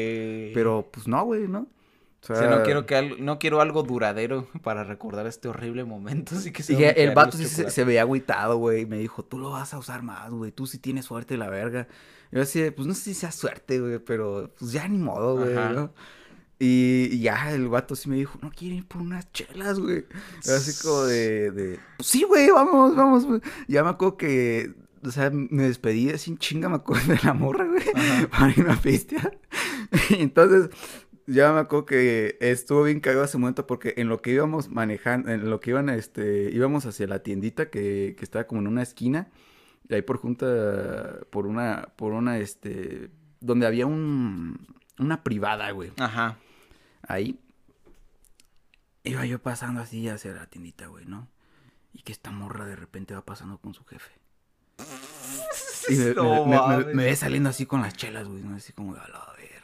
pero, 0.54 0.88
pues, 0.92 1.08
no, 1.08 1.24
güey, 1.24 1.48
¿no? 1.48 1.66
O 2.22 2.34
sea, 2.36 2.48
no 2.48 2.62
quiero 2.62 2.86
que 2.86 3.16
no 3.18 3.38
quiero 3.40 3.60
algo 3.60 3.82
duradero 3.82 4.46
para 4.62 4.84
recordar 4.84 5.26
este 5.26 5.48
horrible 5.48 5.84
momento, 5.84 6.34
así 6.36 6.52
que 6.52 6.62
se 6.62 6.74
Y 6.74 6.84
el 6.84 7.14
vato 7.14 7.36
sí 7.36 7.46
se, 7.46 7.84
veía 7.84 8.02
agüitado, 8.02 8.58
güey, 8.58 8.86
me 8.86 8.98
dijo, 8.98 9.24
"Tú 9.24 9.38
lo 9.38 9.50
vas 9.50 9.74
a 9.74 9.78
usar 9.78 10.02
más, 10.02 10.30
güey, 10.30 10.52
tú 10.52 10.66
sí 10.66 10.78
tienes 10.78 11.06
suerte 11.06 11.36
la 11.36 11.48
verga." 11.48 11.88
Yo 12.30 12.40
decía, 12.40 12.74
pues 12.74 12.88
no 12.88 12.94
sé 12.94 13.02
si 13.02 13.14
sea 13.14 13.30
suerte, 13.30 13.78
güey, 13.78 13.98
pero 13.98 14.50
pues 14.58 14.72
ya 14.72 14.88
ni 14.88 14.98
modo, 14.98 15.36
güey, 15.36 15.54
¿no? 15.54 15.92
Y, 16.64 17.18
ya 17.18 17.52
el 17.52 17.68
vato 17.68 17.96
sí 17.96 18.08
me 18.08 18.14
dijo, 18.14 18.38
no 18.40 18.50
quieren 18.52 18.78
ir 18.78 18.86
por 18.86 19.02
unas 19.02 19.30
chelas, 19.32 19.80
güey. 19.80 20.06
Así 20.38 20.80
como 20.80 21.02
de, 21.02 21.50
de 21.50 21.80
pues 21.96 22.06
sí, 22.06 22.22
güey, 22.22 22.50
vamos, 22.50 22.94
vamos, 22.94 23.26
güey. 23.26 23.40
Ya 23.66 23.82
me 23.82 23.90
acuerdo 23.90 24.16
que, 24.16 24.72
o 25.04 25.10
sea, 25.10 25.30
me 25.30 25.64
despedí 25.64 26.16
sin 26.18 26.38
chinga, 26.38 26.68
me 26.68 26.76
acuerdo 26.76 27.12
de 27.12 27.18
la 27.24 27.34
morra, 27.34 27.66
güey, 27.66 27.82
para 28.30 28.50
irme 28.52 28.72
a 28.72 28.76
pistear. 28.76 29.40
y 30.10 30.22
entonces, 30.22 30.70
ya 31.26 31.52
me 31.52 31.60
acuerdo 31.60 31.86
que 31.86 32.36
estuvo 32.40 32.84
bien 32.84 33.00
cagado 33.00 33.24
ese 33.24 33.38
momento 33.38 33.66
porque 33.66 33.94
en 33.96 34.08
lo 34.08 34.20
que 34.22 34.32
íbamos 34.32 34.68
manejando, 34.68 35.30
en 35.30 35.48
lo 35.48 35.60
que 35.60 35.70
iban, 35.70 35.88
este, 35.88 36.50
íbamos 36.52 36.86
hacia 36.86 37.06
la 37.06 37.22
tiendita 37.22 37.70
que, 37.70 38.14
que 38.18 38.24
estaba 38.24 38.46
como 38.46 38.60
en 38.60 38.68
una 38.68 38.82
esquina, 38.82 39.28
y 39.88 39.94
ahí 39.94 40.02
por 40.02 40.18
junta, 40.18 41.20
por 41.30 41.46
una, 41.46 41.88
por 41.96 42.12
una, 42.12 42.38
este, 42.38 43.10
donde 43.40 43.66
había 43.66 43.86
un, 43.86 44.66
una 44.98 45.22
privada, 45.22 45.70
güey. 45.70 45.92
Ajá 45.98 46.38
ahí, 47.06 47.38
iba 49.04 49.24
yo 49.26 49.40
pasando 49.40 49.80
así 49.80 50.08
hacia 50.08 50.32
la 50.32 50.46
tiendita, 50.46 50.86
güey, 50.86 51.06
¿no? 51.06 51.28
Y 51.92 52.02
que 52.02 52.12
esta 52.12 52.30
morra 52.30 52.64
de 52.66 52.76
repente 52.76 53.14
va 53.14 53.24
pasando 53.24 53.58
con 53.58 53.74
su 53.74 53.84
jefe. 53.84 54.12
Y 55.88 55.96
me, 55.96 56.94
ve 56.94 57.16
saliendo 57.16 57.50
así 57.50 57.66
con 57.66 57.82
las 57.82 57.94
chelas, 57.94 58.26
güey, 58.26 58.42
¿no? 58.42 58.56
Así 58.56 58.72
como, 58.72 58.94
la 58.94 59.06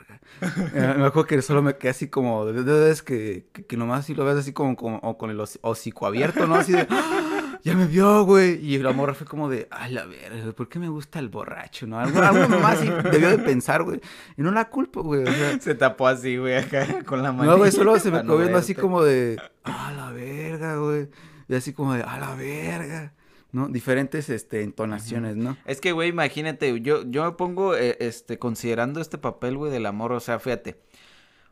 verga. 0.08 0.94
me 0.98 1.06
acuerdo 1.06 1.26
que 1.26 1.42
solo 1.42 1.62
me 1.62 1.76
quedé 1.76 1.90
así 1.90 2.08
como, 2.08 2.46
de, 2.46 2.94
que, 3.04 3.46
que, 3.52 3.64
que, 3.64 3.76
nomás 3.76 4.00
así 4.00 4.14
lo 4.14 4.24
ves 4.24 4.36
así 4.36 4.52
como, 4.52 4.76
como 4.76 5.18
con 5.18 5.30
el 5.30 5.40
hocico 5.40 6.06
abierto, 6.06 6.46
¿no? 6.46 6.56
Así 6.56 6.72
de 6.72 6.86
ya 7.62 7.74
me 7.74 7.86
vio, 7.86 8.24
güey. 8.24 8.64
Y 8.64 8.78
la 8.78 8.92
morra 8.92 9.14
fue 9.14 9.26
como 9.26 9.48
de, 9.48 9.68
ay, 9.70 9.92
la 9.92 10.06
verga, 10.06 10.52
¿por 10.52 10.68
qué 10.68 10.78
me 10.78 10.88
gusta 10.88 11.18
el 11.18 11.28
borracho, 11.28 11.86
no? 11.86 11.98
Algo, 11.98 12.20
algo 12.20 12.58
más 12.58 12.80
debió 12.80 13.30
de 13.30 13.38
pensar, 13.38 13.82
güey. 13.82 14.00
Y 14.36 14.42
no 14.42 14.50
la 14.50 14.68
culpo, 14.68 15.02
güey. 15.02 15.24
se 15.60 15.74
tapó 15.74 16.06
así, 16.06 16.36
güey, 16.36 16.56
acá 16.56 17.04
con 17.04 17.22
la 17.22 17.32
mano. 17.32 17.52
No, 17.52 17.58
güey, 17.58 17.72
solo 17.72 17.98
se 17.98 18.10
me 18.10 18.22
quedó 18.22 18.38
viendo 18.38 18.58
así 18.58 18.74
como 18.74 19.02
de, 19.02 19.40
a 19.64 19.92
la 19.92 20.10
verga, 20.12 20.76
güey. 20.76 21.08
Y 21.48 21.54
así 21.54 21.72
como 21.72 21.94
de, 21.94 22.02
a 22.02 22.18
la 22.18 22.34
verga. 22.34 23.12
¿No? 23.52 23.68
Diferentes 23.68 24.28
este, 24.28 24.62
entonaciones, 24.62 25.36
¿no? 25.36 25.56
Es 25.64 25.80
que, 25.80 25.92
güey, 25.92 26.10
imagínate, 26.10 26.80
yo, 26.80 27.02
yo 27.10 27.24
me 27.24 27.32
pongo, 27.32 27.74
eh, 27.76 27.96
este, 28.00 28.38
considerando 28.38 29.00
este 29.00 29.18
papel, 29.18 29.56
güey, 29.56 29.72
del 29.72 29.86
amor, 29.86 30.12
o 30.12 30.20
sea, 30.20 30.38
fíjate, 30.38 30.80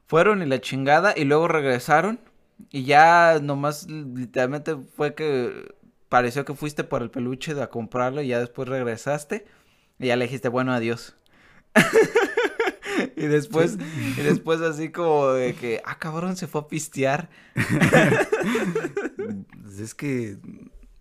fueron 0.07 0.43
y 0.43 0.47
la 0.47 0.61
chingada 0.61 1.15
y 1.17 1.25
luego 1.25 1.49
regresaron 1.49 2.21
y 2.71 2.85
ya 2.85 3.39
nomás 3.43 3.89
literalmente 3.89 4.77
fue 4.97 5.15
que 5.15 5.75
pareció 6.09 6.45
que 6.45 6.55
fuiste 6.55 6.85
por 6.85 7.03
el 7.03 7.11
peluche 7.11 7.61
a 7.61 7.71
comprarlo 7.71 8.23
y 8.23 8.29
ya 8.29 8.39
después 8.39 8.69
regresaste 8.69 9.47
y 9.99 10.07
ya 10.07 10.17
le 10.17 10.27
dijiste, 10.27 10.49
bueno, 10.49 10.73
adiós. 10.73 11.17
y 13.17 13.27
después, 13.27 13.79
y 14.17 14.21
después 14.23 14.61
así 14.61 14.91
como 14.91 15.29
de 15.29 15.55
que, 15.55 15.83
ah, 15.85 15.99
cabrón, 15.99 16.37
se 16.37 16.47
fue 16.47 16.63
a 16.63 16.69
pistear. 16.69 17.29
Es 19.79 19.95
que 19.95 20.39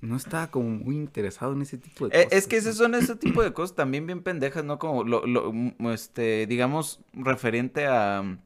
no 0.05 0.17
estaba 0.17 0.51
como 0.51 0.69
muy 0.69 0.95
interesado 0.95 1.53
en 1.53 1.61
ese 1.61 1.77
tipo 1.77 2.07
de 2.07 2.11
cosas. 2.11 2.31
Es 2.31 2.47
que 2.47 2.57
esos 2.57 2.75
son 2.75 2.95
ese 2.95 3.15
tipo 3.15 3.43
de 3.43 3.53
cosas 3.53 3.75
también 3.75 4.05
bien 4.05 4.23
pendejas, 4.23 4.63
¿no? 4.63 4.79
Como 4.79 5.03
lo, 5.03 5.25
lo, 5.25 5.53
este, 5.93 6.45
digamos, 6.47 6.99
referente 7.13 7.85
a 7.87 8.37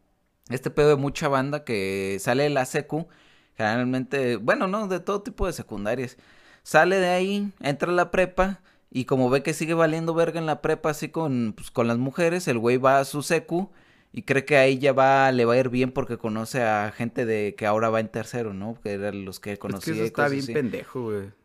este 0.50 0.70
pedo 0.70 0.90
de 0.90 0.96
mucha 0.96 1.28
banda 1.28 1.64
que 1.64 2.18
sale 2.20 2.44
de 2.44 2.50
la 2.50 2.66
secu, 2.66 3.08
generalmente, 3.56 4.38
bueno, 4.38 4.68
no, 4.68 4.88
de 4.88 5.00
todo 5.00 5.22
tipo 5.22 5.46
de 5.46 5.54
secundarias 5.54 6.18
Sale 6.64 7.00
de 7.00 7.08
ahí, 7.08 7.52
entra 7.62 7.92
a 7.92 7.96
la 7.96 8.12
prepa 8.12 8.62
y 8.92 9.06
como 9.06 9.30
ve 9.30 9.44
que 9.44 9.54
sigue 9.54 9.74
valiendo 9.74 10.14
verga 10.14 10.40
en 10.40 10.46
la 10.46 10.62
prepa 10.62 10.92
así 10.92 11.10
con, 11.10 11.54
pues, 11.56 11.72
con 11.72 11.88
las 11.88 11.98
mujeres, 11.98 12.48
el 12.48 12.60
güey 12.60 12.78
va 12.78 13.00
a 13.00 13.06
su 13.06 13.24
secu 13.24 13.72
y 14.12 14.24
cree 14.24 14.46
que 14.46 14.58
ahí 14.58 14.78
ya 14.78 14.94
va, 14.94 15.32
le 15.32 15.46
va 15.46 15.54
a 15.54 15.58
ir 15.58 15.70
bien 15.70 15.92
porque 15.92 16.18
conoce 16.18 16.62
a 16.62 16.92
gente 16.92 17.26
de 17.26 17.56
que 17.56 17.66
ahora 17.66 17.90
va 17.90 18.00
en 18.00 18.10
tercero, 18.10 18.54
¿no? 18.54 18.80
Que 18.82 18.94
eran 18.94 19.26
los 19.26 19.40
que 19.40 19.58
conocía. 19.58 19.94
Es 19.94 20.00
que 20.00 20.06
eso 20.06 20.06
está 20.06 20.30
bien 20.30 20.46
pendejo, 20.46 21.04
güey. 21.04 21.39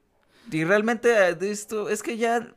Y 0.51 0.65
realmente 0.65 1.11
eh, 1.11 1.37
esto, 1.41 1.89
es 1.89 2.03
que 2.03 2.17
ya 2.17 2.55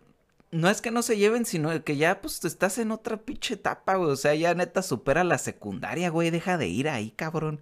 no 0.52 0.70
es 0.70 0.82
que 0.82 0.92
no 0.92 1.02
se 1.02 1.18
lleven, 1.18 1.46
sino 1.46 1.84
que 1.84 1.98
ya, 1.98 2.22
pues, 2.22 2.44
estás 2.46 2.78
en 2.78 2.92
otra 2.92 3.18
pinche 3.18 3.56
etapa, 3.56 3.96
güey. 3.96 4.12
O 4.12 4.16
sea, 4.16 4.34
ya 4.36 4.54
neta 4.54 4.82
supera 4.82 5.24
la 5.24 5.38
secundaria, 5.38 6.10
güey. 6.10 6.30
Deja 6.30 6.58
de 6.58 6.68
ir 6.68 6.90
ahí, 6.90 7.12
cabrón. 7.12 7.60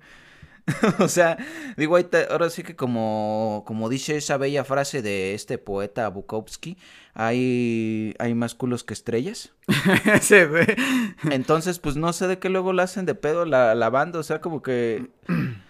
o 1.00 1.08
sea, 1.08 1.38
digo, 1.78 1.98
ahora 2.30 2.50
sí 2.50 2.64
que 2.64 2.76
como, 2.76 3.64
como 3.68 3.88
dice 3.88 4.18
esa 4.18 4.38
bella 4.38 4.64
frase 4.64 5.04
de 5.04 5.36
este 5.36 5.60
poeta 5.60 6.10
Bukowski, 6.10 6.78
hay, 7.14 8.16
hay 8.18 8.34
más 8.34 8.56
culos 8.56 8.84
que 8.84 8.94
estrellas. 8.94 9.54
sí, 10.22 10.44
güey. 10.46 10.66
Entonces, 11.32 11.80
pues 11.80 11.98
no 11.98 12.14
sé 12.14 12.28
de 12.28 12.40
qué 12.40 12.50
luego 12.50 12.74
la 12.74 12.84
hacen 12.84 13.06
de 13.06 13.14
pedo 13.14 13.46
la, 13.46 13.76
la 13.76 13.90
banda, 13.90 14.20
o 14.20 14.24
sea, 14.24 14.42
como 14.42 14.62
que... 14.62 15.10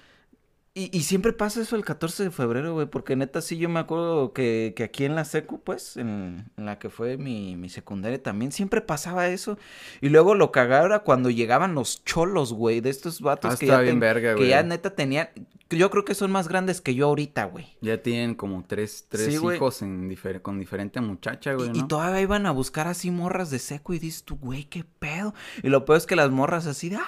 Y, 0.78 0.90
y, 0.92 1.04
siempre 1.04 1.32
pasa 1.32 1.62
eso 1.62 1.78
el 1.78 1.86
14 1.86 2.26
de 2.26 2.32
febrero, 2.32 2.74
güey, 2.74 2.86
porque 2.86 3.16
neta 3.16 3.42
sí 3.42 3.58
yo 3.58 3.70
me 3.70 3.80
acuerdo 3.80 4.34
que, 4.34 4.74
que 4.76 4.84
aquí 4.84 5.06
en 5.06 5.16
la 5.16 5.24
secu, 5.24 5.62
pues, 5.62 5.96
en, 5.96 6.52
la 6.58 6.80
que 6.80 6.90
fue 6.90 7.16
mi, 7.16 7.56
mi, 7.56 7.70
secundaria 7.70 8.22
también, 8.22 8.52
siempre 8.52 8.82
pasaba 8.82 9.30
eso. 9.30 9.58
Y 10.02 10.10
luego 10.10 10.36
lo 10.36 10.52
cagaba 10.52 11.00
cuando 11.00 11.30
llegaban 11.30 11.76
los 11.76 12.04
cholos, 12.04 12.52
güey, 12.52 12.82
de 12.82 12.90
estos 12.90 13.22
vatos 13.22 13.54
ah, 13.54 13.58
que, 13.58 13.68
ya 13.68 14.36
que 14.36 14.48
ya 14.50 14.64
neta 14.64 14.94
tenían, 14.94 15.30
yo 15.70 15.90
creo 15.90 16.04
que 16.04 16.14
son 16.14 16.30
más 16.30 16.50
grandes 16.50 16.82
que 16.82 16.94
yo 16.94 17.08
ahorita, 17.08 17.46
güey. 17.46 17.78
Ya 17.80 18.02
tienen 18.02 18.36
como 18.36 18.64
tres, 18.68 19.06
tres 19.08 19.34
hijos 19.34 19.82
en 19.82 20.14
con 20.42 20.60
diferente 20.60 21.00
muchacha, 21.00 21.54
güey, 21.54 21.72
y, 21.74 21.80
y, 21.80 21.88
todavía 21.88 22.20
iban 22.20 22.46
a 22.46 22.52
buscar 22.52 22.88
así 22.88 23.12
morras 23.12 23.50
de 23.50 23.60
seco 23.60 23.94
y 23.94 24.00
dices 24.00 24.24
tú, 24.24 24.36
güey, 24.36 24.66
qué 24.66 24.84
pedo. 24.84 25.34
Y 25.64 25.70
lo 25.70 25.86
peor 25.86 26.00
es 26.00 26.06
que 26.06 26.18
las 26.18 26.32
morras 26.32 26.68
así 26.68 26.90
de, 26.90 26.98
sí, 26.98 27.02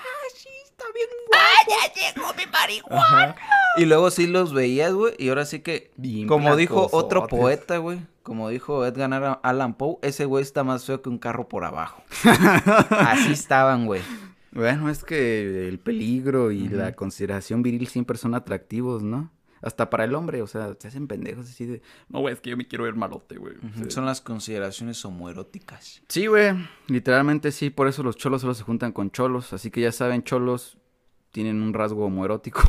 está 0.77 0.85
bien 0.93 1.07
guapo. 1.27 1.43
¡Ah, 1.43 1.65
ya 1.67 2.13
llegó 2.13 2.33
mi 2.35 2.45
marihuana! 2.51 3.35
Y 3.77 3.85
luego 3.85 4.11
sí 4.11 4.27
los 4.27 4.53
veías, 4.53 4.93
güey, 4.93 5.13
y 5.17 5.29
ahora 5.29 5.45
sí 5.45 5.59
que, 5.59 5.91
como 6.27 6.55
dijo 6.55 6.89
otro 6.91 7.27
poeta, 7.27 7.77
güey, 7.77 7.99
como 8.23 8.49
dijo 8.49 8.85
Edgar 8.85 9.39
Allan 9.43 9.73
Poe, 9.75 9.97
ese 10.01 10.25
güey 10.25 10.43
está 10.43 10.63
más 10.63 10.85
feo 10.85 11.01
que 11.01 11.09
un 11.09 11.17
carro 11.17 11.47
por 11.47 11.63
abajo. 11.63 12.03
Así 12.89 13.31
estaban, 13.31 13.85
güey. 13.85 14.01
Bueno, 14.51 14.89
es 14.89 15.03
que 15.03 15.67
el 15.67 15.79
peligro 15.79 16.51
y 16.51 16.67
la 16.67 16.93
consideración 16.93 17.61
viril 17.61 17.87
siempre 17.87 18.17
son 18.17 18.33
atractivos, 18.33 19.03
¿no? 19.03 19.31
Hasta 19.61 19.89
para 19.89 20.03
el 20.03 20.15
hombre, 20.15 20.41
o 20.41 20.47
sea, 20.47 20.75
se 20.79 20.87
hacen 20.87 21.07
pendejos 21.07 21.49
así 21.49 21.65
de, 21.65 21.81
no, 22.09 22.19
güey, 22.19 22.33
es 22.33 22.41
que 22.41 22.51
yo 22.51 22.57
me 22.57 22.67
quiero 22.67 22.83
ver 22.83 22.95
malote, 22.95 23.37
güey. 23.37 23.55
Son 23.89 24.05
las 24.05 24.21
consideraciones 24.21 25.03
homoeróticas. 25.03 26.01
Sí, 26.07 26.27
güey, 26.27 26.53
literalmente 26.87 27.51
sí, 27.51 27.69
por 27.69 27.87
eso 27.87 28.03
los 28.03 28.17
cholos 28.17 28.41
solo 28.41 28.53
se 28.53 28.63
juntan 28.63 28.91
con 28.91 29.11
cholos, 29.11 29.53
así 29.53 29.71
que 29.71 29.81
ya 29.81 29.91
saben, 29.91 30.23
cholos 30.23 30.77
tienen 31.31 31.61
un 31.61 31.73
rasgo 31.73 32.05
homoerótico. 32.05 32.61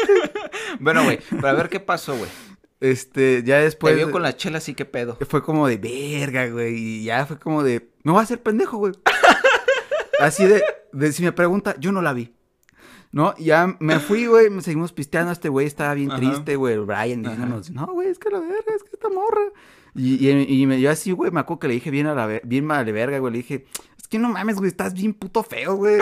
bueno, 0.80 1.04
güey, 1.04 1.18
para 1.40 1.52
ver 1.54 1.68
qué 1.68 1.80
pasó, 1.80 2.16
güey. 2.16 2.30
Este, 2.80 3.42
ya 3.44 3.58
después. 3.58 3.92
Te 3.92 3.96
vio 3.96 4.10
con 4.10 4.22
la 4.22 4.36
chela, 4.36 4.60
sí, 4.60 4.74
qué 4.74 4.84
pedo. 4.84 5.16
Fue 5.28 5.42
como 5.42 5.66
de 5.66 5.76
verga, 5.78 6.46
güey. 6.48 6.74
Y 6.76 7.04
ya 7.04 7.26
fue 7.26 7.38
como 7.38 7.62
de. 7.62 7.90
No 8.04 8.14
va 8.14 8.22
a 8.22 8.26
ser 8.26 8.42
pendejo, 8.42 8.78
güey. 8.78 8.92
Así 10.20 10.46
de, 10.46 10.62
de, 10.92 11.12
Si 11.12 11.22
me 11.22 11.32
pregunta, 11.32 11.76
yo 11.78 11.92
no 11.92 12.02
la 12.02 12.12
vi. 12.12 12.34
¿No? 13.10 13.34
Ya 13.38 13.76
me 13.80 13.98
fui, 14.00 14.26
güey. 14.26 14.50
Me 14.50 14.62
seguimos 14.62 14.92
pisteando. 14.92 15.32
Este 15.32 15.48
güey 15.48 15.66
estaba 15.66 15.94
bien 15.94 16.10
triste, 16.10 16.56
güey. 16.56 16.76
Brian 16.78 17.22
diciéndonos, 17.22 17.70
no, 17.70 17.86
güey, 17.86 18.08
es 18.08 18.18
que 18.18 18.30
la 18.30 18.40
verga, 18.40 18.74
es 18.76 18.82
que 18.82 18.90
esta 18.92 19.08
morra. 19.08 19.42
Y, 19.94 20.28
y, 20.28 20.66
me, 20.66 20.80
yo 20.80 20.90
así, 20.90 21.12
güey, 21.12 21.30
me 21.30 21.40
acuerdo 21.40 21.60
que 21.60 21.68
le 21.68 21.74
dije 21.74 21.90
bien 21.90 22.06
a 22.06 22.14
la 22.14 22.40
bien 22.44 22.64
mal 22.64 22.84
de 22.84 22.92
verga, 22.92 23.18
güey. 23.18 23.32
Le 23.32 23.38
dije, 23.38 23.66
es 23.96 24.06
que 24.06 24.18
no 24.18 24.28
mames, 24.28 24.56
güey, 24.56 24.68
estás 24.68 24.94
bien 24.94 25.14
puto 25.14 25.42
feo, 25.42 25.76
güey. 25.76 25.98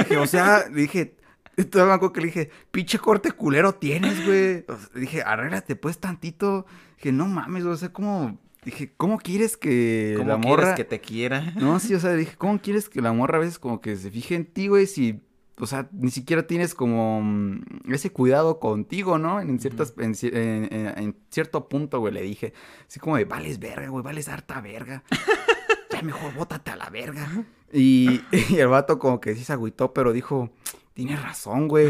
dije, 0.00 0.16
o 0.18 0.26
sea, 0.26 0.68
le 0.68 0.82
dije, 0.82 1.16
entonces 1.56 1.86
me 1.86 1.94
acuerdo 1.94 2.12
que 2.12 2.20
le 2.20 2.26
dije, 2.26 2.50
pinche 2.70 2.98
corte 2.98 3.30
culero 3.32 3.74
tienes, 3.74 4.24
güey. 4.26 4.64
dije, 4.94 5.22
arréglate 5.22 5.76
pues 5.76 5.98
tantito. 5.98 6.66
Dije, 6.96 7.12
no 7.12 7.26
mames, 7.26 7.64
o 7.64 7.76
sea, 7.76 7.92
¿cómo? 7.92 8.38
Dije, 8.64 8.92
¿cómo 8.96 9.18
quieres 9.18 9.56
que 9.56 10.14
¿Cómo 10.16 10.28
la 10.28 10.36
morra... 10.36 10.62
quieres 10.62 10.76
que 10.76 10.84
te 10.84 11.00
quiera? 11.00 11.52
No, 11.56 11.80
sí, 11.80 11.94
o 11.94 12.00
sea, 12.00 12.12
dije, 12.14 12.36
¿cómo 12.36 12.60
quieres 12.60 12.88
que 12.88 13.00
la 13.00 13.12
morra 13.12 13.38
a 13.38 13.40
veces 13.40 13.58
como 13.58 13.80
que 13.80 13.96
se 13.96 14.10
fije 14.10 14.36
en 14.36 14.44
ti, 14.44 14.68
güey? 14.68 14.86
Si, 14.86 15.20
o 15.62 15.66
sea, 15.66 15.88
ni 15.92 16.10
siquiera 16.10 16.46
tienes 16.46 16.74
como 16.74 17.20
mm, 17.22 17.92
ese 17.92 18.10
cuidado 18.10 18.58
contigo, 18.58 19.18
¿no? 19.18 19.40
En 19.40 19.60
ciertas, 19.60 19.94
en, 19.98 20.14
en, 20.22 21.16
cierto 21.30 21.68
punto, 21.68 22.00
güey, 22.00 22.12
le 22.12 22.22
dije. 22.22 22.52
Así 22.88 22.98
como 22.98 23.16
de, 23.16 23.24
vales 23.24 23.58
verga, 23.58 23.88
güey, 23.88 24.02
vales 24.02 24.28
harta 24.28 24.60
verga. 24.60 25.04
ya 25.90 26.02
mejor 26.02 26.34
bótate 26.34 26.70
a 26.72 26.76
la 26.76 26.90
verga. 26.90 27.44
Y, 27.72 28.20
y 28.50 28.56
el 28.58 28.68
vato 28.68 28.98
como 28.98 29.20
que 29.20 29.34
sí 29.34 29.44
se 29.44 29.52
agüitó, 29.52 29.92
pero 29.94 30.12
dijo 30.12 30.50
Tienes 30.94 31.22
razón, 31.22 31.68
güey. 31.68 31.86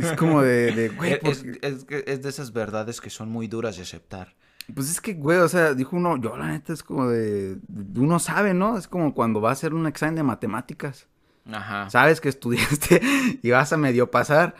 Es 0.00 0.12
como 0.16 0.40
de, 0.42 0.90
güey. 0.96 1.18
Es, 1.22 1.44
es, 1.60 1.86
es, 1.90 2.22
de 2.22 2.28
esas 2.28 2.52
verdades 2.52 3.00
que 3.00 3.10
son 3.10 3.28
muy 3.28 3.46
duras 3.46 3.76
de 3.76 3.82
aceptar. 3.82 4.34
Pues 4.74 4.90
es 4.90 5.00
que, 5.00 5.14
güey, 5.14 5.38
o 5.38 5.48
sea, 5.48 5.74
dijo 5.74 5.96
uno, 5.96 6.16
yo 6.16 6.36
la 6.36 6.46
neta 6.46 6.72
es 6.72 6.82
como 6.82 7.08
de, 7.08 7.58
uno 7.96 8.18
sabe, 8.18 8.54
¿no? 8.54 8.78
Es 8.78 8.88
como 8.88 9.12
cuando 9.12 9.40
va 9.40 9.50
a 9.50 9.52
hacer 9.52 9.74
un 9.74 9.86
examen 9.86 10.14
de 10.14 10.22
matemáticas. 10.22 11.08
Ajá. 11.50 11.90
Sabes 11.90 12.20
que 12.20 12.28
estudiaste 12.28 13.00
y 13.42 13.50
vas 13.50 13.72
a 13.72 13.76
medio 13.76 14.10
pasar. 14.10 14.54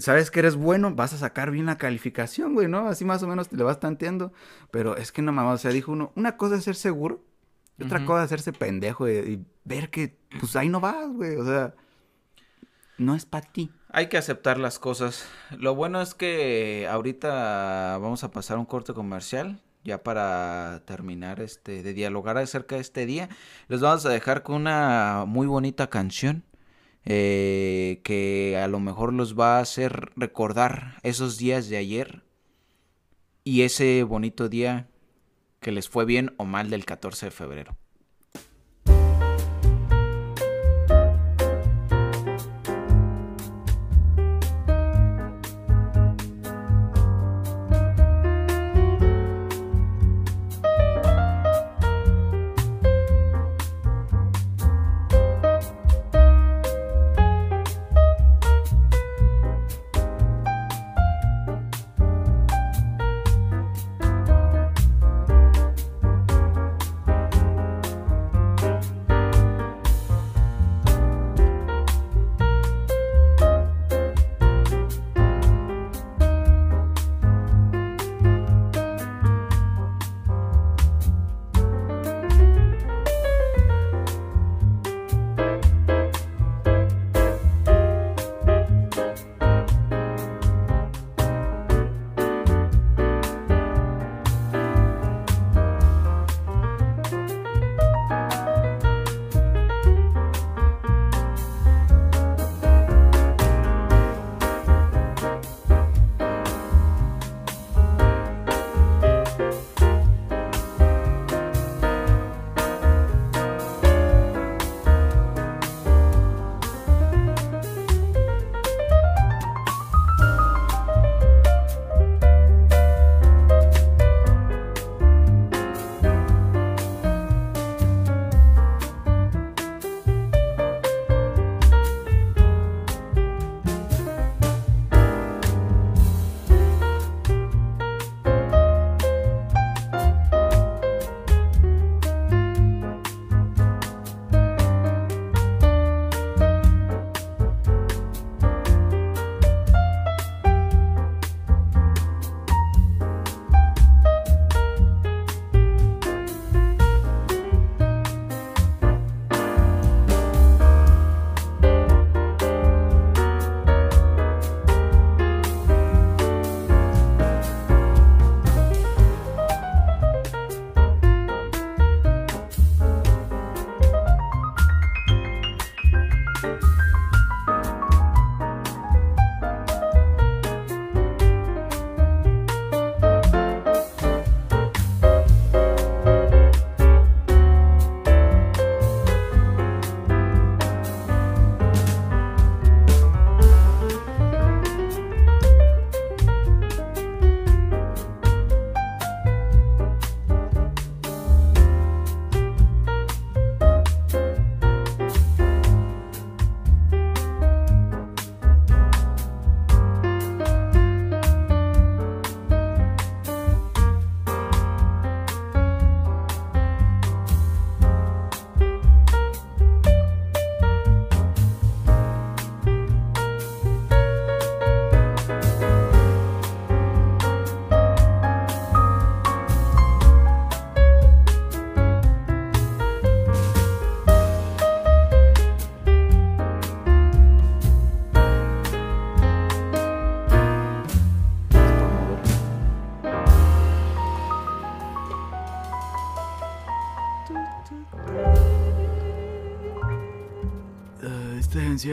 sabes 0.00 0.30
que 0.30 0.40
eres 0.40 0.56
bueno, 0.56 0.94
vas 0.94 1.12
a 1.14 1.18
sacar 1.18 1.50
bien 1.50 1.66
la 1.66 1.78
calificación, 1.78 2.54
güey, 2.54 2.68
¿no? 2.68 2.88
Así 2.88 3.04
más 3.04 3.22
o 3.22 3.28
menos 3.28 3.48
te 3.48 3.56
le 3.56 3.64
vas 3.64 3.80
tanteando. 3.80 4.32
Pero 4.70 4.96
es 4.96 5.12
que 5.12 5.22
no 5.22 5.32
mames, 5.32 5.54
o 5.54 5.58
sea, 5.58 5.70
dijo 5.70 5.92
uno, 5.92 6.12
una 6.16 6.36
cosa 6.36 6.56
es 6.56 6.64
ser 6.64 6.74
seguro 6.74 7.24
y 7.78 7.84
otra 7.84 8.04
cosa 8.04 8.20
es 8.20 8.26
hacerse 8.26 8.52
pendejo 8.52 9.08
y, 9.08 9.44
ver 9.64 9.90
que, 9.90 10.18
pues 10.40 10.56
ahí 10.56 10.68
no 10.68 10.80
vas, 10.80 11.08
güey. 11.08 11.36
O 11.36 11.44
sea, 11.44 11.74
no 12.96 13.14
es 13.14 13.24
para 13.24 13.46
ti. 13.46 13.70
Hay 13.90 14.08
que 14.08 14.18
aceptar 14.18 14.58
las 14.58 14.78
cosas. 14.78 15.26
Lo 15.56 15.74
bueno 15.74 16.02
es 16.02 16.14
que 16.14 16.88
ahorita 16.90 17.98
vamos 18.00 18.24
a 18.24 18.30
pasar 18.30 18.58
un 18.58 18.66
corte 18.66 18.92
comercial 18.92 19.60
ya 19.88 20.02
para 20.02 20.82
terminar 20.84 21.40
este 21.40 21.82
de 21.82 21.94
dialogar 21.94 22.36
acerca 22.36 22.76
de 22.76 22.82
este 22.82 23.06
día, 23.06 23.28
les 23.68 23.80
vamos 23.80 24.04
a 24.06 24.10
dejar 24.10 24.42
con 24.42 24.56
una 24.56 25.24
muy 25.26 25.46
bonita 25.46 25.88
canción 25.88 26.44
eh, 27.04 28.00
que 28.04 28.58
a 28.62 28.68
lo 28.68 28.80
mejor 28.80 29.14
los 29.14 29.38
va 29.38 29.58
a 29.58 29.62
hacer 29.62 30.12
recordar 30.14 30.98
esos 31.02 31.38
días 31.38 31.70
de 31.70 31.78
ayer 31.78 32.22
y 33.44 33.62
ese 33.62 34.02
bonito 34.02 34.50
día 34.50 34.88
que 35.60 35.72
les 35.72 35.88
fue 35.88 36.04
bien 36.04 36.34
o 36.36 36.44
mal 36.44 36.68
del 36.68 36.84
14 36.84 37.26
de 37.26 37.32
febrero. 37.32 37.76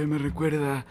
Me 0.04 0.18
recuerda 0.18 0.86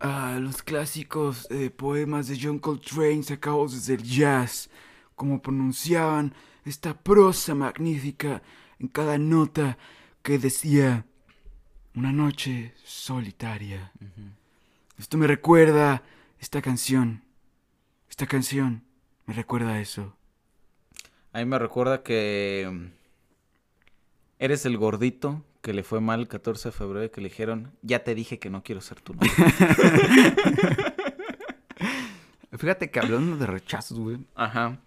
a 0.00 0.38
los 0.40 0.62
clásicos 0.62 1.46
eh, 1.50 1.70
poemas 1.70 2.26
de 2.26 2.38
John 2.40 2.58
Coltrane 2.58 3.22
sacados 3.22 3.72
desde 3.72 3.94
el 3.94 4.02
jazz, 4.02 4.70
como 5.14 5.42
pronunciaban 5.42 6.34
esta 6.64 6.94
prosa 6.94 7.54
magnífica 7.54 8.42
en 8.78 8.88
cada 8.88 9.18
nota 9.18 9.76
que 10.22 10.38
decía 10.38 11.04
una 11.94 12.12
noche 12.12 12.74
solitaria. 12.82 13.92
Esto 14.98 15.18
me 15.18 15.26
recuerda 15.26 16.02
esta 16.40 16.62
canción. 16.62 17.22
Esta 18.08 18.26
canción 18.26 18.84
me 19.26 19.34
recuerda 19.34 19.72
a 19.74 19.80
eso. 19.80 20.16
A 21.32 21.38
mí 21.40 21.44
me 21.44 21.58
recuerda 21.58 22.02
que 22.02 22.68
mm, 22.70 22.86
eres 24.38 24.64
el 24.64 24.78
gordito 24.78 25.44
que 25.66 25.72
le 25.72 25.82
fue 25.82 26.00
mal 26.00 26.20
el 26.20 26.28
14 26.28 26.68
de 26.68 26.72
febrero 26.72 27.04
y 27.04 27.08
que 27.08 27.20
le 27.20 27.28
dijeron, 27.28 27.72
ya 27.82 28.04
te 28.04 28.14
dije 28.14 28.38
que 28.38 28.50
no 28.50 28.62
quiero 28.62 28.80
ser 28.80 29.00
tu 29.00 29.14
novio. 29.14 29.32
Fíjate 32.52 32.92
que 32.92 33.00
hablando 33.00 33.36
de 33.36 33.46
rechazos, 33.46 33.98
güey. 33.98 34.18
Ajá. 34.36 34.78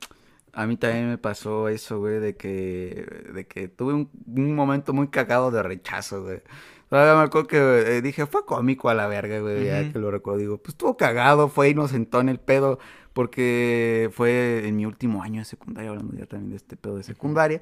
A 0.53 0.65
mí 0.65 0.77
también 0.77 1.09
me 1.09 1.17
pasó 1.17 1.67
eso, 1.67 1.99
güey, 1.99 2.21
de 2.21 2.37
que, 2.37 3.05
de 3.33 3.45
que 3.45 3.67
tuve 3.67 3.93
un, 3.93 4.55
momento 4.55 4.93
muy 4.93 5.09
cagado 5.09 5.51
de 5.51 5.61
rechazo, 5.63 6.23
güey. 6.23 6.41
Todavía 6.87 7.15
me 7.15 7.23
acuerdo 7.23 7.49
que 7.49 7.57
eh, 7.57 8.01
dije, 8.01 8.25
fue 8.25 8.45
cómico 8.45 8.87
a 8.87 8.93
la 8.93 9.07
verga, 9.07 9.41
güey, 9.41 9.65
ya 9.65 9.91
que 9.91 9.99
lo 9.99 10.11
recuerdo. 10.11 10.39
Digo, 10.39 10.57
pues 10.59 10.75
estuvo 10.75 10.95
cagado, 10.95 11.49
fue 11.49 11.71
y 11.71 11.73
nos 11.73 11.91
sentó 11.91 12.21
en 12.21 12.29
el 12.29 12.39
pedo, 12.39 12.79
porque 13.11 14.09
fue 14.13 14.65
en 14.65 14.77
mi 14.77 14.85
último 14.85 15.23
año 15.23 15.41
de 15.41 15.45
secundaria, 15.45 15.89
hablando 15.89 16.15
ya 16.15 16.25
también 16.25 16.51
de 16.51 16.55
este 16.55 16.77
pedo 16.77 16.95
de 16.95 17.03
secundaria. 17.03 17.61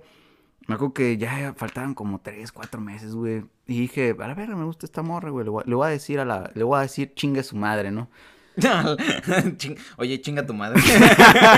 Me 0.68 0.76
acuerdo 0.76 0.94
que 0.94 1.18
ya 1.18 1.54
faltaban 1.56 1.94
como 1.94 2.20
tres, 2.20 2.52
cuatro 2.52 2.82
meses, 2.82 3.16
güey. 3.16 3.46
Y 3.68 3.82
dije, 3.82 4.16
a 4.20 4.28
la 4.28 4.34
verga, 4.34 4.56
me 4.56 4.66
gusta 4.66 4.86
esta 4.86 5.02
morra, 5.02 5.30
güey. 5.30 5.46
Le, 5.46 5.76
voy 5.76 5.88
a 5.88 5.90
decir 5.90 6.20
a 6.20 6.26
la, 6.26 6.52
le 6.54 6.64
voy 6.64 6.78
a 6.78 6.82
decir 6.82 7.14
chingue 7.16 7.42
su 7.44 7.56
madre, 7.56 7.90
¿no? 7.90 8.10
Oye, 9.98 10.20
chinga 10.20 10.46
tu 10.46 10.54
madre. 10.54 10.82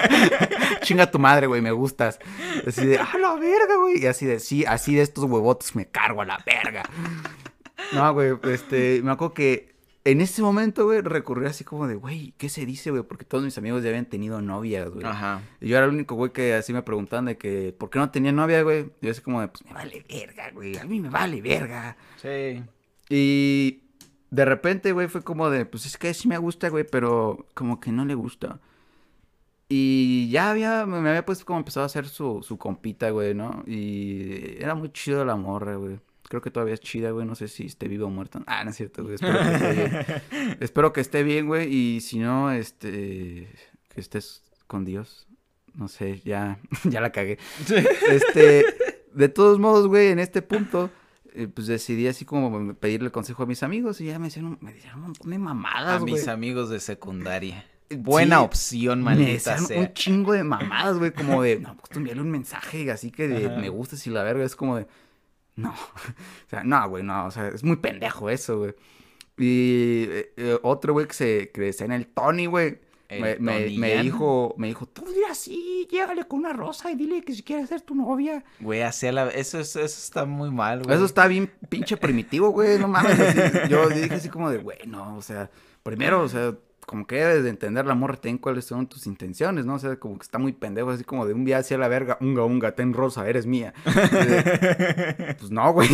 chinga 0.82 1.10
tu 1.10 1.18
madre, 1.18 1.47
güey, 1.47 1.62
me 1.62 1.72
gustas. 1.72 2.20
Así 2.68 2.86
de, 2.86 2.99
a 2.99 3.18
la 3.18 3.34
verga, 3.36 3.78
güey. 3.78 4.03
Y 4.03 4.05
así 4.05 4.28
de, 4.28 4.39
sí, 4.39 4.64
así 4.66 4.93
de 4.93 5.01
estos 5.01 5.24
huevotes 5.24 5.76
me 5.76 5.88
cargo 5.88 6.22
a 6.22 6.26
la 6.26 6.38
verga. 6.45 6.84
No, 7.93 8.14
güey, 8.14 8.34
este, 8.43 9.01
me 9.03 9.12
acuerdo 9.12 9.34
que 9.34 9.79
en 10.06 10.22
ese 10.22 10.41
momento, 10.41 10.86
güey, 10.86 11.02
recurrí 11.02 11.45
así 11.45 11.64
como 11.64 11.88
de, 11.88 11.95
güey, 11.95 12.34
¿qué 12.38 12.50
se 12.50 12.66
dice, 12.66 12.89
güey? 12.91 13.04
Porque 13.04 13.26
todos 13.26 13.43
mis 13.43 13.58
amigos 13.58 13.84
ya 13.84 13.89
habían 13.89 14.06
tenido 14.06 14.41
novias, 14.41 14.89
güey. 14.89 15.06
Ajá. 15.06 15.41
Y 15.60 15.68
yo 15.68 15.78
era 15.78 15.86
el 15.86 15.93
único, 15.93 16.16
güey, 16.16 16.32
que 16.32 16.54
así 16.54 16.74
me 16.74 16.82
preguntaban 16.84 17.26
de 17.26 17.38
que, 17.38 17.76
¿por 17.78 17.89
qué 17.89 18.00
no 18.00 18.10
tenía 18.10 18.32
novia, 18.32 18.62
güey? 18.64 18.91
Y 19.02 19.06
yo 19.06 19.12
así 19.12 19.22
como 19.22 19.41
de, 19.41 19.50
pues 19.50 19.66
me 19.66 19.74
vale 19.74 20.06
verga, 20.08 20.52
güey. 20.52 20.78
A 20.78 20.86
mí 20.86 21.00
me 21.00 21.10
vale 21.10 21.41
verga. 21.41 21.97
Sí. 22.18 22.64
Y 23.10 23.82
de 24.32 24.45
repente, 24.45 24.93
güey, 24.93 25.08
fue 25.08 25.22
como 25.22 25.50
de, 25.50 25.66
pues 25.66 25.86
es 25.86 25.97
que 25.97 26.14
sí 26.14 26.28
me 26.28 26.38
gusta, 26.38 26.70
güey, 26.70 26.86
pero 26.89 27.45
como 27.54 27.80
que 27.80 27.91
no 27.91 28.06
le 28.06 28.16
gusta. 28.16 28.60
Y 29.68 30.30
ya 30.32 30.50
había, 30.50 30.86
me 30.86 31.08
había 31.10 31.26
puesto 31.26 31.45
como 31.45 31.60
empezado 31.60 31.84
a 31.84 31.88
hacer 31.88 32.08
su, 32.08 32.41
su 32.41 32.58
compita, 32.58 33.12
güey, 33.12 33.36
¿no? 33.36 33.64
Y 33.68 34.56
era 34.60 34.76
muy 34.76 34.91
chido 34.91 35.26
la 35.26 35.36
morra, 35.36 35.76
güey. 35.76 36.00
Creo 36.30 36.42
que 36.44 36.52
todavía 36.52 36.76
es 36.76 36.80
chida, 36.80 37.10
güey. 37.10 37.26
No 37.26 37.34
sé 37.34 37.48
si 37.48 37.66
esté 37.66 37.88
vivo 37.88 38.06
o 38.06 38.10
muerto. 38.10 38.44
Ah, 38.46 38.64
no 38.64 38.70
es 38.70 38.78
cierto, 38.78 39.02
güey. 39.04 39.16
Espero 39.16 39.40
que 39.40 39.52
esté 39.52 39.74
bien. 39.74 40.58
Espero 40.60 40.94
que 40.94 41.02
esté 41.02 41.24
bien, 41.24 41.48
güey. 41.48 41.74
Y 41.74 42.02
si 42.02 42.20
no, 42.20 42.52
este. 42.52 43.50
Que 43.90 44.00
estés 44.00 44.44
con 44.68 44.86
Dios. 44.86 45.28
No 45.74 45.88
sé, 45.88 46.22
ya, 46.24 46.60
ya 46.84 47.02
la 47.02 47.12
cagué. 47.12 47.40
Este. 48.10 48.64
De 49.12 49.28
todos 49.28 49.58
modos, 49.58 49.88
güey, 49.88 50.10
en 50.10 50.20
este 50.20 50.44
punto. 50.44 50.92
Eh, 51.34 51.48
pues 51.48 51.68
decidí 51.68 52.08
así 52.08 52.26
como 52.26 52.74
pedirle 52.76 53.12
consejo 53.12 53.44
a 53.44 53.46
mis 53.46 53.62
amigos 53.62 54.02
y 54.02 54.06
ya 54.06 54.18
me 54.18 54.28
hicieron, 54.28 54.58
me 54.62 54.74
un 54.96 55.02
montón 55.02 55.30
de 55.30 55.38
mamadas, 55.38 56.02
A 56.02 56.06
mis 56.06 56.28
amigos 56.28 56.70
de 56.70 56.80
secundaria. 56.80 57.66
Buena 57.98 58.42
opción, 58.42 59.02
maldita 59.02 59.58
me 59.58 59.68
sea. 59.68 59.80
un 59.80 59.94
chingo 59.94 60.34
de 60.34 60.44
mamadas, 60.44 60.98
güey, 60.98 61.12
como 61.12 61.42
de, 61.42 61.60
no, 61.60 61.76
pues 61.78 61.90
tú 61.90 62.00
envíale 62.00 62.22
un 62.22 62.32
mensaje 62.32 62.90
así 62.92 63.12
que 63.12 63.28
de, 63.28 63.50
me 63.50 63.70
gusta 63.70 63.96
si 63.96 64.10
la 64.10 64.24
verga 64.24 64.44
es 64.44 64.56
como 64.56 64.78
de, 64.78 64.88
no, 65.64 65.72
o 65.72 66.49
sea, 66.49 66.64
no, 66.64 66.89
güey, 66.89 67.03
no, 67.03 67.26
o 67.26 67.32
sea, 67.32 67.47
es 67.49 67.64
muy 67.64 67.78
pendejo 67.78 68.30
eso, 68.30 68.60
güey. 68.60 68.76
Y 69.38 70.05
eh, 70.10 70.34
eh, 70.36 70.60
otro 70.64 70.93
güey 70.93 71.07
que 71.07 71.14
se 71.14 71.51
que 71.51 71.74
en 71.80 71.91
el 71.91 72.07
Tony, 72.07 72.45
güey. 72.45 72.80
Me, 73.10 73.38
me, 73.39 74.03
dijo, 74.03 74.53
me 74.55 74.68
dijo, 74.68 74.86
tú 74.86 75.03
dile 75.03 75.26
así, 75.32 75.88
llégale 75.89 76.26
con 76.26 76.41
una 76.41 76.53
rosa 76.53 76.91
y 76.91 76.95
dile 76.95 77.24
que 77.24 77.34
si 77.34 77.41
quiere 77.41 77.66
ser 77.66 77.82
tu 77.82 77.95
novia. 77.95 78.43
Güey, 78.60 78.84
así 78.84 79.12
la... 79.12 79.30
Eso, 79.30 79.60
eso, 79.60 79.80
está 79.80 80.26
muy 80.26 80.51
mal, 80.51 80.84
güey. 80.84 80.95
Eso 80.95 81.05
está 81.05 81.26
bien 81.26 81.51
pinche 81.70 81.97
primitivo, 81.97 82.51
güey, 82.51 82.78
no 82.78 82.88
mames. 82.88 83.18
yo 83.68 83.89
dije 83.89 84.14
así 84.14 84.30
como 84.30 84.51
de, 84.51 84.60
güey, 84.60 84.78
no, 84.86 85.18
o 85.18 85.24
sea, 85.24 85.49
primero, 85.82 86.22
o 86.22 86.30
sea, 86.30 86.55
como 86.90 87.06
que 87.06 87.18
debes 87.18 87.44
de 87.44 87.52
entender 87.52 87.86
la 87.86 87.94
morra 87.94 88.16
ten 88.16 88.40
cuáles 88.40 88.66
son 88.66 88.88
tus 88.88 89.06
intenciones, 89.06 89.64
¿no? 89.64 89.76
O 89.76 89.80
sea, 89.80 90.00
como 90.00 90.18
que 90.18 90.24
está 90.24 90.40
muy 90.40 90.54
pendejo, 90.54 90.90
así 90.90 91.04
como 91.04 91.28
de 91.28 91.36
un 91.36 91.46
día 91.46 91.60
hacia 91.60 91.78
la 91.78 91.88
verga, 91.88 92.18
unga, 92.20 92.44
unga, 92.44 92.74
ten 92.74 92.94
rosa, 92.94 93.30
eres 93.30 93.46
mía. 93.46 93.76
pues 95.38 95.52
no, 95.52 95.72
güey. 95.72 95.88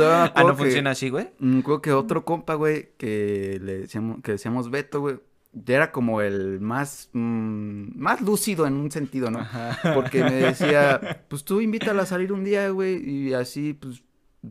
ah, 0.00 0.32
no 0.34 0.56
funciona 0.56 0.92
así, 0.92 1.10
güey. 1.10 1.28
Mm, 1.40 1.60
creo 1.60 1.82
que 1.82 1.92
otro 1.92 2.24
compa, 2.24 2.54
güey, 2.54 2.92
que 2.96 3.60
le 3.62 3.80
decíamos, 3.80 4.22
que 4.22 4.32
decíamos 4.32 4.70
Beto, 4.70 5.02
güey, 5.02 5.20
era 5.66 5.92
como 5.92 6.22
el 6.22 6.58
más, 6.58 7.10
mm, 7.12 7.88
más 7.94 8.22
lúcido 8.22 8.66
en 8.66 8.76
un 8.76 8.90
sentido, 8.90 9.30
¿no? 9.30 9.46
Porque 9.94 10.24
me 10.24 10.32
decía, 10.32 11.22
pues 11.28 11.44
tú 11.44 11.60
invítala 11.60 12.04
a 12.04 12.06
salir 12.06 12.32
un 12.32 12.44
día, 12.44 12.70
güey, 12.70 12.96
y 13.06 13.34
así, 13.34 13.74
pues, 13.74 14.02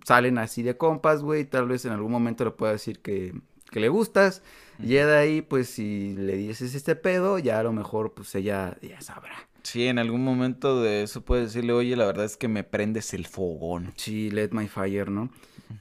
salen 0.05 0.37
así 0.37 0.61
de 0.61 0.77
compas, 0.77 1.23
güey, 1.23 1.45
tal 1.45 1.67
vez 1.67 1.83
en 1.85 1.93
algún 1.93 2.11
momento 2.11 2.45
le 2.45 2.51
pueda 2.51 2.73
decir 2.73 2.99
que, 2.99 3.33
que 3.71 3.79
le 3.79 3.89
gustas, 3.89 4.43
y 4.79 4.93
ya 4.93 5.05
de 5.05 5.17
ahí, 5.17 5.41
pues 5.41 5.69
si 5.69 6.15
le 6.15 6.35
dices 6.35 6.75
este 6.75 6.95
pedo, 6.95 7.39
ya 7.39 7.59
a 7.59 7.63
lo 7.63 7.73
mejor 7.73 8.13
pues 8.13 8.33
ella 8.35 8.77
ya 8.81 9.01
sabrá. 9.01 9.35
Sí, 9.63 9.87
en 9.87 9.97
algún 9.97 10.23
momento 10.23 10.81
de 10.81 11.03
eso 11.03 11.21
puedes 11.21 11.53
decirle, 11.53 11.73
oye, 11.73 11.95
la 11.95 12.05
verdad 12.05 12.25
es 12.25 12.35
que 12.35 12.47
me 12.47 12.63
prendes 12.63 13.13
el 13.13 13.25
fogón. 13.25 13.93
Sí, 13.95 14.29
let 14.29 14.49
my 14.51 14.67
fire, 14.67 15.09
¿no? 15.09 15.29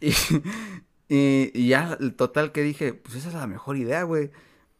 y, 0.00 0.10
y, 1.08 1.50
y, 1.52 1.68
ya, 1.68 1.96
el 2.00 2.14
total 2.14 2.52
que 2.52 2.62
dije, 2.62 2.94
pues 2.94 3.16
esa 3.16 3.28
es 3.28 3.34
la 3.34 3.46
mejor 3.46 3.76
idea, 3.76 4.04
güey. 4.04 4.30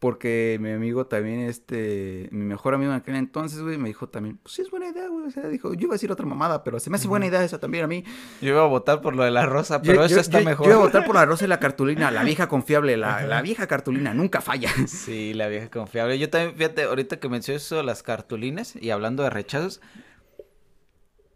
Porque 0.03 0.57
mi 0.59 0.69
amigo 0.69 1.05
también, 1.05 1.39
este, 1.39 2.27
mi 2.33 2.43
mejor 2.43 2.73
amigo 2.73 2.91
en 2.91 2.97
aquel 2.97 3.15
entonces, 3.15 3.61
güey, 3.61 3.77
me 3.77 3.87
dijo 3.87 4.09
también, 4.09 4.37
pues 4.43 4.55
sí 4.55 4.61
es 4.61 4.69
buena 4.69 4.89
idea, 4.89 5.07
güey. 5.07 5.27
O 5.27 5.31
sea, 5.31 5.47
dijo, 5.47 5.73
yo 5.73 5.85
iba 5.85 5.93
a 5.93 5.95
decir 5.95 6.11
otra 6.11 6.25
mamada, 6.25 6.61
pero 6.65 6.77
se 6.81 6.89
me 6.89 6.97
hace 6.97 7.07
buena 7.07 7.25
idea 7.25 7.41
esa 7.41 7.57
también 7.57 7.85
a 7.85 7.87
mí. 7.87 8.03
Yo 8.41 8.49
iba 8.49 8.63
a 8.63 8.67
votar 8.67 8.99
por 8.99 9.15
lo 9.15 9.23
de 9.23 9.31
la 9.31 9.45
rosa, 9.45 9.81
pero 9.81 10.03
eso 10.03 10.19
está 10.19 10.41
mejor. 10.41 10.65
Yo 10.65 10.73
iba 10.73 10.81
a 10.81 10.85
votar 10.85 11.05
por 11.05 11.15
la 11.15 11.25
rosa 11.25 11.45
y 11.45 11.47
la 11.47 11.61
cartulina, 11.61 12.11
la 12.11 12.25
vieja 12.25 12.47
confiable, 12.49 12.97
la, 12.97 13.21
la 13.21 13.41
vieja 13.41 13.65
cartulina, 13.65 14.13
nunca 14.13 14.41
falla. 14.41 14.69
Sí, 14.87 15.33
la 15.33 15.47
vieja 15.47 15.69
confiable. 15.69 16.19
Yo 16.19 16.29
también, 16.29 16.57
fíjate, 16.57 16.83
ahorita 16.83 17.21
que 17.21 17.29
mencioné 17.29 17.55
eso 17.55 17.77
de 17.77 17.83
las 17.83 18.03
cartulinas 18.03 18.75
y 18.75 18.89
hablando 18.89 19.23
de 19.23 19.29
rechazos, 19.29 19.79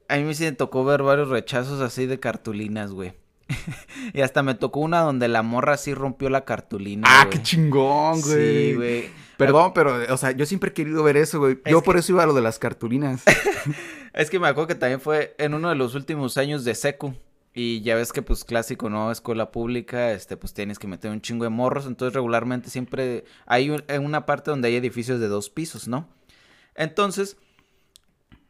a 0.09 0.17
mí 0.17 0.23
me 0.23 0.51
tocó 0.51 0.83
ver 0.83 1.03
varios 1.03 1.29
rechazos 1.29 1.79
así 1.79 2.05
de 2.05 2.19
cartulinas, 2.19 2.91
güey. 2.91 3.13
y 4.13 4.21
hasta 4.21 4.43
me 4.43 4.55
tocó 4.55 4.79
una 4.79 5.01
donde 5.01 5.27
la 5.27 5.41
morra 5.41 5.73
así 5.73 5.93
rompió 5.93 6.29
la 6.29 6.45
cartulina. 6.45 7.07
Ah, 7.09 7.27
qué 7.29 7.41
chingón, 7.41 8.21
güey. 8.21 8.69
Sí, 8.69 8.75
güey. 8.75 9.09
Perdón, 9.37 9.71
pero, 9.73 10.13
o 10.13 10.17
sea, 10.17 10.31
yo 10.31 10.45
siempre 10.45 10.71
he 10.71 10.73
querido 10.73 11.03
ver 11.03 11.15
eso, 11.15 11.39
güey. 11.39 11.59
Yo 11.65 11.83
por 11.83 11.97
eso 11.97 12.11
iba 12.11 12.23
a 12.23 12.25
lo 12.25 12.33
de 12.33 12.41
las 12.41 12.57
cartulinas. 12.57 13.23
es 14.13 14.29
que 14.29 14.39
me 14.39 14.47
acuerdo 14.47 14.67
que 14.67 14.75
también 14.75 14.99
fue 14.99 15.35
en 15.37 15.53
uno 15.53 15.69
de 15.69 15.75
los 15.75 15.93
últimos 15.95 16.37
años 16.37 16.65
de 16.65 16.73
secu. 16.75 17.13
Y 17.53 17.81
ya 17.81 17.95
ves 17.95 18.13
que, 18.13 18.21
pues, 18.21 18.43
clásico, 18.43 18.89
¿no? 18.89 19.11
Escuela 19.11 19.51
pública, 19.51 20.11
este, 20.11 20.37
pues 20.37 20.53
tienes 20.53 20.77
que 20.77 20.87
meter 20.87 21.09
un 21.09 21.21
chingo 21.21 21.43
de 21.43 21.49
morros. 21.49 21.87
Entonces, 21.87 22.13
regularmente 22.13 22.69
siempre 22.69 23.25
hay 23.47 23.75
una 23.99 24.25
parte 24.27 24.51
donde 24.51 24.67
hay 24.67 24.75
edificios 24.75 25.19
de 25.19 25.27
dos 25.27 25.49
pisos, 25.49 25.87
¿no? 25.87 26.07
Entonces, 26.75 27.37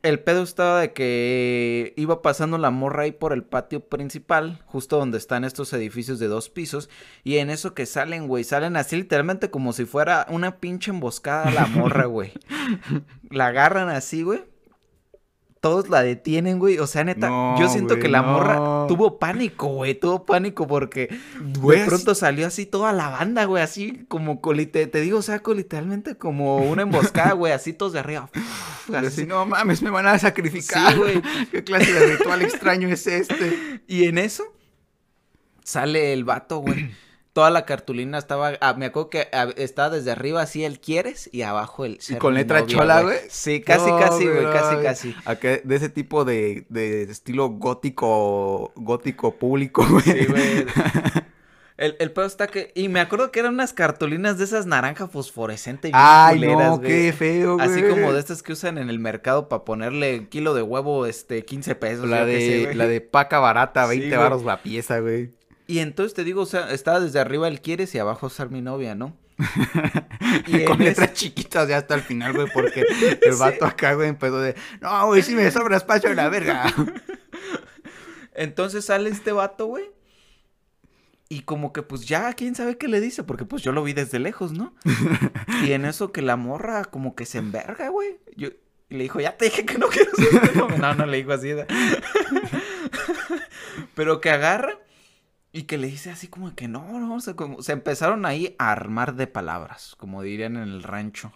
el 0.07 0.19
pedo 0.19 0.43
estaba 0.43 0.81
de 0.81 0.93
que 0.93 1.93
iba 1.97 2.21
pasando 2.21 2.57
la 2.57 2.71
morra 2.71 3.03
ahí 3.03 3.11
por 3.11 3.33
el 3.33 3.43
patio 3.43 3.81
principal, 3.81 4.61
justo 4.65 4.97
donde 4.97 5.17
están 5.17 5.43
estos 5.43 5.73
edificios 5.73 6.19
de 6.19 6.27
dos 6.27 6.49
pisos, 6.49 6.89
y 7.23 7.37
en 7.37 7.49
eso 7.49 7.73
que 7.73 7.85
salen, 7.85 8.27
güey, 8.27 8.43
salen 8.43 8.77
así 8.77 8.95
literalmente 8.95 9.51
como 9.51 9.73
si 9.73 9.85
fuera 9.85 10.25
una 10.29 10.57
pinche 10.59 10.91
emboscada 10.91 11.51
la 11.51 11.65
morra, 11.67 12.05
güey. 12.05 12.31
la 13.29 13.47
agarran 13.47 13.89
así, 13.89 14.23
güey 14.23 14.43
todos 15.61 15.89
la 15.89 16.03
detienen, 16.03 16.59
güey. 16.59 16.79
O 16.79 16.87
sea, 16.87 17.03
neta, 17.03 17.55
yo 17.59 17.69
siento 17.69 17.99
que 17.99 18.07
la 18.07 18.21
morra 18.21 18.87
tuvo 18.87 19.19
pánico, 19.19 19.67
güey. 19.67 19.95
Tuvo 19.95 20.25
pánico 20.25 20.67
porque 20.67 21.09
de 21.39 21.85
pronto 21.85 22.15
salió 22.15 22.47
así 22.47 22.65
toda 22.65 22.93
la 22.93 23.09
banda, 23.09 23.45
güey. 23.45 23.63
Así 23.63 24.05
como, 24.07 24.39
te, 24.39 24.87
te 24.87 25.01
digo, 25.01 25.19
o 25.19 25.21
sea, 25.21 25.41
literalmente 25.55 26.15
como 26.15 26.57
una 26.57 26.83
emboscada, 26.83 27.33
güey. 27.33 27.53
Así 27.53 27.73
todos 27.73 27.93
de 27.93 27.99
arriba. 27.99 28.29
Así, 28.93 29.25
no 29.25 29.45
mames, 29.45 29.81
me 29.81 29.89
van 29.89 30.07
a 30.07 30.17
sacrificar. 30.19 30.93
Sí, 30.93 30.97
güey. 30.97 31.21
¿Qué 31.51 31.63
clase 31.63 31.91
de 31.91 32.17
ritual 32.17 32.41
extraño 32.41 32.87
es 32.89 33.07
este? 33.07 33.81
Y 33.87 34.05
en 34.05 34.17
eso 34.17 34.43
sale 35.63 36.13
el 36.13 36.23
vato, 36.23 36.59
güey 36.59 36.89
toda 37.38 37.51
la 37.51 37.65
cartulina 37.65 38.17
estaba, 38.17 38.53
ah, 38.61 38.73
me 38.73 38.88
acuerdo 38.88 39.11
que 39.11 39.27
ah, 39.31 39.49
estaba 39.57 39.91
desde 39.91 40.09
arriba 40.09 40.41
así 40.41 40.63
el 40.63 40.79
quieres 40.79 41.29
y 41.31 41.43
abajo 41.43 41.85
el 41.85 41.99
¿Y 42.09 42.15
con 42.15 42.33
letra 42.33 42.65
chola, 42.65 43.03
güey? 43.03 43.19
Sí, 43.29 43.61
casi, 43.61 43.91
casi, 43.91 44.25
güey, 44.25 44.43
casi, 44.45 44.75
casi. 44.81 45.15
de 45.63 45.75
ese 45.75 45.89
tipo 45.89 46.25
de, 46.25 46.65
de 46.69 47.03
estilo 47.03 47.49
gótico, 47.49 48.71
gótico 48.75 49.35
público, 49.35 49.85
güey. 49.88 50.01
Sí, 50.01 50.25
güey. 50.25 50.65
El, 51.77 51.95
el 51.99 52.11
pedo 52.11 52.25
está 52.25 52.47
que. 52.47 52.71
Y 52.73 52.89
me 52.89 52.99
acuerdo 52.99 53.31
que 53.31 53.39
eran 53.39 53.53
unas 53.53 53.71
cartulinas 53.71 54.39
de 54.39 54.45
esas 54.45 54.65
naranja 54.65 55.07
fosforescente. 55.07 55.91
Ay, 55.93 56.39
no, 56.39 56.81
qué 56.81 57.13
feo, 57.15 57.57
güey. 57.57 57.67
Así 57.67 57.83
como 57.83 58.13
de 58.13 58.19
estas 58.19 58.41
que 58.41 58.53
usan 58.53 58.79
en 58.79 58.89
el 58.89 58.97
mercado 58.97 59.47
para 59.47 59.63
ponerle 59.63 60.27
kilo 60.27 60.55
de 60.55 60.63
huevo, 60.63 61.05
este, 61.05 61.45
15 61.45 61.75
pesos. 61.75 62.09
La, 62.09 62.25
de, 62.25 62.73
la 62.73 62.88
de 62.88 62.99
paca 62.99 63.38
barata, 63.38 63.85
20 63.85 64.17
baros 64.17 64.43
la 64.43 64.63
pieza, 64.63 65.01
güey. 65.01 65.36
Y 65.68 65.80
entonces 65.80 66.13
te 66.13 66.24
digo, 66.24 66.41
o 66.41 66.45
sea, 66.45 66.72
estaba 66.72 67.01
desde 67.01 67.20
arriba 67.20 67.47
el 67.49 67.61
quieres 67.61 67.93
y 67.93 67.99
abajo 67.99 68.30
ser 68.30 68.49
mi 68.49 68.61
novia, 68.61 68.95
¿no? 68.95 69.18
y 70.47 70.63
con 70.63 70.80
letras 70.80 71.13
chiquitas 71.13 71.68
ya 71.68 71.78
hasta 71.78 71.93
el 71.93 72.01
final, 72.01 72.34
güey, 72.34 72.47
porque 72.53 72.84
el 73.22 73.36
vato 73.36 73.65
acá, 73.65 73.93
güey, 73.93 74.09
empezó 74.09 74.39
de, 74.39 74.55
no, 74.82 75.07
güey, 75.07 75.22
si 75.22 75.36
me 75.36 75.51
sobra 75.51 75.78
espacio 75.78 76.09
en 76.09 76.15
la 76.15 76.30
verga. 76.30 76.74
Entonces 78.34 78.86
sale 78.86 79.09
este 79.09 79.34
vato, 79.34 79.65
güey. 79.65 79.86
Y 81.30 81.41
como 81.41 81.74
que 81.74 81.82
pues 81.82 82.07
ya, 82.07 82.32
quién 82.34 82.55
sabe 82.55 82.78
qué 82.78 82.88
le 82.88 83.01
dice, 83.01 83.24
porque 83.24 83.43
pues 83.43 83.61
yo 83.61 83.74
lo 83.74 83.84
vi 83.84 83.91
desde 83.91 84.20
lejos, 84.20 84.53
¿no? 84.53 84.74
y 85.65 85.74
en 85.74 85.84
eso 85.84 86.13
que 86.13 86.22
la 86.22 86.38
morra 86.38 86.86
como 86.86 87.15
que 87.15 87.26
se 87.26 87.39
enverga, 87.39 87.89
güey. 87.89 88.20
Yo, 88.38 88.47
y 88.89 88.95
le 88.95 89.03
dijo, 89.03 89.20
ya 89.20 89.36
te 89.36 89.45
dije 89.45 89.65
que 89.65 89.78
no 89.78 89.88
quiero 89.88 90.11
ser 90.15 90.55
No, 90.55 90.93
no 90.93 91.05
le 91.05 91.18
dijo 91.18 91.34
así. 91.34 91.51
Pero 93.95 94.22
que 94.22 94.30
agarra 94.30 94.80
Y 95.51 95.63
que 95.63 95.77
le 95.77 95.87
dice 95.87 96.11
así 96.11 96.27
como 96.27 96.53
que 96.55 96.67
no, 96.67 96.99
no, 96.99 97.15
o 97.15 97.19
sea, 97.19 97.35
como, 97.35 97.61
se 97.61 97.71
empezaron 97.71 98.25
ahí 98.25 98.55
a 98.59 98.71
armar 98.71 99.15
de 99.15 99.27
palabras, 99.27 99.95
como 99.97 100.21
dirían 100.21 100.57
en 100.57 100.63
el 100.63 100.83
rancho. 100.83 101.31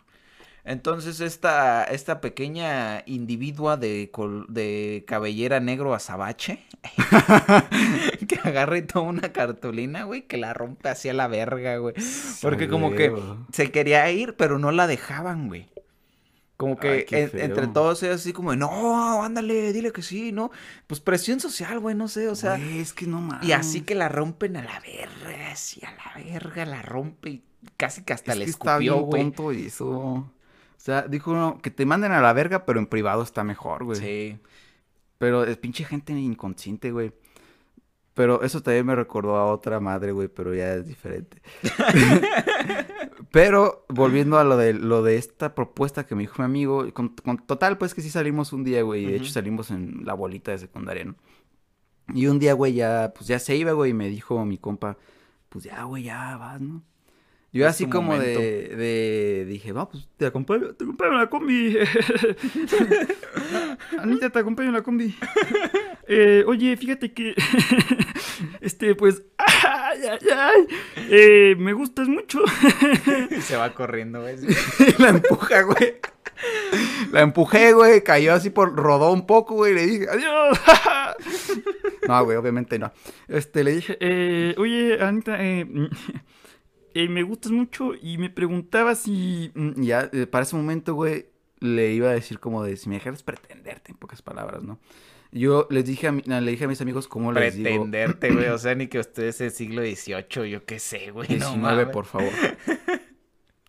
Entonces 0.63 1.21
esta, 1.21 1.83
esta 1.85 2.21
pequeña 2.21 3.01
individua 3.07 3.77
de, 3.77 4.11
de 4.47 5.03
cabellera 5.07 5.59
negro 5.59 5.95
azabache, 5.95 6.63
que 8.27 8.39
agarra 8.43 8.77
y 8.77 8.83
toma 8.83 9.09
una 9.09 9.33
cartulina, 9.33 10.03
güey, 10.03 10.27
que 10.27 10.37
la 10.37 10.53
rompe 10.53 10.89
hacia 10.89 11.13
la 11.13 11.27
verga, 11.27 11.77
güey. 11.77 11.95
Porque 12.41 12.67
como 12.67 12.91
que 12.91 13.11
se 13.51 13.71
quería 13.71 14.09
ir, 14.11 14.35
pero 14.35 14.59
no 14.59 14.71
la 14.71 14.85
dejaban, 14.85 15.47
güey. 15.47 15.67
Como 16.61 16.77
que 16.77 17.07
entre 17.09 17.65
todos 17.65 18.03
es 18.03 18.17
así 18.17 18.33
como, 18.33 18.55
no, 18.55 19.23
ándale, 19.23 19.73
dile 19.73 19.91
que 19.91 20.03
sí, 20.03 20.31
¿no? 20.31 20.51
Pues 20.85 20.99
presión 20.99 21.39
social, 21.39 21.79
güey, 21.79 21.95
no 21.95 22.07
sé, 22.07 22.27
o 22.27 22.35
sea. 22.35 22.57
es 22.57 22.93
que 22.93 23.07
no 23.07 23.19
mames. 23.19 23.49
Y 23.49 23.51
así 23.51 23.81
que 23.81 23.95
la 23.95 24.09
rompen 24.09 24.55
a 24.57 24.61
la 24.63 24.79
verga, 24.79 25.51
así 25.51 25.81
a 25.83 25.89
la 25.89 26.23
verga, 26.23 26.67
la 26.67 26.83
rompe 26.83 27.29
y 27.31 27.43
casi 27.77 28.03
que 28.03 28.13
hasta 28.13 28.35
le 28.35 28.45
escupió, 28.45 28.99
güey. 28.99 29.23
tonto 29.23 29.51
eso. 29.51 29.89
O 29.89 30.31
sea, 30.77 31.01
dijo 31.01 31.57
que 31.63 31.71
te 31.71 31.87
manden 31.87 32.11
a 32.11 32.21
la 32.21 32.31
verga, 32.31 32.63
pero 32.63 32.77
en 32.77 32.85
privado 32.85 33.23
está 33.23 33.43
mejor, 33.43 33.83
güey. 33.83 33.99
Sí. 33.99 34.39
Pero 35.17 35.43
es 35.43 35.57
pinche 35.57 35.83
gente 35.83 36.13
inconsciente, 36.13 36.91
güey. 36.91 37.11
Pero 38.13 38.43
eso 38.43 38.61
también 38.61 38.85
me 38.85 38.95
recordó 38.95 39.37
a 39.37 39.45
otra 39.45 39.79
madre, 39.79 40.11
güey, 40.11 40.27
pero 40.27 40.53
ya 40.53 40.73
es 40.73 40.87
diferente. 40.87 41.41
pero 43.31 43.85
volviendo 43.87 44.37
a 44.37 44.43
lo 44.43 44.57
de 44.57 44.73
lo 44.73 45.01
de 45.01 45.15
esta 45.15 45.55
propuesta 45.55 46.05
que 46.05 46.15
me 46.15 46.23
dijo 46.23 46.35
mi 46.39 46.45
amigo, 46.45 46.93
con, 46.93 47.15
total, 47.45 47.77
pues 47.77 47.93
que 47.93 48.01
sí 48.01 48.09
salimos 48.09 48.51
un 48.51 48.63
día, 48.65 48.81
güey, 48.81 49.05
de 49.05 49.15
hecho 49.15 49.31
salimos 49.31 49.71
en 49.71 50.05
la 50.05 50.13
bolita 50.13 50.51
de 50.51 50.57
secundaria, 50.57 51.05
¿no? 51.05 51.15
Y 52.13 52.27
un 52.27 52.39
día, 52.39 52.53
güey, 52.53 52.73
ya, 52.73 53.13
pues 53.15 53.27
ya 53.27 53.39
se 53.39 53.55
iba, 53.55 53.71
güey, 53.71 53.91
y 53.91 53.93
me 53.93 54.09
dijo 54.09 54.43
mi 54.45 54.57
compa, 54.57 54.97
pues 55.47 55.63
ya, 55.63 55.83
güey, 55.83 56.03
ya 56.03 56.35
vas, 56.35 56.59
¿no? 56.59 56.83
Yo 57.53 57.67
así 57.67 57.85
como 57.85 58.17
de, 58.17 58.73
de, 58.77 59.45
dije, 59.45 59.73
va, 59.73 59.89
pues 59.89 60.07
te 60.15 60.25
acompaño, 60.25 60.73
te 60.73 60.85
acompaño 60.85 61.11
en 61.11 61.17
la 61.17 61.29
combi. 61.29 61.77
Anita, 63.99 64.29
te 64.29 64.39
acompaño 64.39 64.69
en 64.69 64.75
la 64.75 64.83
combi. 64.83 65.13
Eh, 66.07 66.45
oye, 66.47 66.77
fíjate 66.77 67.11
que, 67.11 67.35
este, 68.61 68.95
pues, 68.95 69.23
ay, 69.37 69.99
ay, 70.11 70.19
ay, 70.33 70.67
eh, 71.09 71.55
me 71.57 71.73
gustas 71.73 72.07
mucho. 72.07 72.39
Se 73.41 73.57
va 73.57 73.73
corriendo, 73.73 74.21
güey. 74.21 74.37
la 74.97 75.09
empuja, 75.09 75.63
güey. 75.63 75.95
La 77.11 77.19
empujé, 77.19 77.73
güey, 77.73 78.01
cayó 78.01 78.33
así 78.33 78.49
por, 78.49 78.77
rodó 78.77 79.11
un 79.11 79.27
poco, 79.27 79.55
güey, 79.55 79.73
y 79.73 79.75
le 79.75 79.87
dije, 79.87 80.07
adiós. 80.09 80.57
no, 82.07 82.23
güey, 82.23 82.37
obviamente 82.37 82.79
no. 82.79 82.93
Este, 83.27 83.65
le 83.65 83.73
dije, 83.73 83.97
eh, 83.99 84.55
oye, 84.57 84.97
Anita, 85.01 85.35
eh 85.43 85.67
eh, 86.93 87.07
me 87.07 87.23
gustas 87.23 87.51
mucho 87.51 87.93
y 87.95 88.17
me 88.17 88.29
preguntaba 88.29 88.95
si... 88.95 89.51
Mm, 89.55 89.81
ya, 89.81 90.09
eh, 90.11 90.27
para 90.27 90.43
ese 90.43 90.55
momento, 90.55 90.93
güey, 90.93 91.27
le 91.59 91.93
iba 91.93 92.09
a 92.09 92.13
decir 92.13 92.39
como 92.39 92.63
de 92.63 92.77
si 92.77 92.89
me 92.89 92.95
dejaras 92.95 93.23
pretenderte, 93.23 93.91
en 93.91 93.97
pocas 93.97 94.21
palabras, 94.21 94.63
¿no? 94.63 94.79
Yo 95.31 95.67
les 95.69 95.85
dije 95.85 96.07
a, 96.07 96.11
le 96.11 96.51
dije 96.51 96.65
a 96.65 96.67
mis 96.67 96.81
amigos 96.81 97.07
cómo 97.07 97.31
les 97.31 97.55
digo... 97.55 97.69
Pretenderte, 97.69 98.31
güey, 98.31 98.47
o 98.47 98.57
sea, 98.57 98.75
ni 98.75 98.87
que 98.87 98.99
usted 98.99 99.23
es 99.23 99.39
el 99.41 99.51
siglo 99.51 99.81
XVIII, 99.81 100.49
yo 100.49 100.65
qué 100.65 100.79
sé, 100.79 101.11
güey. 101.11 101.27
19, 101.27 101.87
por 101.87 102.05
favor. 102.05 102.31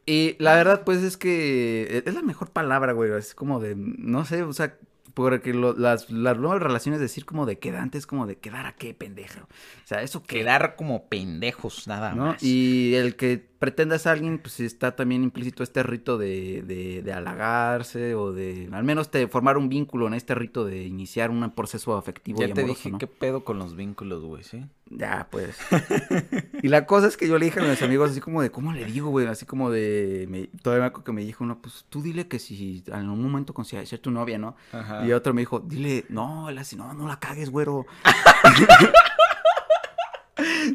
y 0.07 0.37
la 0.39 0.57
verdad, 0.57 0.83
pues, 0.85 1.03
es 1.03 1.16
que 1.16 2.03
es 2.05 2.14
la 2.14 2.23
mejor 2.23 2.51
palabra, 2.51 2.93
güey, 2.93 3.12
es 3.12 3.35
como 3.35 3.61
de, 3.61 3.77
no 3.77 4.25
sé, 4.25 4.43
o 4.43 4.53
sea, 4.53 4.77
porque 5.15 5.53
las, 5.55 6.11
las 6.11 6.39
nuevas 6.39 6.63
relaciones 6.63 7.01
decir 7.01 7.25
como 7.25 7.47
de 7.47 7.59
quedar 7.59 7.83
antes 7.83 8.07
como 8.07 8.27
de 8.27 8.37
quedar 8.37 8.67
a 8.67 8.75
qué 8.75 8.95
pendejo. 8.95 9.41
O 9.41 9.87
sea, 9.87 10.03
eso 10.03 10.23
Quedar 10.23 10.77
como 10.77 11.09
pendejos, 11.09 11.87
nada 11.87 12.15
más. 12.15 12.43
Y 12.43 12.95
el 12.95 13.17
que 13.17 13.51
pretendas 13.63 14.09
a 14.09 14.11
alguien, 14.11 14.41
pues 14.41 14.59
está 14.59 14.97
también 14.97 15.23
implícito 15.23 15.63
este 15.63 15.85
rito 15.85 16.19
de, 16.19 16.65
de, 16.67 17.01
de 17.01 17.13
halagarse 17.13 18.17
o 18.17 18.33
de 18.33 18.69
al 18.73 18.83
menos 18.83 19.09
te 19.09 19.29
formar 19.29 19.57
un 19.57 19.69
vínculo 19.69 20.09
en 20.09 20.15
este 20.15 20.35
rito 20.35 20.65
de 20.65 20.83
iniciar 20.83 21.31
un 21.31 21.49
proceso 21.53 21.97
afectivo. 21.97 22.41
Ya 22.41 22.53
te 22.53 22.65
dije 22.65 22.91
qué 22.99 23.07
pedo 23.07 23.45
con 23.45 23.61
los 23.61 23.77
vínculos, 23.77 24.25
güey, 24.25 24.43
¿sí? 24.43 24.65
Ya, 24.91 25.29
pues. 25.31 25.57
y 26.63 26.67
la 26.67 26.87
cosa 26.87 27.07
es 27.07 27.17
que 27.17 27.29
yo 27.29 27.39
le 27.39 27.45
dije 27.45 27.61
a 27.61 27.63
mis 27.63 27.81
amigos 27.83 28.11
así 28.11 28.21
como 28.21 28.43
de, 28.43 28.51
¿cómo 28.51 28.73
le 28.73 28.85
digo, 28.85 29.11
güey? 29.11 29.29
Así 29.29 29.47
como 29.47 29.71
de, 29.71 30.27
me, 30.29 30.49
todavía 30.61 30.83
me 30.83 30.87
acuerdo 30.89 31.05
que 31.05 31.13
me 31.13 31.25
dijo 31.25 31.45
uno, 31.45 31.63
pues 31.63 31.87
tú 31.89 32.03
dile 32.03 32.27
que 32.27 32.41
si 32.41 32.83
en 32.89 32.95
algún 32.95 33.23
momento 33.23 33.55
consideras 33.55 33.89
ser 33.89 34.01
tu 34.01 34.11
novia, 34.11 34.39
¿no? 34.39 34.57
Y 35.07 35.13
otro 35.13 35.35
me 35.35 35.43
dijo, 35.43 35.61
dile, 35.61 36.05
no, 36.09 36.49
él 36.49 36.59
así, 36.59 36.75
no, 36.75 36.93
no 36.95 37.07
la 37.07 37.21
cagues, 37.21 37.49
güero. 37.49 37.87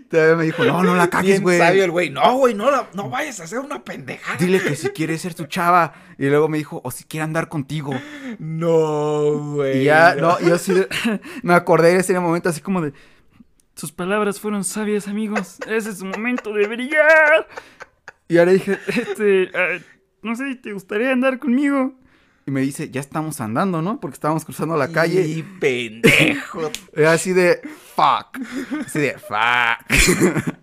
Todavía 0.10 0.36
me 0.36 0.44
dijo, 0.46 0.64
no, 0.64 0.84
no 0.84 0.96
la 0.96 1.10
cagues, 1.12 1.42
güey. 1.42 1.58
sabio 1.58 1.84
el 1.84 1.92
güey, 1.92 2.10
no, 2.10 2.38
güey, 2.38 2.54
no, 2.54 2.70
no 2.94 3.10
vayas 3.10 3.40
a 3.40 3.44
hacer 3.44 3.60
una 3.60 3.84
pendejada. 3.84 4.38
Dile 4.38 4.62
que 4.62 4.76
si 4.76 4.90
quiere 4.90 5.18
ser 5.18 5.34
tu 5.34 5.46
chava. 5.46 5.94
Y 6.18 6.28
luego 6.28 6.48
me 6.48 6.58
dijo, 6.58 6.82
o 6.84 6.92
si 6.92 7.04
quiere 7.04 7.24
andar 7.24 7.50
contigo. 7.50 7.94
No, 8.40 9.54
güey. 9.54 9.82
Y 9.82 9.84
ya, 9.86 10.16
no, 10.16 10.40
yo 10.40 10.58
sí 10.58 10.74
me 11.44 11.54
acordé 11.54 11.94
de 11.94 12.00
ese 12.00 12.20
momento 12.20 12.50
así 12.50 12.62
como 12.62 12.82
de, 12.82 12.94
sus 13.78 13.92
palabras 13.92 14.40
fueron 14.40 14.64
sabias, 14.64 15.08
amigos. 15.08 15.60
Ese 15.68 15.92
es 15.92 16.00
su 16.00 16.06
momento 16.06 16.52
de 16.52 16.68
brillar. 16.68 17.48
Y 18.28 18.40
ahora 18.40 18.52
dije, 18.52 18.80
este, 18.88 19.52
ah, 19.54 19.78
no 20.24 20.36
sé, 20.36 20.56
¿te 20.56 20.74
gustaría 20.74 21.12
andar 21.12 21.38
conmigo? 21.38 21.94
Y 22.48 22.52
me 22.52 22.62
dice, 22.62 22.90
ya 22.90 23.02
estamos 23.02 23.42
andando, 23.42 23.82
¿no? 23.82 24.00
Porque 24.00 24.14
estábamos 24.14 24.46
cruzando 24.46 24.78
la 24.78 24.88
calle. 24.88 25.22
Y 25.28 25.44
pendejo. 25.44 26.72
así 27.06 27.34
de, 27.34 27.60
fuck. 27.94 28.40
Así 28.86 29.00
de, 29.00 29.18
fuck. 29.18 30.56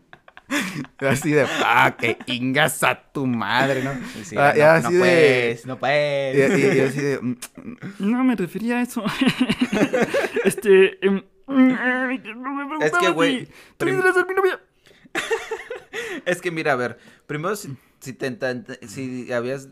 así 1.07 1.32
de, 1.32 1.47
fuck, 1.47 1.97
que 1.99 2.16
ingas 2.28 2.82
a 2.85 2.95
tu 3.12 3.26
madre, 3.26 3.85
¿no? 3.85 3.91
Ah, 3.91 4.55
no, 4.57 4.64
así 4.64 4.95
no 4.95 5.05
de, 5.05 5.61
no 5.66 5.78
puedes. 5.78 6.59
Y, 6.59 6.80
así 6.80 7.01
de, 7.03 7.18
mm, 7.20 7.37
no 7.99 8.24
me 8.24 8.35
refería 8.35 8.78
a 8.78 8.82
eso. 8.82 9.05
este, 10.45 11.07
em, 11.07 11.22
es 12.80 12.93
que, 12.99 13.11
güey. 13.11 13.47
es 16.24 16.41
que, 16.41 16.51
mira, 16.51 16.72
a 16.72 16.76
ver. 16.76 16.99
Primero, 17.26 17.55
si, 17.57 17.76
si, 18.01 18.16
si 18.89 19.30
habías 19.35 19.68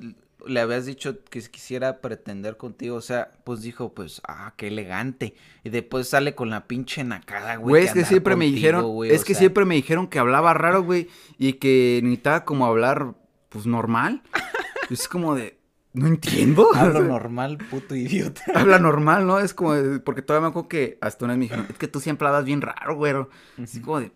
le 0.47 0.61
habías 0.61 0.87
dicho 0.87 1.25
que 1.25 1.41
quisiera 1.43 2.01
pretender 2.01 2.57
contigo, 2.57 2.97
o 2.97 3.01
sea, 3.01 3.31
pues 3.45 3.63
dijo, 3.63 3.95
pues, 3.95 4.21
ah, 4.27 4.55
qué 4.57 4.69
elegante. 4.69 5.35
Y 5.65 5.71
después 5.71 6.09
sale 6.09 6.35
con 6.35 6.51
la 6.51 6.67
pinche 6.67 7.05
nacada, 7.05 7.57
güey. 7.57 7.71
Güey, 7.71 7.85
es 7.85 7.93
que 7.93 8.05
siempre 8.05 8.37
me 8.37 8.47
dijeron, 8.47 8.85
es 9.05 9.25
que 9.25 9.35
siempre 9.35 9.65
me 9.65 9.75
dijeron 9.75 10.09
que 10.09 10.19
hablaba 10.19 10.55
raro, 10.55 10.83
güey, 10.83 11.09
y 11.39 11.55
que 11.55 12.01
necesitaba 12.03 12.45
como 12.45 12.67
hablar, 12.67 13.15
pues, 13.49 13.67
normal. 13.67 14.23
es 14.91 15.09
como 15.09 15.35
de, 15.35 15.59
no 15.93 16.07
entiendo. 16.07 16.69
Habla 16.75 17.01
normal, 17.01 17.59
puto 17.59 17.95
idiota. 17.95 18.43
Habla 18.55 18.79
normal, 18.79 19.27
¿no? 19.27 19.39
Es 19.39 19.55
como, 19.55 19.75
porque 20.05 20.23
todavía 20.23 20.49
me 20.49 20.51
acuerdo 20.51 20.69
que 20.69 20.99
hasta 21.01 21.25
una 21.25 21.35
vez 21.35 21.39
me 21.39 21.45
dijeron, 21.45 21.67
es 21.69 21.79
que 21.79 21.89
tú 21.89 22.01
siempre 22.01 22.29
hablas 22.29 22.45
bien 22.45 22.61
raro, 22.61 22.97
güey. 22.97 23.15
Así 23.63 23.81
como 23.81 24.01
de, 24.01 24.13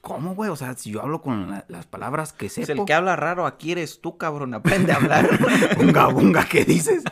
¿cómo, 0.00 0.34
güey? 0.34 0.50
O 0.50 0.56
sea, 0.56 0.74
si 0.74 0.90
yo 0.90 1.02
hablo 1.02 1.22
con 1.22 1.62
las 1.68 1.86
palabras 1.86 2.32
que 2.32 2.48
sé. 2.48 2.62
Pues 2.62 2.70
el 2.70 2.84
que 2.84 2.94
habla 2.94 3.16
raro 3.16 3.46
aquí 3.46 3.72
eres 3.72 4.00
tú, 4.00 4.16
cabrón. 4.16 4.54
Aprende 4.54 4.92
a 4.92 4.96
hablar. 4.96 5.28
bunga, 5.76 6.06
bunga, 6.08 6.44
¿qué 6.48 6.64
dices? 6.64 7.04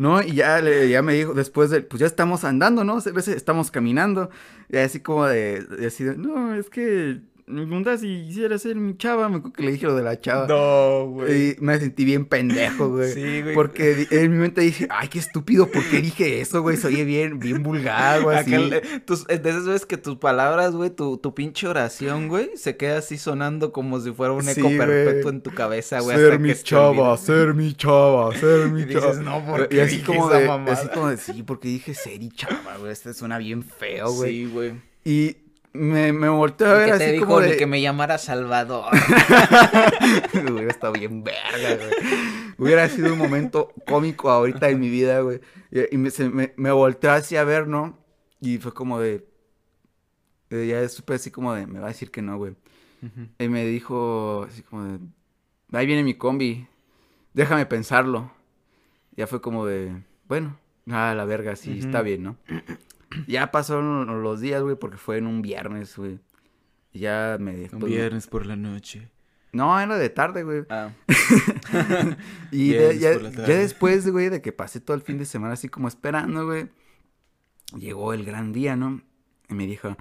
¿no? 0.00 0.22
Y 0.22 0.32
ya, 0.32 0.60
ya 0.60 1.02
me 1.02 1.12
dijo, 1.12 1.34
después 1.34 1.68
de, 1.68 1.82
pues 1.82 2.00
ya 2.00 2.06
estamos 2.06 2.44
andando, 2.44 2.84
¿no? 2.84 2.98
A 2.98 3.10
veces 3.12 3.36
estamos 3.36 3.70
caminando, 3.70 4.30
y 4.70 4.78
así 4.78 5.00
como 5.00 5.26
de, 5.26 5.66
así 5.86 6.04
de, 6.04 6.16
no, 6.16 6.54
es 6.54 6.70
que 6.70 7.20
me 7.50 7.66
preguntas 7.66 8.00
si 8.00 8.24
quisiera 8.26 8.56
ser 8.58 8.76
mi 8.76 8.96
chava, 8.96 9.28
me 9.28 9.36
acuerdo 9.36 9.52
que 9.52 9.62
le 9.62 9.72
dije 9.72 9.86
lo 9.86 9.94
de 9.94 10.02
la 10.02 10.20
chava. 10.20 10.46
No, 10.46 11.06
güey. 11.06 11.50
Y 11.50 11.56
me 11.60 11.78
sentí 11.78 12.04
bien 12.04 12.24
pendejo, 12.24 12.88
güey. 12.88 13.10
Sí, 13.20 13.42
güey. 13.42 13.54
Porque 13.54 14.06
en 14.10 14.30
mi 14.30 14.38
mente 14.38 14.60
dije, 14.60 14.86
ay, 14.90 15.08
qué 15.08 15.18
estúpido, 15.18 15.66
¿por 15.66 15.82
qué 15.90 16.00
dije 16.00 16.40
eso, 16.40 16.62
güey? 16.62 16.76
Soy 16.76 17.04
bien, 17.04 17.38
bien 17.38 17.62
vulgar, 17.62 18.22
güey, 18.22 18.38
así. 18.38 18.54
Aquel, 18.54 19.02
tus, 19.04 19.26
de 19.26 19.34
esas 19.34 19.66
veces 19.66 19.84
que 19.84 19.96
tus 19.96 20.16
palabras, 20.16 20.72
güey, 20.72 20.90
tu, 20.90 21.18
tu 21.18 21.34
pinche 21.34 21.66
oración, 21.66 22.28
güey, 22.28 22.50
se 22.56 22.76
queda 22.76 22.98
así 22.98 23.18
sonando 23.18 23.72
como 23.72 24.00
si 24.00 24.12
fuera 24.12 24.32
un 24.32 24.48
eco 24.48 24.68
perpetuo 24.68 25.30
en 25.30 25.40
tu 25.42 25.50
cabeza, 25.52 26.00
güey. 26.00 26.16
Ser 26.16 26.38
mi 26.38 26.54
chava, 26.54 27.16
ser 27.16 27.54
mi 27.54 27.74
chava, 27.74 28.34
ser 28.36 28.68
mi 28.70 28.86
chava. 28.86 29.08
Dices, 29.08 29.24
no, 29.24 29.44
porque 29.44 29.76
y 29.76 29.80
así 29.80 29.98
como 30.00 30.28
de, 30.28 30.48
Así 30.48 30.88
como 30.88 31.08
de, 31.08 31.16
sí, 31.16 31.42
porque 31.42 31.68
dije 31.68 31.94
ser 31.94 32.22
y 32.22 32.30
chava, 32.30 32.76
güey, 32.78 32.92
este 32.92 33.12
suena 33.12 33.38
bien 33.38 33.62
feo, 33.62 34.12
güey. 34.12 34.30
Sí, 34.30 34.44
güey. 34.46 34.90
Y 35.04 35.36
me, 35.72 36.12
me 36.12 36.28
volteé 36.28 36.66
a 36.66 36.74
ver 36.74 36.90
así 36.90 36.98
te 36.98 37.12
dijo 37.12 37.26
como 37.26 37.40
de... 37.40 37.56
que 37.56 37.66
me 37.66 37.80
llamara 37.80 38.18
Salvador. 38.18 38.86
Hubiera 40.34 40.70
estado 40.70 40.92
bien 40.92 41.22
verga, 41.22 41.76
güey. 41.76 42.54
Hubiera 42.58 42.88
sido 42.88 43.12
un 43.12 43.18
momento 43.18 43.72
cómico 43.86 44.30
ahorita 44.30 44.68
en 44.68 44.80
mi 44.80 44.90
vida, 44.90 45.20
güey. 45.20 45.40
Y, 45.90 45.96
me, 45.96 46.10
se, 46.10 46.28
me, 46.28 46.52
me, 46.56 46.72
volteé 46.72 47.10
así 47.10 47.36
a 47.36 47.44
ver, 47.44 47.68
¿no? 47.68 47.98
Y 48.40 48.58
fue 48.58 48.74
como 48.74 48.98
de... 48.98 49.26
ya 50.50 50.88
supe 50.88 51.14
así 51.14 51.30
como 51.30 51.54
de... 51.54 51.66
Me 51.66 51.78
va 51.78 51.86
a 51.86 51.90
decir 51.90 52.10
que 52.10 52.22
no, 52.22 52.36
güey. 52.36 52.54
Y 53.38 53.48
me 53.48 53.64
dijo 53.64 54.46
así 54.48 54.62
como 54.62 54.84
de... 54.84 54.98
Ahí 55.72 55.86
viene 55.86 56.02
mi 56.02 56.14
combi. 56.14 56.66
Déjame 57.32 57.64
pensarlo. 57.66 58.32
Ya 59.16 59.26
fue 59.26 59.40
como 59.40 59.66
de... 59.66 60.02
Bueno, 60.26 60.58
ah, 60.90 61.14
la 61.16 61.24
verga, 61.24 61.54
sí, 61.54 61.78
está 61.78 62.02
bien, 62.02 62.22
¿no? 62.24 62.36
Ya 63.26 63.50
pasaron 63.50 64.22
los 64.22 64.40
días, 64.40 64.62
güey, 64.62 64.76
porque 64.76 64.96
fue 64.96 65.18
en 65.18 65.26
un 65.26 65.42
viernes, 65.42 65.96
güey. 65.96 66.18
Ya 66.92 67.36
me... 67.40 67.68
Un 67.72 67.80
pues, 67.80 67.92
viernes 67.92 68.26
por 68.26 68.46
la 68.46 68.56
noche. 68.56 69.10
No, 69.52 69.78
era 69.80 69.98
de 69.98 70.10
tarde, 70.10 70.44
güey. 70.44 70.64
Ah. 70.70 70.92
y 72.52 72.70
de- 72.70 72.98
ya, 72.98 73.18
ya 73.18 73.42
después, 73.58 74.08
güey, 74.10 74.28
de 74.28 74.40
que 74.40 74.52
pasé 74.52 74.80
todo 74.80 74.96
el 74.96 75.02
fin 75.02 75.18
de 75.18 75.24
semana 75.24 75.54
así 75.54 75.68
como 75.68 75.88
esperando, 75.88 76.46
güey. 76.46 76.68
Llegó 77.76 78.12
el 78.12 78.24
gran 78.24 78.52
día, 78.52 78.76
¿no? 78.76 79.02
Y 79.48 79.54
me 79.54 79.66
dijo, 79.66 79.96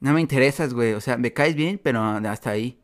no 0.00 0.12
me 0.12 0.20
interesas, 0.20 0.74
güey. 0.74 0.94
O 0.94 1.00
sea, 1.00 1.16
me 1.16 1.32
caes 1.32 1.54
bien, 1.54 1.80
pero 1.82 2.00
hasta 2.02 2.50
ahí. 2.50 2.80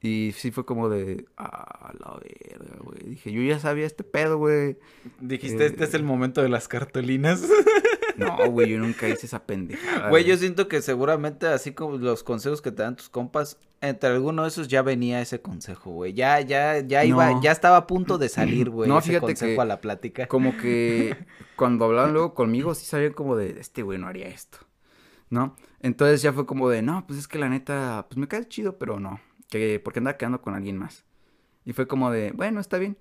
Y 0.00 0.32
sí 0.36 0.50
fue 0.50 0.64
como 0.66 0.88
de, 0.88 1.26
ah, 1.36 1.92
la 1.98 2.18
verga, 2.18 2.76
güey. 2.80 3.10
Dije, 3.10 3.30
yo 3.32 3.42
ya 3.42 3.58
sabía 3.60 3.86
este 3.86 4.04
pedo, 4.04 4.36
güey. 4.38 4.76
Dijiste, 5.20 5.64
Eh, 5.64 5.66
este 5.66 5.84
es 5.84 5.94
el 5.94 6.02
momento 6.02 6.42
de 6.42 6.48
las 6.48 6.66
cartulinas. 6.66 7.42
No, 8.16 8.36
güey, 8.50 8.68
yo 8.70 8.78
nunca 8.78 9.08
hice 9.08 9.26
esa 9.26 9.44
pendejada. 9.46 10.08
Güey, 10.08 10.24
yo 10.24 10.36
siento 10.36 10.68
que 10.68 10.82
seguramente 10.82 11.46
así 11.46 11.72
como 11.72 11.96
los 11.98 12.22
consejos 12.22 12.60
que 12.62 12.70
te 12.72 12.82
dan 12.82 12.96
tus 12.96 13.08
compas, 13.08 13.58
entre 13.80 14.10
alguno 14.10 14.42
de 14.42 14.48
esos 14.48 14.68
ya 14.68 14.82
venía 14.82 15.20
ese 15.20 15.40
consejo, 15.40 15.90
güey. 15.90 16.12
Ya, 16.14 16.40
ya, 16.40 16.80
ya 16.80 17.04
iba, 17.04 17.30
No. 17.32 17.42
ya 17.42 17.50
estaba 17.52 17.76
a 17.78 17.86
punto 17.86 18.18
de 18.18 18.28
salir, 18.28 18.70
güey. 18.70 18.88
No, 18.88 18.98
ese 18.98 19.08
fíjate 19.08 19.26
consejo 19.26 19.54
que- 19.56 19.60
a 19.60 19.64
la 19.64 19.80
plática. 19.80 20.26
Como 20.28 20.56
que 20.56 21.16
cuando 21.56 21.84
hablaban 21.86 22.12
luego 22.12 22.34
conmigo, 22.34 22.74
sí 22.74 22.84
sabían 22.86 23.12
como 23.12 23.36
de, 23.36 23.58
este 23.60 23.82
güey 23.82 23.98
no 23.98 24.06
haría 24.06 24.28
esto, 24.28 24.58
¿no? 25.30 25.56
Entonces 25.80 26.22
ya 26.22 26.32
fue 26.32 26.46
como 26.46 26.68
de, 26.68 26.82
no, 26.82 27.04
pues 27.06 27.18
es 27.18 27.26
que 27.28 27.38
la 27.38 27.48
neta, 27.48 28.06
pues 28.08 28.18
me 28.18 28.28
cae 28.28 28.46
chido, 28.48 28.78
pero 28.78 29.00
no, 29.00 29.20
que 29.50 29.80
porque 29.82 29.98
anda 29.98 30.16
quedando 30.16 30.40
con 30.42 30.54
alguien 30.54 30.78
más. 30.78 31.04
Y 31.64 31.72
fue 31.72 31.86
como 31.88 32.10
de, 32.10 32.32
bueno, 32.32 32.60
está 32.60 32.78
bien. 32.78 32.96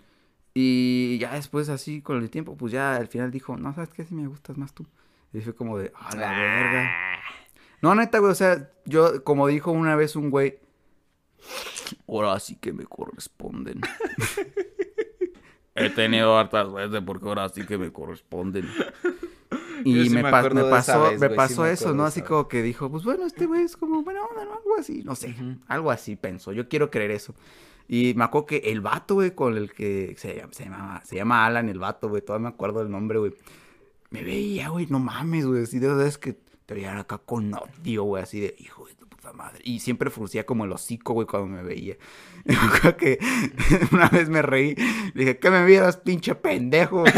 Y 0.53 1.17
ya 1.19 1.33
después 1.35 1.69
así 1.69 2.01
con 2.01 2.17
el 2.21 2.29
tiempo, 2.29 2.57
pues 2.57 2.73
ya 2.73 2.95
al 2.95 3.07
final 3.07 3.31
dijo, 3.31 3.55
no, 3.57 3.73
¿sabes 3.73 3.89
qué? 3.89 4.03
Si 4.05 4.13
me 4.13 4.27
gustas 4.27 4.57
más 4.57 4.73
tú. 4.73 4.85
Y 5.33 5.39
fue 5.41 5.55
como 5.55 5.77
de, 5.77 5.91
a 5.95 6.15
la 6.15 6.29
verga. 6.31 6.91
No, 7.81 7.95
neta, 7.95 8.19
güey, 8.19 8.31
o 8.31 8.35
sea, 8.35 8.69
yo, 8.85 9.23
como 9.23 9.47
dijo 9.47 9.71
una 9.71 9.95
vez 9.95 10.15
un 10.15 10.29
güey, 10.29 10.59
ahora 12.07 12.39
sí 12.39 12.55
que 12.55 12.73
me 12.73 12.85
corresponden. 12.85 13.81
He 15.73 15.89
tenido 15.89 16.37
hartas 16.37 16.71
veces 16.71 17.01
porque 17.05 17.27
ahora 17.27 17.47
sí 17.49 17.65
que 17.65 17.77
me 17.77 17.91
corresponden. 17.91 18.65
Y 19.83 20.03
sí 20.03 20.09
me, 20.11 20.21
me 20.21 20.31
pa- 20.31 20.43
pasó, 20.69 21.01
vez, 21.03 21.19
me 21.19 21.29
sí 21.29 21.35
pasó 21.35 21.63
me 21.63 21.71
eso, 21.71 21.93
¿no? 21.95 22.05
Así 22.05 22.21
como 22.21 22.47
que 22.47 22.61
dijo, 22.61 22.91
pues 22.91 23.03
bueno, 23.03 23.25
este 23.25 23.47
güey 23.47 23.63
es 23.63 23.75
como, 23.75 24.03
bueno, 24.03 24.21
algo 24.39 24.77
así, 24.77 25.01
no 25.03 25.15
sé, 25.15 25.35
algo 25.67 25.89
así 25.89 26.15
pensó. 26.15 26.51
Yo 26.51 26.69
quiero 26.69 26.91
creer 26.91 27.09
eso. 27.09 27.33
Y 27.93 28.13
me 28.13 28.23
acuerdo 28.23 28.45
que 28.45 28.57
el 28.71 28.79
vato, 28.79 29.15
güey, 29.15 29.31
con 29.35 29.57
el 29.57 29.73
que 29.73 30.15
se, 30.17 30.37
llama- 30.37 30.53
se, 30.53 30.63
llama, 30.63 31.01
se 31.03 31.15
llama 31.17 31.45
Alan, 31.45 31.67
el 31.67 31.77
vato, 31.77 32.07
güey, 32.07 32.21
todavía 32.21 32.47
me 32.47 32.53
acuerdo 32.53 32.79
del 32.79 32.89
nombre, 32.89 33.19
güey. 33.19 33.33
Me 34.11 34.23
veía, 34.23 34.69
güey, 34.69 34.87
no 34.89 34.99
mames, 34.99 35.45
güey, 35.45 35.63
así 35.63 35.77
de 35.77 35.87
esas 35.87 35.97
veces 35.97 36.17
que 36.17 36.37
te 36.65 36.73
veían 36.73 36.97
acá 36.97 37.17
con 37.17 37.53
odio, 37.53 38.03
güey, 38.03 38.23
así 38.23 38.39
de, 38.39 38.55
hijo 38.59 38.87
de 38.87 38.95
tu 38.95 39.07
puta 39.09 39.33
madre. 39.33 39.59
Y 39.65 39.81
siempre 39.81 40.09
fruncía 40.09 40.45
como 40.45 40.63
el 40.63 40.71
hocico, 40.71 41.11
güey, 41.11 41.27
cuando 41.27 41.49
me 41.49 41.63
veía. 41.63 41.97
Y 42.45 42.51
me 42.53 42.57
acuerdo 42.59 42.95
que 42.95 43.19
una 43.91 44.07
vez 44.07 44.29
me 44.29 44.41
reí, 44.41 44.73
le 45.13 45.25
dije, 45.25 45.37
¿qué 45.39 45.49
me 45.51 45.65
vieras, 45.65 45.97
pinche 45.97 46.33
pendejo? 46.35 47.03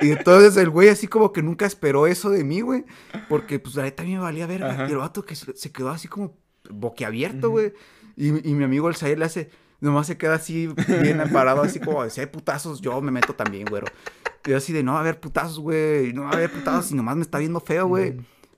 Y 0.00 0.12
entonces 0.12 0.56
el 0.58 0.70
güey 0.70 0.90
así 0.90 1.08
como 1.08 1.32
que 1.32 1.42
nunca 1.42 1.66
esperó 1.66 2.06
eso 2.06 2.30
de 2.30 2.44
mí, 2.44 2.60
güey. 2.60 2.84
Porque 3.28 3.58
pues 3.58 3.74
la 3.74 3.82
neta 3.82 4.04
a 4.04 4.06
mí 4.06 4.12
me 4.12 4.20
valía 4.20 4.46
verga. 4.46 4.86
Y 4.88 4.92
el 4.92 4.98
vato 4.98 5.24
que 5.24 5.34
se, 5.34 5.72
quedó 5.72 5.88
así 5.88 6.06
como 6.06 6.36
boquiabierto, 6.70 7.50
güey. 7.50 7.72
y, 8.16 8.28
y 8.48 8.54
mi 8.54 8.62
amigo 8.62 8.88
el 8.88 9.18
le 9.18 9.24
hace, 9.24 9.50
nomás 9.80 10.06
se 10.06 10.16
queda 10.16 10.34
así 10.34 10.68
bien 11.02 11.22
parado, 11.32 11.62
así 11.62 11.80
como, 11.80 12.08
si 12.10 12.20
hay 12.20 12.26
putazos, 12.26 12.80
yo 12.80 13.00
me 13.00 13.10
meto 13.10 13.34
también, 13.34 13.66
güero. 13.66 13.86
Y 14.46 14.50
yo 14.50 14.56
así 14.56 14.72
de, 14.72 14.82
no 14.82 14.92
va 14.92 14.98
a 14.98 15.00
haber 15.02 15.20
putazos, 15.20 15.60
güey. 15.60 16.12
No 16.12 16.22
va 16.22 16.30
a 16.30 16.32
haber 16.34 16.50
putazos 16.50 16.90
y 16.90 16.94
nomás 16.94 17.16
me 17.16 17.22
está 17.22 17.38
viendo 17.38 17.60
feo, 17.60 17.86
güey. 17.86 18.16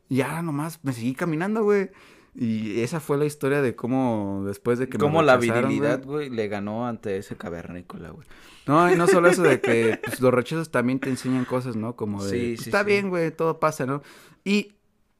Y 0.09 0.17
ya 0.17 0.43
nomás 0.43 0.79
me 0.83 0.93
seguí 0.93 1.15
caminando, 1.15 1.65
güey. 1.65 1.91
Y 2.35 2.81
esa 2.81 3.01
fue 3.01 3.19
la 3.19 3.25
historia 3.25 3.61
de 3.61 3.75
cómo 3.75 4.45
después 4.47 4.79
de 4.79 4.89
que 4.89 4.99
me 4.99 5.03
Como 5.03 5.23
la 5.23 5.37
virilidad, 5.37 6.05
güey, 6.05 6.31
le 6.31 6.47
ganó 6.49 6.87
ante 6.87 7.17
ese 7.17 7.37
cavernícola, 7.37 8.11
güey. 8.11 8.27
no, 8.67 8.91
y 8.93 8.97
no 8.97 9.09
solo 9.09 9.29
eso 9.29 9.43
de 9.43 9.61
que 9.61 9.99
pues, 10.05 10.21
los 10.21 10.33
rechazos 10.33 10.71
también 10.71 11.01
te 11.01 11.09
enseñan 11.11 11.45
cosas, 11.45 11.75
¿no? 11.75 11.97
Como 11.97 12.25
de, 12.25 12.31
Sí, 12.31 12.47
pues, 12.55 12.61
sí, 12.61 12.71
está 12.71 12.81
sí. 12.81 12.87
bien, 12.87 13.09
güey, 13.09 13.33
todo 13.33 13.59
pasa, 13.59 13.85
¿no? 13.85 14.03
Y 14.45 14.75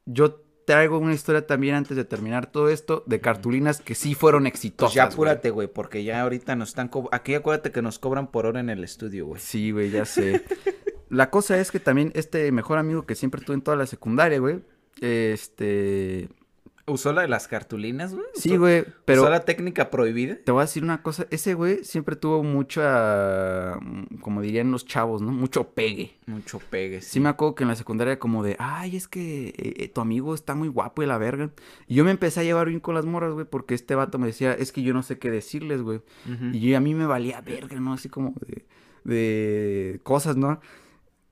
yo 0.07 0.41
traigo 0.71 0.99
una 0.99 1.15
historia 1.15 1.47
también 1.47 1.75
antes 1.75 1.97
de 1.97 2.05
terminar 2.05 2.47
todo 2.47 2.69
esto 2.69 3.03
de 3.07 3.21
cartulinas 3.21 3.81
que 3.81 3.95
sí 3.95 4.15
fueron 4.15 4.45
Pues 4.45 4.55
exitosas. 4.55 4.95
ya 4.95 5.05
güey. 5.05 5.13
apúrate, 5.15 5.51
güey, 5.51 5.69
porque 5.69 6.05
ya 6.05 6.21
ahorita 6.23 6.55
nos 6.57 6.71
están... 6.71 6.91
Aquí 7.11 7.35
acuérdate 7.35 7.73
que 7.73 7.83
nos 7.83 7.99
cobran 7.99 8.29
por 8.29 8.47
hora 8.47 8.61
en 8.61 8.71
el 8.71 8.85
estudio, 8.85 9.27
güey. 9.27 9.41
Sí, 9.41 9.73
güey, 9.73 9.91
ya 9.91 10.05
sé. 10.05 10.45
La 11.09 11.29
cosa 11.31 11.59
es 11.59 11.73
que 11.73 11.81
también 11.81 12.13
este 12.15 12.53
mejor 12.53 12.79
amigo 12.79 13.05
que 13.05 13.17
siempre 13.17 13.41
tuve 13.41 13.55
en 13.57 13.63
toda 13.63 13.77
la 13.77 13.87
secundaria, 13.87 14.39
güey, 14.39 14.61
este... 15.01 16.29
¿Usó 16.87 17.13
la 17.13 17.23
de 17.23 17.29
las 17.29 17.47
cartulinas, 17.47 18.13
güey? 18.15 18.25
Sí, 18.35 18.51
¿Usó- 18.51 18.59
güey, 18.59 18.85
pero... 19.05 19.23
¿Usó 19.23 19.31
la 19.31 19.45
técnica 19.45 19.91
prohibida? 19.91 20.37
Te 20.45 20.51
voy 20.51 20.61
a 20.63 20.65
decir 20.65 20.83
una 20.83 21.03
cosa, 21.03 21.27
ese 21.31 21.55
güey 21.55 21.85
siempre 21.85 22.17
tuvo 22.17 22.43
mucha, 22.43 23.79
como 24.21 24.41
dirían 24.41 24.71
los 24.73 24.87
chavos, 24.87 25.23
¿no? 25.23 25.31
Mucho 25.31 25.69
pegue. 25.71 26.17
Mucho 26.27 26.59
pegue, 26.59 27.01
Sí 27.03 27.21
me 27.21 27.29
acuerdo 27.29 27.55
que 27.55 27.63
en 27.65 27.69
la 27.69 27.77
secundaria 27.77 28.19
como 28.19 28.43
de, 28.43 28.57
ay, 28.59 28.97
es 28.97 29.07
que 29.09 29.49
eh, 29.49 29.55
eh, 29.77 29.89
tu 29.89 30.01
amigo 30.01 30.35
está 30.35 30.55
muy 30.55 30.69
guapo 30.69 31.03
y 31.03 31.07
la 31.07 31.19
verga. 31.19 31.51
Y 31.87 31.95
yo 31.95 32.05
me 32.05 32.11
empecé 32.11 32.41
a 32.41 32.45
llevar 32.45 32.69
bien 32.69 32.81
con 32.81 32.95
las 32.95 33.05
morras, 33.05 33.33
güey, 33.35 33.47
porque 33.47 33.75
este 33.75 33.95
vato 33.95 34.19
me 34.19 34.27
decía, 34.27 34.53
es 34.55 34.73
que 34.73 34.83
yo 34.83 34.93
no 34.95 35.03
sé 35.03 35.19
qué 35.19 35.31
decirles, 35.31 35.83
güey. 35.83 36.01
Y 36.53 36.61
yo, 36.61 36.77
a 36.77 36.81
mí 36.81 36.95
me 36.95 37.07
valía 37.07 37.41
verga, 37.41 37.79
¿no? 37.79 37.93
Así 37.93 38.09
como 38.09 38.35
de, 38.47 38.65
de 39.05 40.01
cosas, 40.03 40.37
¿no? 40.37 40.61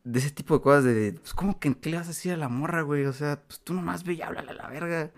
De 0.05 0.21
ese 0.21 0.31
tipo 0.31 0.55
de 0.55 0.61
cosas 0.63 0.85
de, 0.85 1.15
pues, 1.21 1.35
¿cómo 1.35 1.59
que 1.59 1.75
qué 1.75 1.91
le 1.91 1.97
vas 1.97 2.07
a 2.07 2.11
decir 2.11 2.33
a 2.33 2.37
la 2.37 2.49
morra, 2.49 2.83
güey? 2.83 3.05
O 3.07 3.13
sea, 3.13 3.43
pues 3.47 3.61
tú 3.61 3.75
nomás 3.75 4.05
ve 4.05 4.15
y 4.15 4.23
háblale 4.23 4.51
a 4.51 4.55
la 4.55 4.69
verga. 4.69 5.11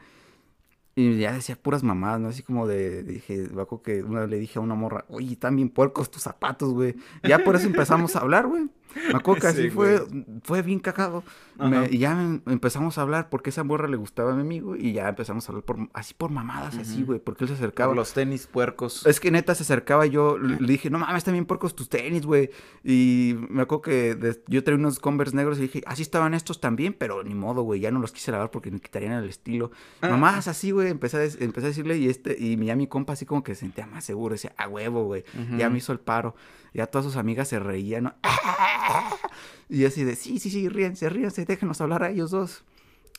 Y 0.95 1.19
ya 1.19 1.33
decía 1.33 1.57
puras 1.57 1.83
mamadas, 1.83 2.21
¿no? 2.21 2.29
Así 2.29 2.43
como 2.43 2.67
de, 2.67 3.03
dije, 3.03 3.45
acuerdo 3.45 3.83
que 3.83 4.03
una 4.03 4.21
vez 4.21 4.31
le 4.31 4.39
dije 4.39 4.59
a 4.59 4.63
una 4.63 4.75
morra, 4.75 5.05
oye, 5.09 5.33
están 5.33 5.57
bien 5.57 5.69
puercos 5.69 6.11
tus 6.11 6.23
zapatos, 6.23 6.73
güey. 6.73 6.97
Ya 7.23 7.39
por 7.39 7.57
eso 7.57 7.67
empezamos 7.67 8.17
a 8.17 8.21
hablar, 8.21 8.47
güey. 8.47 8.69
Me 9.11 9.17
acuerdo 9.19 9.41
que 9.43 9.47
así 9.49 9.63
Sí, 9.65 9.71
fue, 9.71 10.03
fue 10.43 10.63
bien 10.63 10.79
cagado. 10.81 11.23
Me- 11.59 11.89
y 11.91 11.99
ya 11.99 12.13
em- 12.13 12.41
empezamos 12.47 12.97
a 12.97 13.03
hablar 13.03 13.29
porque 13.29 13.51
esa 13.51 13.63
morra 13.65 13.87
le 13.89 13.97
gustaba 13.99 14.33
a 14.33 14.35
mi 14.35 14.41
amigo 14.41 14.77
y 14.77 14.93
ya 14.95 15.09
empezamos 15.09 15.47
a 15.47 15.53
hablar 15.53 15.65
por, 15.65 15.77
así 15.93 16.15
por 16.15 16.31
mamadas, 16.31 16.77
así, 16.79 17.03
güey, 17.03 17.19
porque 17.21 17.45
él 17.45 17.49
se 17.49 17.55
acercaba. 17.55 17.91
Por 17.91 17.97
los 17.97 18.13
tenis 18.15 18.47
puercos. 18.47 19.05
Es 19.07 19.21
que 19.21 19.31
neta 19.31 19.55
se 19.55 19.63
acercaba 19.65 20.07
y 20.07 20.11
yo 20.11 20.39
le 20.39 20.57
dije, 20.67 20.89
no 20.91 20.99
mames, 20.99 21.19
están 21.19 21.35
bien 21.35 21.45
porcos 21.47 21.75
tus 21.77 21.89
tenis, 21.89 22.25
güey. 22.25 22.51
Y 22.83 23.35
me 23.51 23.63
acuerdo 23.63 23.83
que 23.83 24.15
de- 24.15 24.43
yo 24.49 24.65
traía 24.65 24.79
unos 24.79 24.99
Converse 25.01 25.37
negros 25.37 25.59
y 25.59 25.63
dije, 25.63 25.83
así 25.87 26.03
estaban 26.03 26.33
estos 26.35 26.61
también, 26.61 26.95
pero 26.99 27.23
ni 27.23 27.35
modo, 27.35 27.63
güey, 27.63 27.81
ya 27.81 27.91
no 27.91 28.01
los 28.01 28.13
quise 28.13 28.33
lavar 28.33 28.51
porque 28.51 28.71
me 28.71 28.81
quitarían 28.81 29.13
el 29.13 29.29
estilo. 29.29 29.71
Ah. 30.01 30.09
Mamás, 30.09 30.49
así, 30.49 30.71
güey, 30.71 30.89
empecé 30.89 31.19
a, 31.19 31.25
empecé 31.45 31.67
a 31.67 31.69
decirle 31.71 31.99
y 31.99 32.09
este, 32.09 32.37
y 32.39 32.57
ya 32.65 32.75
mi 32.77 32.87
compa 32.87 33.13
así 33.13 33.27
como 33.27 33.43
que 33.43 33.55
se 33.55 33.61
sentía 33.61 33.87
más 33.87 34.05
seguro, 34.05 34.35
decía, 34.35 34.53
a 34.57 34.67
huevo, 34.69 35.05
güey. 35.05 35.25
Ya 35.59 35.69
me 35.69 35.79
hizo 35.79 35.93
el 35.93 36.01
paro. 36.01 36.35
Ya 36.75 36.87
todas 36.87 37.05
sus 37.05 37.17
amigas 37.17 37.49
se 37.49 37.59
reían, 37.59 38.05
¿no? 38.05 38.15
Y 39.69 39.85
así 39.85 40.03
de, 40.03 40.17
sí, 40.17 40.41
sí, 40.41 40.51
sí, 40.51 40.69
ríense, 40.69 41.09
ríense, 41.09 41.45
déjenos 41.45 41.81
hablar 41.81 42.03
a 42.03 42.11
ellos 42.11 42.33
dos. 42.33 42.65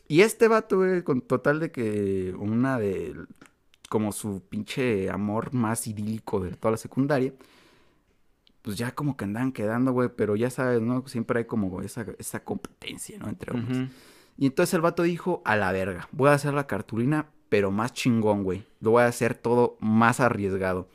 Y 0.10 0.22
este 0.22 0.50
vato, 0.50 0.80
güey, 0.80 1.02
con 1.02 1.22
total 1.22 1.62
de 1.62 1.72
que 1.72 2.36
una 2.38 2.78
de, 2.78 3.16
como 3.88 4.12
su 4.12 4.42
pinche 4.50 5.10
amor 5.10 5.54
más 5.54 5.88
idílico 5.88 6.42
de 6.42 6.52
toda 6.52 6.72
la 6.72 6.78
secundaria, 6.78 7.34
pues 8.62 8.78
ya 8.78 8.94
como 8.94 9.16
que 9.16 9.24
andaban 9.24 9.54
quedando, 9.54 9.94
güey, 9.94 10.10
pero 10.16 10.36
ya 10.36 10.50
sabes, 10.50 10.82
¿no? 10.82 11.08
Siempre 11.08 11.40
hay 11.40 11.46
como 11.46 11.82
esa, 11.82 12.06
esa 12.20 12.44
competencia, 12.44 13.18
¿no? 13.20 13.30
Entre 13.30 13.54
hombres. 13.54 13.90
Y 14.38 14.48
entonces 14.48 14.74
el 14.74 14.82
vato 14.82 15.04
dijo, 15.04 15.42
a 15.46 15.56
la 15.56 15.72
verga, 15.72 16.10
voy 16.12 16.30
a 16.30 16.34
hacer 16.34 16.54
la 16.54 16.68
cartulina, 16.68 17.28
pero 17.50 17.72
más 17.72 17.94
chingón, 17.94 18.44
güey. 18.44 18.66
Lo 18.80 18.92
voy 18.92 19.04
a 19.04 19.08
hacer 19.08 19.36
todo 19.36 19.78
más 19.80 20.20
arriesgado. 20.20 20.90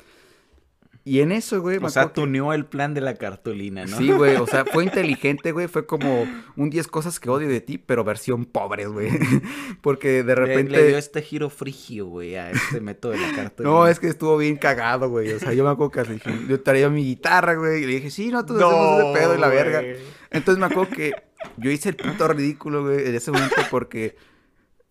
Y 1.08 1.20
en 1.20 1.30
eso, 1.30 1.60
güey, 1.60 1.78
O 1.80 1.88
sea, 1.88 2.06
que- 2.06 2.14
tuneó 2.14 2.52
el 2.52 2.66
plan 2.66 2.92
de 2.92 3.00
la 3.00 3.14
cartulina, 3.14 3.84
¿no? 3.86 3.96
Sí, 3.96 4.10
güey, 4.10 4.34
o 4.36 4.46
sea, 4.48 4.64
fue 4.72 4.82
inteligente, 4.82 5.52
güey, 5.52 5.68
fue 5.68 5.86
como 5.86 6.26
un 6.56 6.68
10 6.68 6.88
cosas 6.88 7.20
que 7.20 7.30
odio 7.30 7.46
de 7.48 7.60
ti, 7.60 7.78
pero 7.78 8.02
versión 8.02 8.44
pobres, 8.44 8.88
güey. 8.88 9.10
Porque 9.82 10.24
de 10.24 10.34
Le- 10.34 10.34
repente... 10.34 10.72
Le, 10.72 10.88
dio 10.88 10.98
este 10.98 11.22
giro 11.22 11.48
frigio, 11.48 12.06
güey, 12.06 12.34
a 12.34 12.50
este 12.50 12.80
método 12.80 13.12
de 13.12 13.18
la 13.20 13.32
cartulina. 13.36 13.72
No, 13.72 13.86
es 13.86 14.00
que 14.00 14.08
estuvo 14.08 14.36
bien 14.36 14.56
cagado, 14.56 15.08
güey. 15.08 15.30
O 15.32 15.38
sea, 15.38 15.52
yo 15.52 15.62
me 15.62 15.70
acuerdo 15.70 15.92
que 15.92 16.02
le 16.02 16.14
dije, 16.14 16.30
yo 16.48 16.60
traía 16.60 16.90
mi 16.90 17.04
guitarra, 17.04 17.54
güey. 17.54 17.84
Y 17.84 17.86
le 17.86 17.92
dije, 17.94 18.10
sí, 18.10 18.30
no, 18.32 18.44
tú 18.44 18.54
hacemos 18.56 19.00
ese 19.04 19.12
pedo 19.20 19.36
y 19.36 19.38
la 19.38 19.48
verga. 19.48 19.82
güey. 19.82 19.96
Entonces 20.32 20.58
me 20.58 20.66
acuerdo 20.66 20.90
que 20.92 21.12
yo 21.56 21.70
hice 21.70 21.90
el 21.90 21.94
puto 21.96 22.26
ridículo, 22.26 22.82
güey, 22.82 23.06
en 23.06 23.14
ese 23.14 23.30
momento 23.30 23.54
porque 23.70 24.16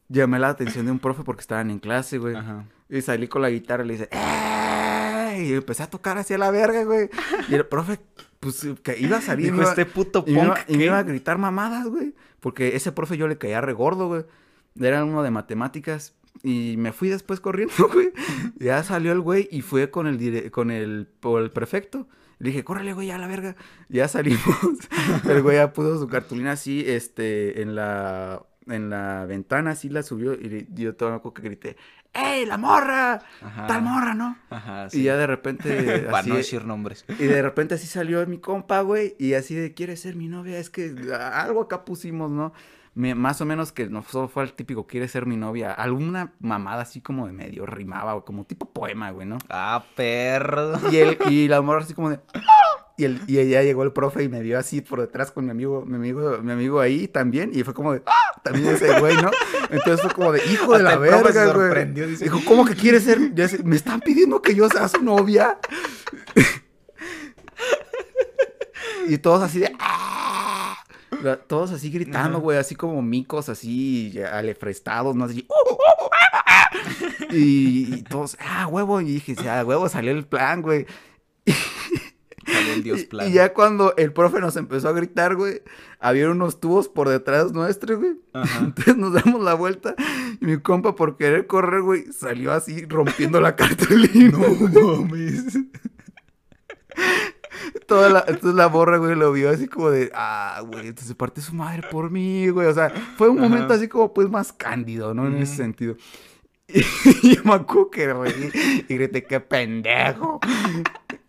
llamé 0.07 0.39
la 0.39 0.47
atención 0.47 0.85
de 0.85 0.93
un 0.93 0.99
profe 0.99 1.23
porque 1.23 1.41
estaban 1.41 1.71
en 1.71 1.79
clase, 1.79 2.19
güey. 2.19 2.35
Ajá. 2.37 2.63
Y 2.89 3.01
salí 3.01 3.27
con 3.27 3.41
la 3.41 3.49
guitarra 3.49 3.83
y 3.83 3.87
le 3.87 3.93
dice, 3.95 4.07
¡eh! 4.13 4.74
Y 5.39 5.53
empecé 5.53 5.83
a 5.83 5.89
tocar 5.89 6.17
hacia 6.17 6.37
la 6.37 6.51
verga, 6.51 6.83
güey. 6.83 7.09
Y 7.49 7.55
el 7.55 7.65
profe, 7.65 7.99
pues, 8.39 8.65
que 8.83 8.97
iba 8.99 9.17
a 9.17 9.21
salir. 9.21 9.47
Dijo 9.51 9.61
iba- 9.61 9.69
este 9.69 9.85
puto 9.85 10.23
y 10.27 10.33
me, 10.33 10.39
punk. 10.39 10.45
iba, 10.47 10.59
y 10.67 10.77
me 10.77 10.85
iba 10.85 10.97
a 10.99 11.03
gritar 11.03 11.37
mamadas, 11.37 11.87
güey. 11.87 12.13
Porque 12.39 12.75
ese 12.75 12.91
profe 12.91 13.17
yo 13.17 13.27
le 13.27 13.37
caía 13.37 13.61
regordo, 13.61 14.07
güey. 14.07 14.25
Era 14.79 15.03
uno 15.03 15.23
de 15.23 15.31
matemáticas. 15.31 16.13
Y 16.43 16.75
me 16.77 16.91
fui 16.91 17.09
después 17.09 17.39
corriendo, 17.39 17.73
güey. 17.93 18.11
Ya 18.59 18.83
salió 18.83 19.11
el 19.11 19.21
güey 19.21 19.47
y 19.51 19.61
fue 19.61 19.89
con 19.89 20.05
el, 20.07 20.19
dire- 20.19 20.51
con 20.51 20.69
el, 20.71 21.07
por 21.19 21.41
el 21.41 21.51
prefecto. 21.51 22.07
Le 22.39 22.49
dije, 22.49 22.65
córrele, 22.65 22.91
güey, 22.93 23.09
a 23.11 23.17
la 23.17 23.27
verga. 23.27 23.55
Ya 23.87 24.07
salimos. 24.09 24.41
el 25.29 25.41
güey 25.41 25.55
ya 25.57 25.71
puso 25.71 25.97
su 25.97 26.07
cartulina 26.07 26.51
así, 26.51 26.83
este, 26.85 27.61
en 27.61 27.75
la, 27.75 28.43
en 28.67 28.89
la 28.89 29.25
ventana, 29.25 29.71
así 29.71 29.87
la 29.87 30.03
subió 30.03 30.33
y 30.33 30.67
yo 30.73 30.95
todo 30.95 31.21
que 31.33 31.41
grité, 31.41 31.77
¡Ey, 32.15 32.45
la 32.45 32.57
morra! 32.57 33.21
Tal 33.67 33.81
morra, 33.81 34.13
¿no? 34.13 34.37
Ajá, 34.49 34.89
sí. 34.89 35.01
Y 35.01 35.03
ya 35.03 35.17
de 35.17 35.27
repente. 35.27 35.99
Para 36.11 36.25
no 36.25 36.35
decir 36.35 36.65
nombres. 36.65 37.05
Y 37.19 37.25
de 37.25 37.41
repente 37.41 37.75
así 37.75 37.87
salió 37.87 38.25
mi 38.25 38.37
compa, 38.37 38.81
güey. 38.81 39.15
Y 39.19 39.33
así 39.33 39.53
de, 39.53 39.73
¿quiere 39.73 39.97
ser 39.97 40.15
mi 40.15 40.27
novia? 40.27 40.57
Es 40.57 40.69
que 40.69 40.95
algo 41.13 41.61
acá 41.61 41.85
pusimos, 41.85 42.31
¿no? 42.31 42.53
más 42.95 43.41
o 43.41 43.45
menos 43.45 43.73
que 43.73 43.89
no 43.89 44.01
fue 44.03 44.43
el 44.43 44.53
típico, 44.53 44.87
¿quiere 44.87 45.09
ser 45.09 45.25
mi 45.25 45.35
novia? 45.35 45.73
Alguna 45.73 46.31
mamada 46.39 46.83
así 46.83 47.01
como 47.01 47.27
de 47.27 47.33
medio 47.33 47.65
rimaba, 47.65 48.23
como 48.23 48.45
tipo 48.45 48.71
poema, 48.71 49.11
güey, 49.11 49.27
¿no? 49.27 49.37
Ah, 49.49 49.83
perro. 49.95 50.79
Y, 50.89 50.97
él, 50.97 51.17
y 51.29 51.49
la 51.49 51.61
morra 51.61 51.81
así 51.81 51.93
como 51.93 52.09
de. 52.09 52.19
Y, 52.97 53.03
el, 53.03 53.21
y 53.27 53.49
ya 53.49 53.61
llegó 53.61 53.83
el 53.83 53.91
profe 53.91 54.23
y 54.23 54.29
me 54.29 54.41
dio 54.41 54.57
así 54.57 54.79
por 54.79 55.01
detrás 55.01 55.31
con 55.31 55.45
mi 55.45 55.51
amigo, 55.51 55.83
mi 55.85 55.95
amigo, 55.95 56.39
mi 56.41 56.53
amigo 56.53 56.79
ahí 56.79 57.07
también. 57.07 57.51
Y 57.53 57.63
fue 57.63 57.73
como 57.73 57.93
de, 57.93 58.01
¡ah! 58.05 58.41
También 58.41 58.75
ese 58.75 58.99
güey, 58.99 59.15
¿no? 59.17 59.31
Entonces 59.69 60.01
fue 60.01 60.11
como 60.11 60.31
de, 60.31 60.45
hijo 60.45 60.77
de 60.77 60.83
la 60.83 60.97
verga, 60.97 61.53
güey. 61.53 62.15
Dijo, 62.15 62.39
¿cómo 62.45 62.65
que 62.65 62.75
quiere 62.75 63.01
ser? 63.01 63.19
me 63.63 63.75
están 63.75 63.99
pidiendo 63.99 64.41
que 64.41 64.55
yo 64.55 64.69
sea 64.69 64.87
su 64.87 65.01
novia. 65.01 65.59
y 69.07 69.17
todos 69.17 69.43
así 69.43 69.59
de, 69.59 69.75
¡ah! 69.79 70.77
Todos 71.47 71.71
así 71.71 71.89
gritando, 71.89 72.39
güey, 72.39 72.57
así 72.57 72.75
como 72.75 73.01
micos, 73.01 73.49
así 73.49 74.19
alefrestados, 74.31 75.15
¿no? 75.15 75.25
Así, 75.25 75.45
¡uh, 75.49 75.53
uh, 75.53 75.73
uh, 75.73 77.33
y, 77.33 77.95
y, 77.95 78.03
todos, 78.03 78.37
ah, 78.39 78.67
huevo, 78.67 79.01
y 79.01 79.05
dije, 79.05 79.35
ah, 79.49 79.63
huevo, 79.65 79.89
salió 79.89 80.11
el 80.11 80.25
plan, 80.25 80.61
güey. 80.61 80.85
Y, 82.47 83.31
ya 83.31 83.53
cuando 83.53 83.95
el 83.97 84.13
profe 84.13 84.39
nos 84.39 84.55
empezó 84.55 84.89
a 84.89 84.91
gritar, 84.91 85.35
güey, 85.35 85.61
había 85.99 86.29
unos 86.29 86.59
tubos 86.59 86.89
por 86.89 87.09
detrás 87.09 87.51
nuestros, 87.51 87.99
güey. 87.99 88.19
Entonces 88.59 88.97
nos 88.97 89.13
damos 89.13 89.41
la 89.41 89.55
vuelta 89.55 89.95
y 90.39 90.45
mi 90.45 90.57
compa 90.57 90.95
por 90.95 91.17
querer 91.17 91.47
correr, 91.47 91.81
güey, 91.81 92.11
salió 92.11 92.51
así 92.51 92.85
rompiendo 92.85 93.41
la 93.41 93.55
cartulina. 93.55 94.37
No 94.71 94.97
mames. 94.97 95.45
Toda 97.87 98.09
la, 98.09 98.25
entonces 98.27 98.55
la 98.55 98.67
borra, 98.67 98.97
güey, 98.97 99.15
lo 99.15 99.31
vio 99.31 99.49
así 99.49 99.67
como 99.67 99.89
de, 99.89 100.11
ah, 100.13 100.61
güey, 100.65 100.87
entonces 100.87 101.15
parte 101.15 101.41
su 101.41 101.53
madre 101.53 101.87
por 101.89 102.11
mí, 102.11 102.49
güey. 102.49 102.67
O 102.67 102.73
sea, 102.73 102.89
fue 103.17 103.29
un 103.29 103.39
momento 103.39 103.73
así 103.73 103.87
como 103.87 104.13
pues 104.13 104.29
más 104.29 104.53
cándido, 104.53 105.13
¿no? 105.13 105.27
En 105.27 105.37
ese 105.37 105.55
sentido. 105.55 105.95
Y, 106.67 106.81
yo 107.35 107.43
me 107.43 107.53
acuerdo 107.53 107.91
que 107.91 108.13
reí 108.13 108.85
y 108.87 108.93
grité, 108.93 109.23
qué 109.23 109.39
pendejo. 109.39 110.39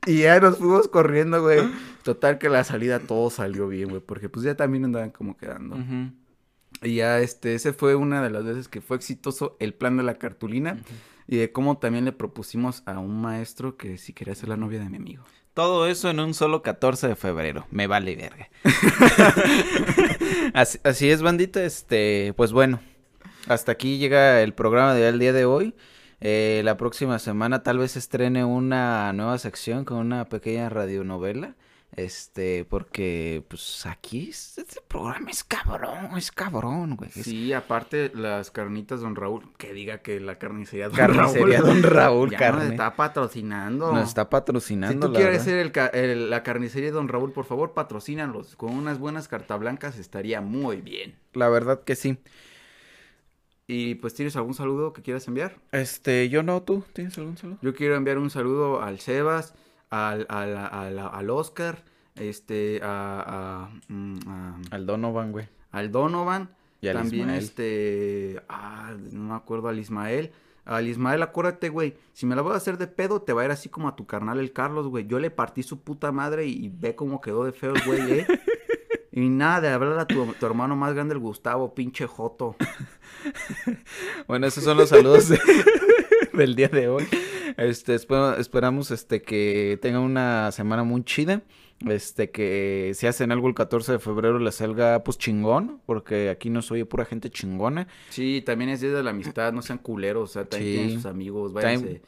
Y 0.11 0.21
ya 0.21 0.39
nos 0.41 0.59
fuimos 0.59 0.89
corriendo, 0.89 1.43
güey. 1.43 1.61
Total 2.03 2.39
que 2.39 2.49
la 2.49 2.65
salida 2.65 3.01
todo 3.01 3.29
salió 3.31 3.69
bien, 3.69 3.89
güey. 3.89 4.01
Porque 4.01 4.29
pues 4.29 4.45
ya 4.45 4.55
también 4.55 4.85
andaban 4.85 5.11
como 5.11 5.37
quedando. 5.37 5.77
Y 6.83 6.97
ya, 6.97 7.19
este, 7.21 7.55
ese 7.55 7.73
fue 7.73 7.97
una 7.97 8.23
de 8.23 8.31
las 8.31 8.45
veces 8.45 8.69
que 8.69 8.81
fue 8.81 8.97
exitoso 8.97 9.57
el 9.59 9.75
plan 9.75 9.97
de 9.97 10.05
la 10.05 10.15
cartulina. 10.15 10.79
Y 11.27 11.37
de 11.37 11.51
cómo 11.51 11.79
también 11.79 12.05
le 12.05 12.13
propusimos 12.13 12.85
a 12.87 13.01
un 13.01 13.21
maestro 13.21 13.77
que 13.77 13.99
si 13.99 14.13
quería 14.13 14.37
ser 14.37 14.49
la 14.49 14.57
novia 14.57 14.79
de 14.79 14.89
mi 14.89 14.97
amigo. 14.97 15.25
Todo 15.55 15.89
eso 15.89 16.09
en 16.11 16.21
un 16.21 16.35
solo 16.35 16.63
14 16.63 17.09
de 17.09 17.17
febrero. 17.17 17.67
Me 17.71 17.89
vale 17.89 18.15
verga. 18.15 18.49
así, 20.55 20.79
así, 20.85 21.11
es, 21.11 21.23
bandita. 21.23 21.65
Este, 21.65 22.33
pues 22.37 22.53
bueno. 22.53 22.79
Hasta 23.49 23.73
aquí 23.73 23.99
llega 23.99 24.43
el 24.43 24.55
programa 24.55 24.95
del 24.95 25.19
día 25.19 25.33
de 25.33 25.45
hoy. 25.45 25.75
Eh, 26.21 26.63
la 26.65 26.77
próxima 26.77 27.19
semana 27.19 27.63
tal 27.63 27.79
vez 27.79 27.97
estrene 27.97 28.45
una 28.45 29.13
nueva 29.13 29.39
sección 29.39 29.85
con 29.85 29.99
una 29.99 30.29
pequeña 30.29 30.69
radionovela. 30.69 31.55
Este, 31.97 32.67
porque 32.69 33.43
pues 33.49 33.87
aquí 33.87 34.29
este 34.29 34.65
programa 34.87 35.31
es 35.31 35.43
cabrón, 35.43 36.11
es 36.19 36.31
cabrón, 36.31 36.97
güey. 36.97 37.11
Sí, 37.11 37.55
aparte 37.55 38.11
las 38.15 38.51
carnitas 38.51 39.01
Don 39.01 39.17
Raúl, 39.17 39.51
que 39.57 39.73
diga 39.73 39.99
que 40.03 40.21
la 40.21 40.39
carnicería 40.39 40.89
Don 40.89 40.97
carnicería 40.97 41.61
Raúl. 41.61 41.83
Don 41.83 41.83
Raúl, 41.83 42.31
ya 42.39 42.53
Nos 42.53 42.65
está 42.65 42.97
patrocinando. 42.97 43.93
Nos 43.93 44.09
está 44.09 44.29
patrocinando. 44.29 45.07
Si 45.07 45.13
tú 45.13 45.19
quieres 45.19 45.43
ser 45.43 45.73
el, 45.95 46.29
la 46.29 46.43
carnicería 46.43 46.93
Don 46.93 47.09
Raúl, 47.09 47.33
por 47.33 47.47
favor, 47.47 47.73
patrocínalos. 47.73 48.57
Con 48.57 48.75
unas 48.75 48.99
buenas 48.99 49.27
cartas 49.27 49.59
blancas 49.59 49.99
estaría 49.99 50.43
muy 50.43 50.83
bien. 50.83 51.15
La 51.33 51.49
verdad 51.49 51.83
que 51.83 51.97
sí. 51.97 52.19
Y 53.69 53.97
pues, 53.97 54.15
¿tienes 54.15 54.37
algún 54.37 54.55
saludo 54.55 54.93
que 54.93 55.03
quieras 55.03 55.27
enviar? 55.27 55.59
Este, 55.73 56.29
yo 56.29 56.43
no, 56.43 56.63
¿tú 56.63 56.85
tienes 56.93 57.19
algún 57.19 57.37
saludo? 57.37 57.59
Yo 57.63 57.75
quiero 57.75 57.97
enviar 57.97 58.19
un 58.19 58.31
saludo 58.31 58.81
al 58.81 59.01
Sebas, 59.01 59.55
al, 59.91 60.27
al, 60.29 60.57
al, 60.99 61.31
Oscar, 61.31 61.85
este, 62.15 62.81
a, 62.83 63.69
mm, 63.89 64.19
Al 64.71 64.87
Donovan, 64.87 65.33
güey. 65.33 65.49
Al 65.73 65.91
Donovan. 65.91 66.51
Y 66.81 66.89
al 66.89 66.97
También, 66.97 67.31
este, 67.31 68.41
ah, 68.49 68.95
no 69.13 69.31
me 69.31 69.35
acuerdo, 69.35 69.69
al 69.69 69.81
Ismael. 69.81 70.31
Al 70.65 70.87
Ismael, 70.87 71.23
acuérdate, 71.23 71.69
güey, 71.69 71.97
si 72.13 72.27
me 72.27 72.37
la 72.37 72.43
voy 72.43 72.53
a 72.53 72.57
hacer 72.57 72.79
de 72.79 72.87
pedo, 72.87 73.23
te 73.23 73.33
va 73.33 73.43
a 73.43 73.45
ir 73.47 73.51
así 73.51 73.69
como 73.69 73.89
a 73.89 73.97
tu 73.97 74.07
carnal 74.07 74.39
el 74.39 74.53
Carlos, 74.53 74.87
güey. 74.87 75.07
Yo 75.07 75.19
le 75.19 75.31
partí 75.31 75.63
su 75.65 75.81
puta 75.81 76.13
madre 76.13 76.47
y, 76.47 76.67
y 76.67 76.69
ve 76.69 76.95
cómo 76.95 77.21
quedó 77.21 77.45
de 77.45 77.53
feo 77.53 77.75
el 77.75 77.83
güey, 77.85 78.21
eh. 78.21 78.27
Y 79.17 79.31
nada, 79.31 79.63
de 79.63 79.69
hablar 79.71 79.99
a 79.99 80.07
tu, 80.07 80.35
hermano 80.45 80.77
más 80.77 80.93
grande, 80.93 81.15
el 81.15 81.21
Gustavo, 81.21 81.75
pinche 81.75 82.07
Joto. 82.07 82.55
bueno, 84.29 84.47
esos 84.47 84.63
son 84.63 84.77
los 84.77 84.91
saludos 84.91 85.33
del 86.35 86.55
día 86.55 86.69
de 86.69 86.89
hoy. 86.89 87.09
Este, 87.57 87.95
esperamos 87.95 88.91
este, 88.91 89.23
que 89.23 89.79
tengan 89.81 90.03
una 90.03 90.53
semana 90.53 90.85
muy 90.85 91.03
chida. 91.03 91.41
Este, 91.89 92.31
que 92.31 92.93
si 92.95 93.07
hacen 93.07 93.33
algo 93.33 93.49
el 93.49 93.55
14 93.55 93.93
de 93.93 93.99
febrero 94.01 94.39
les 94.39 94.57
salga 94.57 95.03
pues 95.03 95.17
chingón, 95.17 95.81
porque 95.87 96.29
aquí 96.29 96.51
no 96.51 96.61
soy 96.61 96.85
pura 96.85 97.07
gente 97.07 97.31
chingona. 97.31 97.89
Sí, 98.11 98.43
también 98.45 98.69
es 98.69 98.83
día 98.83 98.93
de 98.93 99.03
la 99.03 99.11
amistad, 99.13 99.51
no 99.55 99.63
sean 99.63 99.79
culeros, 99.79 100.29
o 100.29 100.33
sea, 100.35 100.45
también 100.45 100.75
tienen 100.75 100.95
sus 100.97 101.07
amigos, 101.07 101.55
váyanse. 101.55 102.03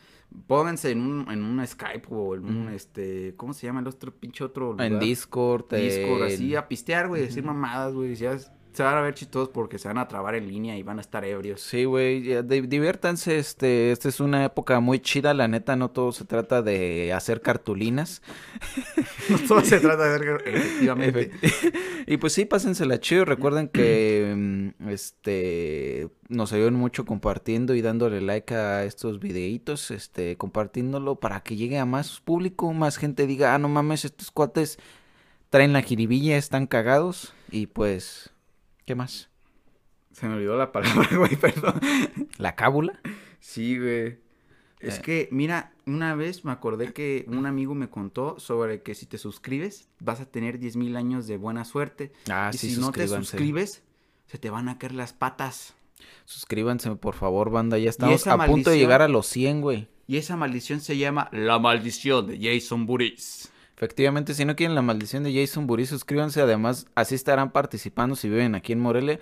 Pónganse 0.47 0.91
en 0.91 1.01
un, 1.01 1.31
en 1.31 1.43
un 1.43 1.67
Skype 1.67 2.07
o 2.11 2.35
en 2.35 2.45
un, 2.45 2.69
este, 2.69 3.35
¿cómo 3.37 3.55
se 3.55 3.67
llama 3.67 3.81
el 3.81 3.87
otro 3.87 4.13
pinche 4.13 4.45
otro 4.45 4.73
lugar? 4.73 4.87
En 4.87 4.99
Discord. 4.99 5.75
Discord, 5.75 6.23
así, 6.23 6.55
a 6.55 6.69
pistear, 6.69 7.09
güey, 7.09 7.23
decir 7.23 7.43
mamadas, 7.43 7.95
güey, 7.95 8.15
ya 8.15 8.37
se 8.79 8.83
van 8.85 8.97
a 8.97 9.01
ver 9.01 9.15
chistosos 9.15 9.49
porque 9.49 9.79
se 9.79 9.89
van 9.89 9.99
a 9.99 10.07
trabar 10.07 10.37
en 10.37 10.47
línea 10.47 10.77
y 10.77 10.85
van 10.85 10.99
a 10.99 11.01
estar 11.01 11.25
ebrios. 11.25 11.61
Sí, 11.61 11.85
güey, 11.85 12.43
diviértanse, 12.45 13.39
este, 13.39 13.91
esta 13.91 14.09
es 14.09 14.21
una 14.21 14.45
época 14.45 14.79
muy 14.81 15.01
chida, 15.01 15.35
la 15.35 15.49
neta, 15.49 15.75
no 15.75 15.91
todo 15.91 16.13
se 16.13 16.25
trata 16.25 16.63
de 16.63 17.13
hacer 17.13 17.41
cartulinas. 17.41 18.23
no 19.29 19.39
todo 19.49 19.61
se 19.63 19.81
trata 19.81 20.05
de 20.05 20.15
hacer, 20.17 20.43
efectivamente. 20.47 21.31
y 22.07 22.17
pues 22.17 22.33
sí, 22.33 22.45
pásensela 22.45 23.01
chido, 23.01 23.25
recuerden 23.25 23.69
que, 23.69 24.35
mm, 24.37 24.89
este, 24.89 26.09
nos 26.29 26.53
ayudan 26.53 26.75
mucho 26.75 27.05
compartiendo 27.05 27.75
y 27.75 27.83
dándole 27.83 28.21
like 28.21 28.55
a 28.55 28.85
estos 28.85 29.21
videitos, 29.21 29.91
este, 29.91 30.37
compartiéndolo 30.37 31.17
para 31.17 31.41
que 31.41 31.57
llegue 31.57 31.79
a 31.79 31.85
más 31.85 32.21
público, 32.21 32.73
más 32.73 32.97
gente 32.97 33.27
diga, 33.27 33.55
ah, 33.55 33.59
no 33.59 33.69
mames, 33.69 34.05
estos 34.05 34.31
cuates 34.31 34.79
traen 35.51 35.73
la 35.73 35.83
jiribilla, 35.83 36.37
están 36.37 36.67
cagados 36.67 37.35
y 37.51 37.67
pues 37.67 38.33
¿Qué 38.89 38.95
más? 38.95 39.29
Se 40.13 40.27
me 40.27 40.37
olvidó 40.37 40.57
la 40.57 40.73
palabra, 40.73 41.07
güey, 41.15 41.37
perdón. 41.37 41.79
¿La 42.39 42.55
cábula? 42.55 42.99
Sí, 43.39 43.79
güey. 43.79 44.19
Es 44.81 44.99
eh. 44.99 45.03
que, 45.03 45.29
mira, 45.33 45.73
una 45.87 46.15
vez 46.15 46.45
me 46.45 46.53
acordé 46.53 46.93
que 46.93 47.25
un 47.29 47.47
amigo 47.47 47.75
me 47.75 47.89
contó 47.89 48.39
sobre 48.39 48.83
que 48.83 48.95
si 48.95 49.07
te 49.07 49.19
suscribes 49.19 49.89
vas 50.01 50.21
a 50.21 50.27
tener 50.27 50.59
10 50.59 50.77
mil 50.77 50.97
años 50.97 51.27
de 51.27 51.37
buena 51.37 51.65
suerte. 51.65 52.13
Ah, 52.31 52.51
y 52.53 52.59
si 52.59 52.77
no 52.77 52.93
te 52.93 53.09
suscribes, 53.09 53.83
se 54.27 54.39
te 54.39 54.51
van 54.51 54.69
a 54.69 54.79
caer 54.79 54.95
las 54.95 55.13
patas. 55.13 55.75
Suscríbanse, 56.25 56.95
por 56.97 57.15
favor, 57.15 57.51
banda. 57.51 57.79
Ya 57.79 57.91
estamos 57.91 58.27
a 58.27 58.47
punto 58.47 58.71
de 58.71 58.79
llegar 58.79 59.03
a 59.03 59.09
los 59.09 59.27
100, 59.27 59.61
güey. 59.61 59.89
Y 60.07 60.17
esa 60.17 60.37
maldición 60.37 60.81
se 60.81 60.97
llama 60.97 61.29
La 61.33 61.59
Maldición 61.59 62.27
de 62.27 62.39
Jason 62.41 62.87
Buris. 62.87 63.51
Efectivamente, 63.79 64.35
si 64.35 64.45
no 64.45 64.57
quieren 64.57 64.75
la 64.75 64.83
maldición 64.83 65.23
de 65.23 65.33
Jason 65.33 65.69
Burry, 65.69 65.87
suscríbanse. 65.87 66.41
Además, 66.41 66.89
así 66.97 67.15
estarán 67.15 67.53
participando 67.53 68.17
si 68.17 68.29
viven 68.29 68.57
aquí 68.57 68.73
en 68.73 68.81
Morelia. 68.81 69.21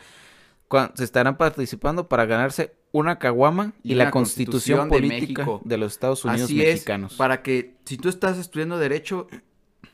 Se 0.95 1.05
estarán 1.05 1.37
participando 1.37 2.09
para 2.09 2.27
ganarse 2.27 2.75
una 2.93 3.19
caguama 3.19 3.73
y, 3.83 3.95
la 3.95 4.11
constitución, 4.11 4.89
política 4.89 5.47
de, 5.65 5.77
los 5.77 5.93
Estados 5.93 6.25
Unidos 6.25 6.45
así 6.45 6.57
mexicanos. 6.57 7.13
Es, 7.13 7.19
para 7.19 7.43
que 7.43 7.77
si 7.85 7.97
tú 7.99 8.09
estás 8.09 8.39
estudiando 8.39 8.79
derecho, 8.79 9.29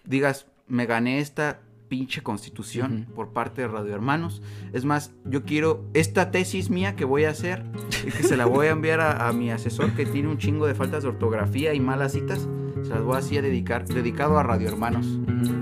digas, 0.05 0.47
me 0.67 0.87
gané 0.87 1.19
esta 1.19 1.61
pinche 1.89 2.23
constitución 2.23 3.07
por 3.15 3.35
parte 3.35 3.61
de 3.61 3.69
Radio 3.69 3.93
Hermanos. 3.93 4.41
Es 4.73 4.87
más, 4.87 5.13
yo 5.27 5.45
quiero 5.45 5.85
esta 5.93 6.31
tesis 6.31 6.71
mía 6.71 6.97
que 6.97 7.05
voy 7.05 7.25
a 7.25 7.31
hacer 7.31 7.65
y 8.07 8.11
que 8.11 8.23
se 8.23 8.39
la 8.39 8.47
voy 8.47 8.69
a 8.69 8.71
enviar 8.71 9.01
a, 9.01 9.31
mi 9.33 9.51
asesor 9.51 9.93
que 9.93 10.07
tiene 10.07 10.29
un 10.29 10.39
chingo 10.39 10.67
de 10.67 10.75
faltas 10.75 11.03
de 11.03 11.11
ortografía 11.11 11.75
y 11.75 11.81
malas 11.81 12.13
citas. 12.13 12.49
Se 12.83 12.89
las 12.89 13.03
voy 13.03 13.19
así 13.19 13.37
a 13.37 13.43
dedicar, 13.43 13.87
dedicado 13.87 14.39
a 14.39 14.43
Radio 14.43 14.69
Hermanos. 14.69 15.07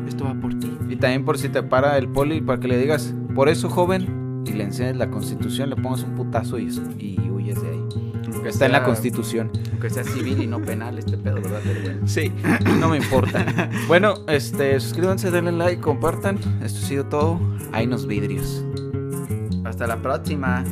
Esto 0.06 0.24
va 0.24 0.34
por 0.34 0.56
ti. 0.56 0.70
Y 0.88 0.96
también 0.96 1.24
por 1.24 1.36
si 1.36 1.48
te 1.48 1.64
para 1.64 1.98
el 1.98 2.08
poli 2.08 2.40
para 2.40 2.60
que 2.60 2.68
le 2.68 2.78
digas, 2.78 3.12
por 3.34 3.48
eso 3.48 3.68
joven, 3.68 4.19
y 4.50 4.52
le 4.54 4.64
enseñes 4.64 4.96
la 4.96 5.10
constitución, 5.10 5.70
le 5.70 5.76
pongas 5.76 6.02
un 6.02 6.14
putazo 6.14 6.58
y, 6.58 6.68
y 6.98 7.30
huyes 7.30 7.60
de 7.62 7.70
ahí. 7.70 7.84
Que 8.42 8.48
está 8.48 8.66
en 8.66 8.72
la 8.72 8.84
constitución. 8.84 9.50
Aunque 9.70 9.90
sea 9.90 10.04
civil 10.04 10.42
y 10.42 10.46
no 10.46 10.62
penal 10.62 10.98
este 10.98 11.18
pedo, 11.18 11.36
¿verdad? 11.36 11.60
Sí, 12.06 12.32
no 12.78 12.88
me 12.88 12.96
importa. 12.96 13.70
bueno, 13.88 14.14
este, 14.28 14.78
suscríbanse, 14.80 15.30
denle 15.30 15.52
like, 15.52 15.80
compartan. 15.80 16.38
Esto 16.62 16.78
ha 16.78 16.88
sido 16.88 17.06
todo. 17.06 17.40
Hay 17.72 17.86
nos 17.86 18.06
vidrios. 18.06 18.64
Hasta 19.64 19.86
la 19.86 20.00
próxima. 20.00 20.64